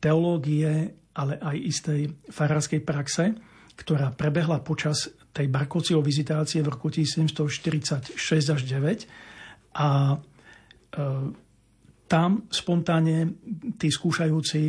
teológie, 0.00 0.72
ale 1.12 1.36
aj 1.36 1.56
istej 1.60 2.00
farárskej 2.32 2.80
praxe, 2.80 3.36
ktorá 3.76 4.08
prebehla 4.16 4.64
počas 4.64 5.12
tej 5.36 5.52
Barkociho 5.52 6.00
vizitácie 6.00 6.64
v 6.64 6.72
roku 6.72 6.88
1746 6.88 8.16
až 8.48 8.60
9 8.64 9.31
a 9.72 10.14
e, 10.14 10.16
tam 12.08 12.30
spontánne 12.52 13.32
tí 13.80 13.88
skúšajúci 13.88 14.62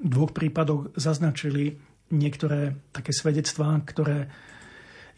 v 0.00 0.08
dvoch 0.08 0.32
prípadoch 0.32 0.94
zaznačili 0.96 1.74
niektoré 2.14 2.90
také 2.94 3.10
svedectvá, 3.10 3.74
ktoré 3.84 4.30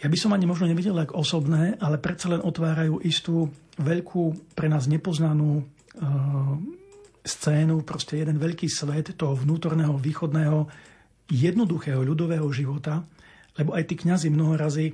ja 0.02 0.10
by 0.10 0.18
som 0.18 0.34
ani 0.34 0.50
možno 0.50 0.66
nevidel 0.66 0.98
ako 0.98 1.22
osobné, 1.22 1.78
ale 1.78 2.02
predsa 2.02 2.26
len 2.26 2.42
otvárajú 2.42 2.98
istú 3.06 3.46
veľkú, 3.78 4.50
pre 4.58 4.66
nás 4.66 4.90
nepoznanú 4.90 5.62
e, 5.62 5.64
scénu, 7.22 7.86
proste 7.86 8.18
jeden 8.18 8.34
veľký 8.42 8.66
svet 8.66 9.14
toho 9.14 9.38
vnútorného, 9.38 9.94
východného, 9.94 10.66
jednoduchého 11.30 12.02
ľudového 12.02 12.50
života, 12.50 13.06
lebo 13.54 13.78
aj 13.78 13.84
tí 13.86 13.94
kňazi 13.94 14.28
mnoho 14.34 14.58
razy, 14.58 14.90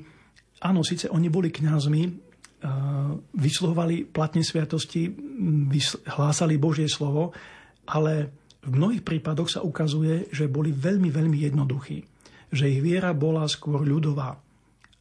áno, 0.60 0.84
síce 0.84 1.08
oni 1.08 1.32
boli 1.32 1.48
kňazmi, 1.48 2.27
vysluhovali 3.34 4.08
platne 4.10 4.42
sviatosti, 4.42 5.10
hlásali 6.10 6.58
Božie 6.58 6.90
slovo, 6.90 7.30
ale 7.86 8.34
v 8.66 8.74
mnohých 8.74 9.06
prípadoch 9.06 9.48
sa 9.48 9.60
ukazuje, 9.62 10.26
že 10.34 10.50
boli 10.50 10.74
veľmi, 10.74 11.08
veľmi 11.08 11.38
jednoduchí. 11.46 11.98
Že 12.50 12.64
ich 12.68 12.80
viera 12.82 13.14
bola 13.14 13.46
skôr 13.46 13.86
ľudová 13.86 14.34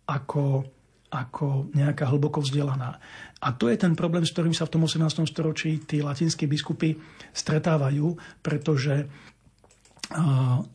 ako, 0.08 0.64
ako 1.10 1.74
nejaká 1.74 2.08
hlboko 2.08 2.40
vzdelaná. 2.46 2.96
A 3.42 3.48
to 3.58 3.68
je 3.68 3.76
ten 3.76 3.98
problém, 3.98 4.24
s 4.24 4.32
ktorým 4.32 4.54
sa 4.54 4.70
v 4.70 4.78
tom 4.78 4.86
18. 4.86 5.26
storočí 5.26 5.84
tí 5.84 6.00
latinskí 6.06 6.46
biskupy 6.46 6.96
stretávajú, 7.34 8.16
pretože 8.40 9.10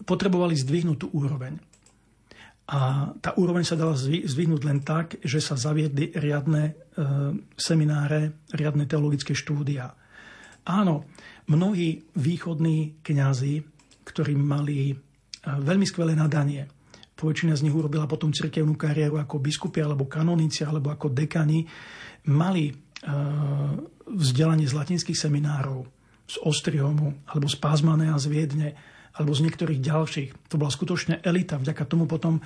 potrebovali 0.05 0.53
zdvihnúť 0.53 0.99
tú 1.01 1.09
úroveň. 1.17 1.57
A 2.71 3.11
tá 3.19 3.35
úroveň 3.35 3.67
sa 3.67 3.75
dala 3.75 3.99
zvyhnúť 3.99 4.63
len 4.63 4.81
tak, 4.87 5.19
že 5.27 5.43
sa 5.43 5.59
zaviedli 5.59 6.15
riadne 6.15 6.63
e, 6.71 6.73
semináre, 7.59 8.47
riadne 8.55 8.87
teologické 8.87 9.35
štúdia. 9.35 9.91
Áno, 10.63 11.11
mnohí 11.51 12.07
východní 12.15 13.03
kňazi, 13.03 13.67
ktorí 14.07 14.39
mali 14.39 14.95
e, 14.95 14.97
veľmi 15.43 15.85
skvelé 15.85 16.15
nadanie, 16.15 16.71
väčšina 17.23 17.55
z 17.55 17.65
nich 17.67 17.75
urobila 17.75 18.11
potom 18.11 18.35
cirkevnú 18.35 18.75
kariéru 18.75 19.23
ako 19.23 19.39
biskupy 19.39 19.79
alebo 19.79 20.11
kanonici 20.11 20.67
alebo 20.67 20.91
ako 20.91 21.15
dekani, 21.15 21.63
mali 22.31 22.71
e, 22.71 22.75
vzdelanie 24.11 24.67
z 24.67 24.75
latinských 24.75 25.19
seminárov, 25.19 25.87
z 26.27 26.37
Ostriomu 26.43 27.23
alebo 27.31 27.47
z 27.47 27.57
Pázmane 27.63 28.11
a 28.11 28.19
z 28.19 28.27
Viedne 28.27 28.69
alebo 29.13 29.33
z 29.37 29.45
niektorých 29.45 29.81
ďalších. 29.81 30.31
To 30.49 30.57
bola 30.57 30.73
skutočne 30.73 31.21
elita. 31.21 31.61
Vďaka 31.61 31.85
tomu 31.85 32.09
potom 32.09 32.41
e, 32.41 32.43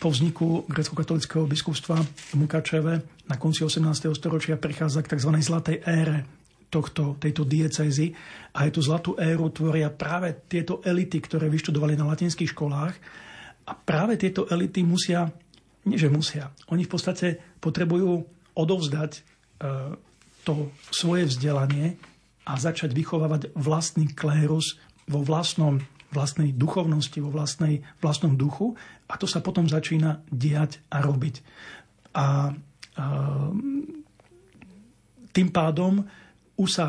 po 0.00 0.08
vzniku 0.08 0.64
grecko-katolického 0.64 1.44
biskupstva 1.44 2.00
Mukačeve 2.40 3.04
na 3.28 3.36
konci 3.36 3.60
18. 3.60 4.08
storočia 4.16 4.56
prichádza 4.56 5.04
k 5.04 5.12
tzv. 5.12 5.30
zlatej 5.36 5.84
ére 5.84 6.24
tohto, 6.72 7.20
tejto 7.20 7.44
diecézy. 7.44 8.16
A 8.56 8.68
aj 8.68 8.70
tú 8.72 8.80
zlatú 8.80 9.10
éru 9.20 9.52
tvoria 9.52 9.92
práve 9.92 10.48
tieto 10.48 10.80
elity, 10.80 11.20
ktoré 11.20 11.52
vyštudovali 11.52 11.96
na 11.96 12.08
latinských 12.08 12.52
školách. 12.56 12.94
A 13.68 13.72
práve 13.76 14.16
tieto 14.16 14.48
elity 14.48 14.80
musia, 14.80 15.28
nie 15.84 16.00
že 16.00 16.08
musia, 16.08 16.48
oni 16.72 16.88
v 16.88 16.92
podstate 16.92 17.26
potrebujú 17.60 18.24
odovzdať 18.56 19.12
e, 19.12 19.20
to 20.48 20.72
svoje 20.88 21.28
vzdelanie 21.28 22.00
a 22.48 22.56
začať 22.56 22.96
vychovávať 22.96 23.52
vlastný 23.52 24.08
klérus 24.16 24.80
vo 25.08 25.20
vlastnom, 25.24 25.80
vlastnej 26.12 26.52
duchovnosti, 26.52 27.18
vo 27.20 27.32
vlastnej, 27.32 27.84
vlastnom 28.00 28.36
duchu 28.36 28.76
a 29.08 29.16
to 29.16 29.24
sa 29.24 29.40
potom 29.40 29.68
začína 29.68 30.24
diať 30.28 30.84
a 30.92 31.00
robiť. 31.04 31.36
A, 32.16 32.16
a 32.16 32.26
tým 35.32 35.48
pádom 35.52 36.04
už 36.58 36.70
sa 36.70 36.86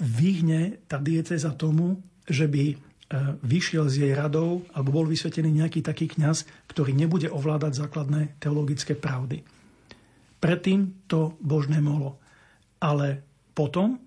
vyhne 0.00 0.82
tá 0.90 0.98
dieceza 0.98 1.54
tomu, 1.54 2.02
že 2.26 2.50
by 2.50 2.64
e, 2.72 2.76
vyšiel 3.46 3.86
z 3.86 3.94
jej 4.08 4.12
radov 4.16 4.66
alebo 4.74 4.90
bol 4.90 5.06
vysvetený 5.06 5.62
nejaký 5.62 5.84
taký 5.84 6.10
kňaz, 6.10 6.48
ktorý 6.66 6.90
nebude 6.96 7.30
ovládať 7.30 7.78
základné 7.78 8.40
teologické 8.42 8.98
pravdy. 8.98 9.46
Predtým 10.42 11.06
to 11.06 11.38
božné 11.38 11.78
bolo. 11.78 12.18
Ale 12.82 13.22
potom 13.54 14.02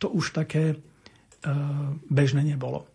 to 0.00 0.08
už 0.10 0.34
také 0.34 0.80
bežné 2.10 2.42
nebolo. 2.42 2.90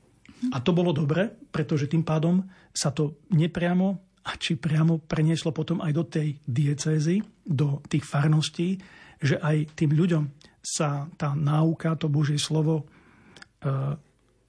A 0.52 0.58
to 0.60 0.74
bolo 0.74 0.92
dobre, 0.92 1.30
pretože 1.54 1.86
tým 1.88 2.02
pádom 2.02 2.42
sa 2.74 2.90
to 2.90 3.22
nepriamo 3.30 3.88
a 4.26 4.32
či 4.38 4.58
priamo 4.58 5.02
prenieslo 5.02 5.54
potom 5.54 5.82
aj 5.82 5.92
do 5.94 6.04
tej 6.06 6.28
diecézy, 6.46 7.22
do 7.46 7.82
tých 7.86 8.06
farností, 8.06 8.82
že 9.22 9.38
aj 9.38 9.78
tým 9.78 9.94
ľuďom 9.94 10.24
sa 10.62 11.06
tá 11.18 11.38
náuka, 11.38 11.98
to 11.98 12.10
Božie 12.10 12.42
slovo 12.42 12.82
e, 12.82 12.86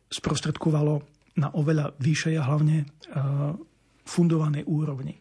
sprostredkovalo 0.09 0.95
na 1.41 1.49
oveľa 1.57 1.97
vyššej 2.01 2.35
a 2.37 2.47
hlavne 2.49 2.77
e, 2.81 2.87
fundovanej 4.05 4.65
úrovni. 4.69 5.17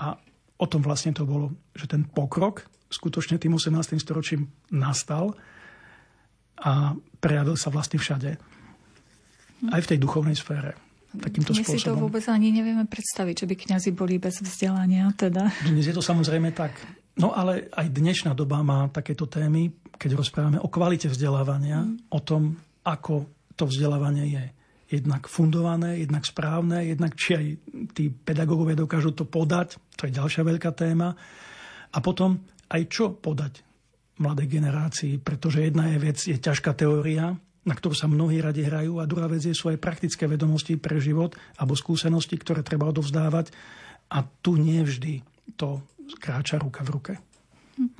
A 0.00 0.16
o 0.60 0.66
tom 0.68 0.80
vlastne 0.80 1.12
to 1.12 1.28
bolo, 1.28 1.52
že 1.76 1.88
ten 1.88 2.08
pokrok 2.08 2.68
skutočne 2.92 3.40
tým 3.40 3.56
18. 3.56 3.96
storočím 4.00 4.52
nastal 4.72 5.32
a 6.60 6.96
prejavil 7.22 7.54
sa 7.54 7.70
vlastne 7.70 8.02
všade. 8.02 8.34
Aj 9.70 9.78
v 9.78 9.86
tej 9.86 9.98
duchovnej 10.02 10.34
sfére. 10.34 10.74
Takýmto 11.14 11.54
My 11.54 11.62
spôsobom. 11.62 11.78
si 11.78 11.86
to 11.86 11.94
vôbec 11.94 12.24
ani 12.26 12.50
nevieme 12.50 12.82
predstaviť, 12.88 13.44
že 13.44 13.46
by 13.46 13.54
kňazi 13.54 13.90
boli 13.94 14.18
bez 14.18 14.42
vzdelania. 14.42 15.06
Teda. 15.14 15.54
Dnes 15.62 15.86
je 15.86 15.94
to 15.94 16.02
samozrejme 16.02 16.50
tak. 16.50 16.74
No 17.20 17.30
ale 17.36 17.68
aj 17.70 17.86
dnešná 17.92 18.32
doba 18.34 18.64
má 18.64 18.88
takéto 18.88 19.28
témy, 19.28 19.70
keď 20.00 20.18
rozprávame 20.18 20.58
o 20.58 20.72
kvalite 20.72 21.06
vzdelávania, 21.12 21.84
mm. 21.84 22.10
o 22.10 22.20
tom, 22.24 22.56
ako 22.82 23.28
to 23.54 23.68
vzdelávanie 23.68 24.26
je 24.32 24.44
jednak 24.92 25.28
fundované, 25.28 26.00
jednak 26.04 26.24
správne, 26.24 26.84
jednak 26.84 27.16
či 27.16 27.30
aj 27.36 27.46
tí 27.96 28.12
pedagógovia 28.12 28.76
dokážu 28.76 29.12
to 29.12 29.24
podať, 29.24 29.80
to 29.96 30.08
je 30.08 30.16
ďalšia 30.16 30.42
veľká 30.44 30.72
téma. 30.72 31.12
A 31.92 31.98
potom 32.00 32.40
aj 32.72 32.82
čo 32.88 33.12
podať 33.12 33.71
mladej 34.22 34.46
generácii, 34.46 35.18
pretože 35.18 35.66
jedna 35.66 35.90
je 35.90 35.98
vec, 35.98 36.18
je 36.22 36.38
ťažká 36.38 36.72
teória, 36.78 37.34
na 37.62 37.74
ktorú 37.74 37.94
sa 37.94 38.10
mnohí 38.10 38.42
radi 38.42 38.66
hrajú 38.66 38.98
a 38.98 39.06
druhá 39.06 39.30
vec 39.30 39.42
je 39.42 39.54
aj 39.54 39.78
praktické 39.78 40.26
vedomosti 40.26 40.78
pre 40.78 40.98
život 40.98 41.34
alebo 41.58 41.78
skúsenosti, 41.78 42.34
ktoré 42.38 42.66
treba 42.66 42.90
odovzdávať 42.90 43.54
a 44.10 44.26
tu 44.42 44.58
nevždy 44.58 45.22
to 45.54 45.82
kráča 46.18 46.58
ruka 46.58 46.82
v 46.82 46.90
ruke. 46.90 47.12
Hm. 47.78 47.90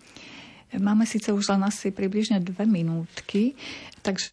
Máme 0.81 1.05
síce 1.05 1.31
už 1.31 1.53
len 1.53 1.63
asi 1.69 1.93
približne 1.93 2.41
dve 2.41 2.65
minútky, 2.65 3.53
takže 4.01 4.33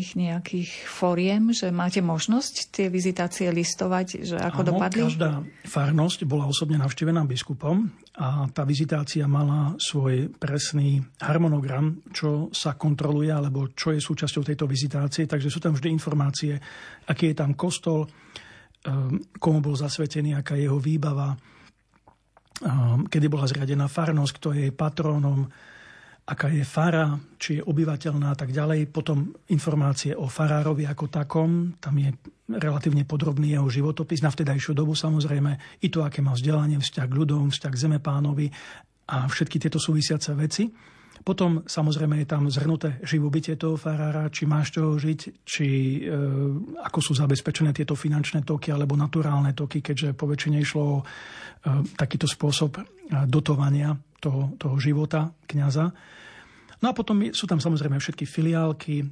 nejakých 0.00 0.70
fóriem, 0.86 1.50
že 1.50 1.70
máte 1.74 1.98
možnosť 1.98 2.70
tie 2.70 2.86
vizitácie 2.86 3.48
listovať, 3.50 4.06
že 4.22 4.36
ako 4.38 4.60
Áno, 4.62 4.68
dopadli? 4.74 5.02
každá 5.06 5.42
farnosť 5.66 6.26
bola 6.28 6.46
osobne 6.46 6.78
navštívená 6.78 7.24
biskupom 7.26 7.90
a 8.18 8.50
tá 8.50 8.66
vizitácia 8.66 9.26
mala 9.30 9.78
svoj 9.78 10.30
presný 10.34 10.98
harmonogram, 11.22 12.02
čo 12.10 12.50
sa 12.50 12.74
kontroluje 12.74 13.30
alebo 13.30 13.70
čo 13.74 13.94
je 13.94 14.02
súčasťou 14.02 14.42
tejto 14.42 14.66
vizitácie. 14.66 15.26
Takže 15.26 15.48
sú 15.50 15.62
tam 15.62 15.74
vždy 15.78 15.88
informácie, 15.90 16.58
aký 17.06 17.30
je 17.30 17.36
tam 17.38 17.54
kostol, 17.54 18.04
ehm, 18.04 19.38
komu 19.38 19.62
bol 19.62 19.78
zasvetený, 19.78 20.34
aká 20.34 20.58
je 20.58 20.66
jeho 20.66 20.82
výbava, 20.82 21.34
ehm, 21.34 23.06
kedy 23.06 23.26
bola 23.30 23.46
zriadená 23.46 23.86
farnosť, 23.86 24.32
kto 24.38 24.48
je 24.54 24.60
jej 24.66 24.74
patrónom, 24.74 25.46
aká 26.28 26.52
je 26.52 26.60
fara, 26.60 27.16
či 27.40 27.58
je 27.58 27.64
obyvateľná 27.64 28.36
a 28.36 28.36
tak 28.36 28.52
ďalej. 28.52 28.92
Potom 28.92 29.32
informácie 29.48 30.12
o 30.12 30.28
farárovi 30.28 30.84
ako 30.84 31.08
takom, 31.08 31.80
tam 31.80 31.96
je 31.96 32.12
relatívne 32.52 33.08
podrobný 33.08 33.56
jeho 33.56 33.68
životopis 33.68 34.20
na 34.20 34.28
vtedajšiu 34.28 34.76
dobu 34.76 34.92
samozrejme, 34.92 35.80
i 35.80 35.88
to, 35.88 36.04
aké 36.04 36.20
má 36.20 36.36
vzdelanie, 36.36 36.76
vzťah 36.76 37.06
k 37.08 37.16
ľudom, 37.16 37.48
vzťah 37.48 37.72
k 37.72 37.82
zemepánovi 37.88 38.46
a 39.08 39.24
všetky 39.24 39.56
tieto 39.56 39.80
súvisiace 39.80 40.36
veci. 40.36 40.68
Potom 41.28 41.60
samozrejme 41.68 42.24
je 42.24 42.28
tam 42.32 42.48
zhrnuté 42.48 43.04
živobytie 43.04 43.60
toho 43.60 43.76
farára, 43.76 44.32
či 44.32 44.48
má 44.48 44.64
z 44.64 44.80
žiť, 44.80 45.20
či 45.44 45.68
e, 45.68 46.16
ako 46.80 46.98
sú 47.04 47.12
zabezpečené 47.12 47.76
tieto 47.76 47.92
finančné 47.92 48.48
toky 48.48 48.72
alebo 48.72 48.96
naturálne 48.96 49.52
toky, 49.52 49.84
keďže 49.84 50.16
po 50.16 50.24
väčšine 50.24 50.56
išlo 50.56 50.80
o 50.80 50.96
e, 50.96 51.04
takýto 52.00 52.24
spôsob 52.24 52.80
e, 52.80 52.82
dotovania 53.28 53.92
toho, 54.24 54.56
toho 54.56 54.80
života 54.80 55.28
kniaza. 55.44 55.92
No 56.80 56.86
a 56.88 56.96
potom 56.96 57.20
sú 57.36 57.44
tam 57.44 57.60
samozrejme 57.60 58.00
všetky 58.00 58.24
filiálky, 58.24 59.04
e, 59.04 59.06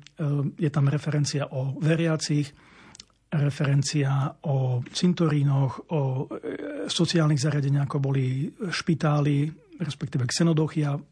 je 0.57 0.71
tam 0.73 0.89
referencia 0.89 1.53
o 1.53 1.77
veriacich, 1.85 2.49
referencia 3.29 4.41
o 4.49 4.81
cintorínoch, 4.89 5.93
o 5.93 6.01
e, 6.01 6.89
sociálnych 6.89 7.45
zariadeniach, 7.45 7.85
ako 7.85 7.99
boli 8.01 8.49
špitály, 8.73 9.53
respektíve 9.85 10.25
xenodochia 10.25 10.97
v 10.97 11.05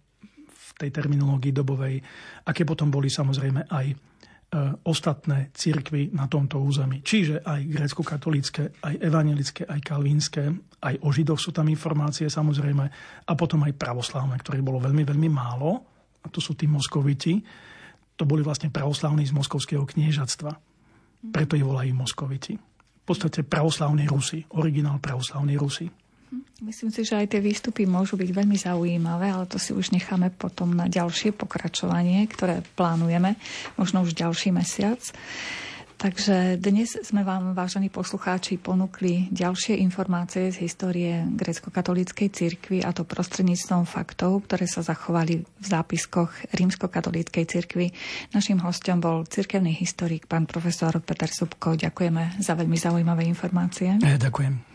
tej 0.75 0.91
terminológii 0.91 1.55
dobovej, 1.55 2.03
aké 2.47 2.67
potom 2.67 2.91
boli 2.91 3.07
samozrejme 3.07 3.71
aj 3.71 3.87
e, 3.91 3.97
ostatné 4.91 5.55
cirkvy 5.55 6.11
na 6.11 6.27
tomto 6.27 6.59
území. 6.59 7.01
Čiže 7.01 7.47
aj 7.47 7.61
grécko-katolícke, 7.71 8.83
aj 8.83 8.95
evangelické, 8.99 9.63
aj 9.71 9.81
kalvínske, 9.81 10.43
aj 10.83 10.95
o 11.01 11.09
židoch 11.15 11.39
sú 11.39 11.55
tam 11.55 11.71
informácie 11.71 12.27
samozrejme 12.27 12.85
a 13.25 13.33
potom 13.39 13.63
aj 13.65 13.79
pravoslavné, 13.79 14.35
ktoré 14.43 14.61
bolo 14.61 14.83
veľmi, 14.83 15.07
veľmi 15.07 15.31
málo 15.31 15.95
a 16.25 16.27
to 16.29 16.43
sú 16.43 16.59
tí 16.59 16.67
moskoviti, 16.67 17.39
to 18.15 18.25
boli 18.27 18.47
vlastne 18.47 18.71
pravoslavní 18.71 19.27
z 19.27 19.35
moskovského 19.35 19.83
kniežatstva. 19.83 20.53
Preto 21.35 21.57
ich 21.57 21.67
volajú 21.67 21.93
moskoviti. 21.97 22.55
V 22.55 23.05
podstate 23.05 23.45
pravoslavní 23.45 24.09
Rusi, 24.09 24.45
originál 24.57 25.01
pravoslavní 25.01 25.57
Rusi. 25.61 25.89
Myslím 26.65 26.91
si, 26.91 27.05
že 27.05 27.19
aj 27.21 27.35
tie 27.35 27.41
výstupy 27.45 27.85
môžu 27.85 28.17
byť 28.17 28.31
veľmi 28.31 28.57
zaujímavé, 28.57 29.31
ale 29.31 29.45
to 29.45 29.61
si 29.61 29.77
už 29.77 29.93
necháme 29.93 30.33
potom 30.33 30.73
na 30.73 30.89
ďalšie 30.89 31.37
pokračovanie, 31.37 32.25
ktoré 32.31 32.65
plánujeme, 32.75 33.37
možno 33.77 34.03
už 34.03 34.17
ďalší 34.17 34.55
mesiac. 34.55 35.01
Takže 35.95 36.61
dnes 36.61 37.01
sme 37.01 37.25
vám, 37.25 37.57
vážení 37.57 37.89
poslucháči, 37.89 38.61
ponúkli 38.61 39.31
ďalšie 39.33 39.79
informácie 39.81 40.53
z 40.53 40.67
histórie 40.67 41.25
grecko-katolíckej 41.33 42.29
cirkvi 42.29 42.79
a 42.85 42.93
to 42.93 43.07
prostredníctvom 43.09 43.89
faktov, 43.89 44.45
ktoré 44.45 44.69
sa 44.69 44.85
zachovali 44.85 45.47
v 45.47 45.65
zápiskoch 45.65 46.29
rímsko-katolíckej 46.53 47.45
cirkvi. 47.49 47.95
Našim 48.37 48.61
hostom 48.61 49.01
bol 49.01 49.25
cirkevný 49.25 49.73
historik 49.73 50.29
pán 50.29 50.45
profesor 50.45 50.99
Peter 51.01 51.31
Subko. 51.31 51.79
Ďakujeme 51.79 52.43
za 52.43 52.53
veľmi 52.53 52.77
zaujímavé 52.77 53.25
informácie. 53.25 53.97
Ja, 54.03 54.21
ďakujem. 54.21 54.74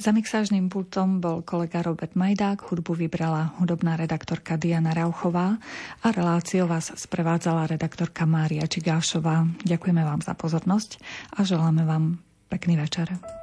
Za 0.00 0.16
mixážnym 0.16 0.72
pultom 0.72 1.20
bol 1.20 1.44
kolega 1.44 1.84
Robert 1.84 2.16
Majdák, 2.16 2.72
hudbu 2.72 3.04
vybrala 3.04 3.52
hudobná 3.60 4.00
redaktorka 4.00 4.56
Diana 4.56 4.96
Rauchová 4.96 5.60
a 6.00 6.06
reláciou 6.08 6.64
vás 6.64 6.88
sprevádzala 6.96 7.68
redaktorka 7.68 8.24
Mária 8.24 8.64
Čigášová. 8.64 9.44
Ďakujeme 9.60 10.00
vám 10.00 10.24
za 10.24 10.32
pozornosť 10.32 11.04
a 11.36 11.44
želáme 11.44 11.84
vám 11.84 12.16
pekný 12.48 12.80
večer. 12.80 13.39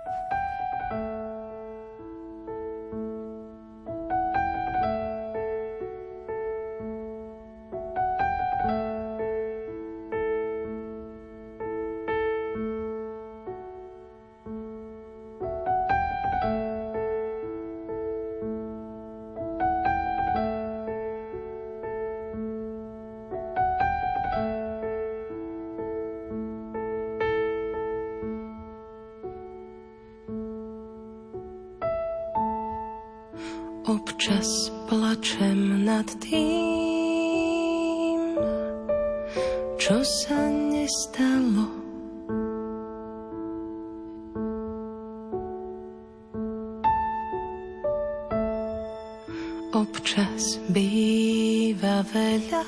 občas 49.78 50.58
býva 50.74 52.02
veľa 52.10 52.66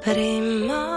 pri 0.00 0.40
málo. 0.64 0.96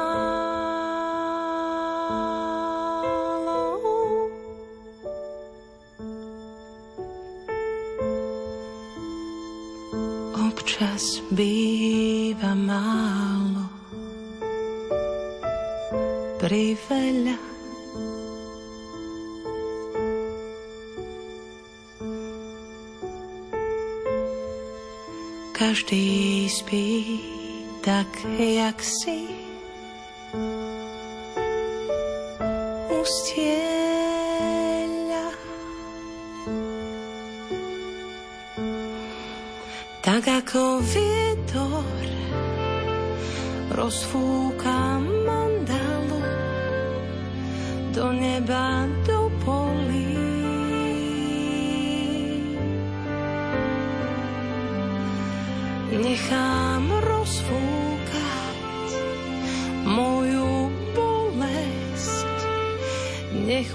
Občas 10.39 11.19
býva 11.35 12.55
málo 12.55 13.67
pri 16.39 16.79
veľa 16.87 17.58
Každý 25.69 26.49
spí 26.49 27.21
tak, 27.85 28.09
jak 28.33 28.73
si 28.81 29.29
ustieľa. 32.89 33.37
Tak 40.01 40.23
ako 40.41 40.81
vietor 40.89 41.85
rozfúka 43.69 44.97
mandalu 45.21 46.25
do 47.93 48.09
neba, 48.17 48.89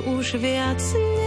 už 0.04 0.34
viac 0.34 0.82
nebolí. 0.92 1.23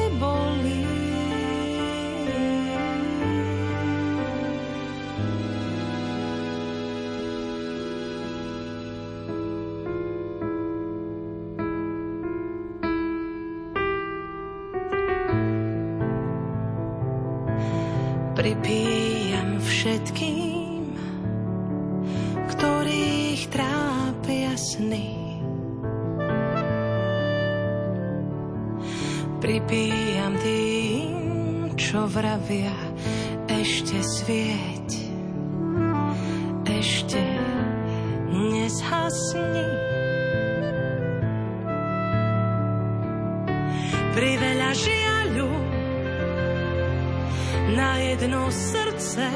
Čo 32.27 32.43
vravia, 32.43 32.75
ešte 33.47 34.03
svieť, 34.03 34.89
ešte 36.67 37.23
nezhasni. 38.51 39.69
Priveľa 44.11 44.69
žiaľu 44.75 45.51
na 47.79 47.91
jedno 47.95 48.51
srdce, 48.51 49.27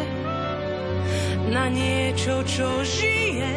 na 1.48 1.72
niečo, 1.72 2.44
čo 2.44 2.70
žije, 2.84 3.56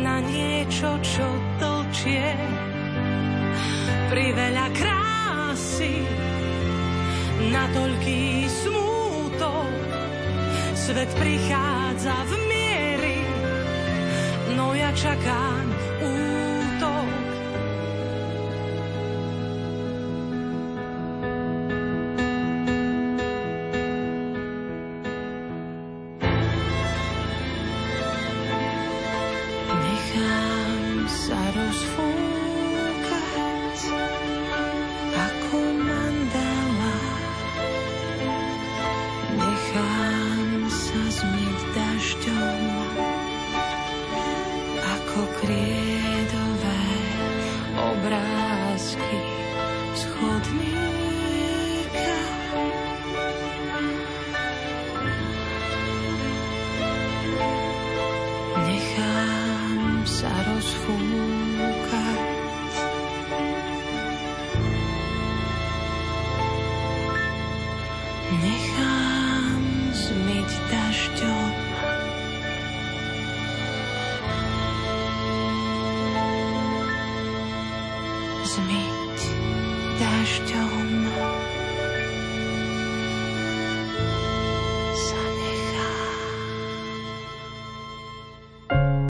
na 0.00 0.24
niečo, 0.24 0.96
čo 1.04 1.28
tlčie. 1.60 2.32
Priveľa 4.08 4.66
krásy, 4.72 4.95
na 7.52 7.64
toľký 7.70 8.48
smútok, 8.48 9.70
svet 10.74 11.10
prichádza 11.20 12.14
v 12.26 12.32
miery, 12.50 13.18
no 14.56 14.74
ja 14.74 14.90
čakám 14.96 15.75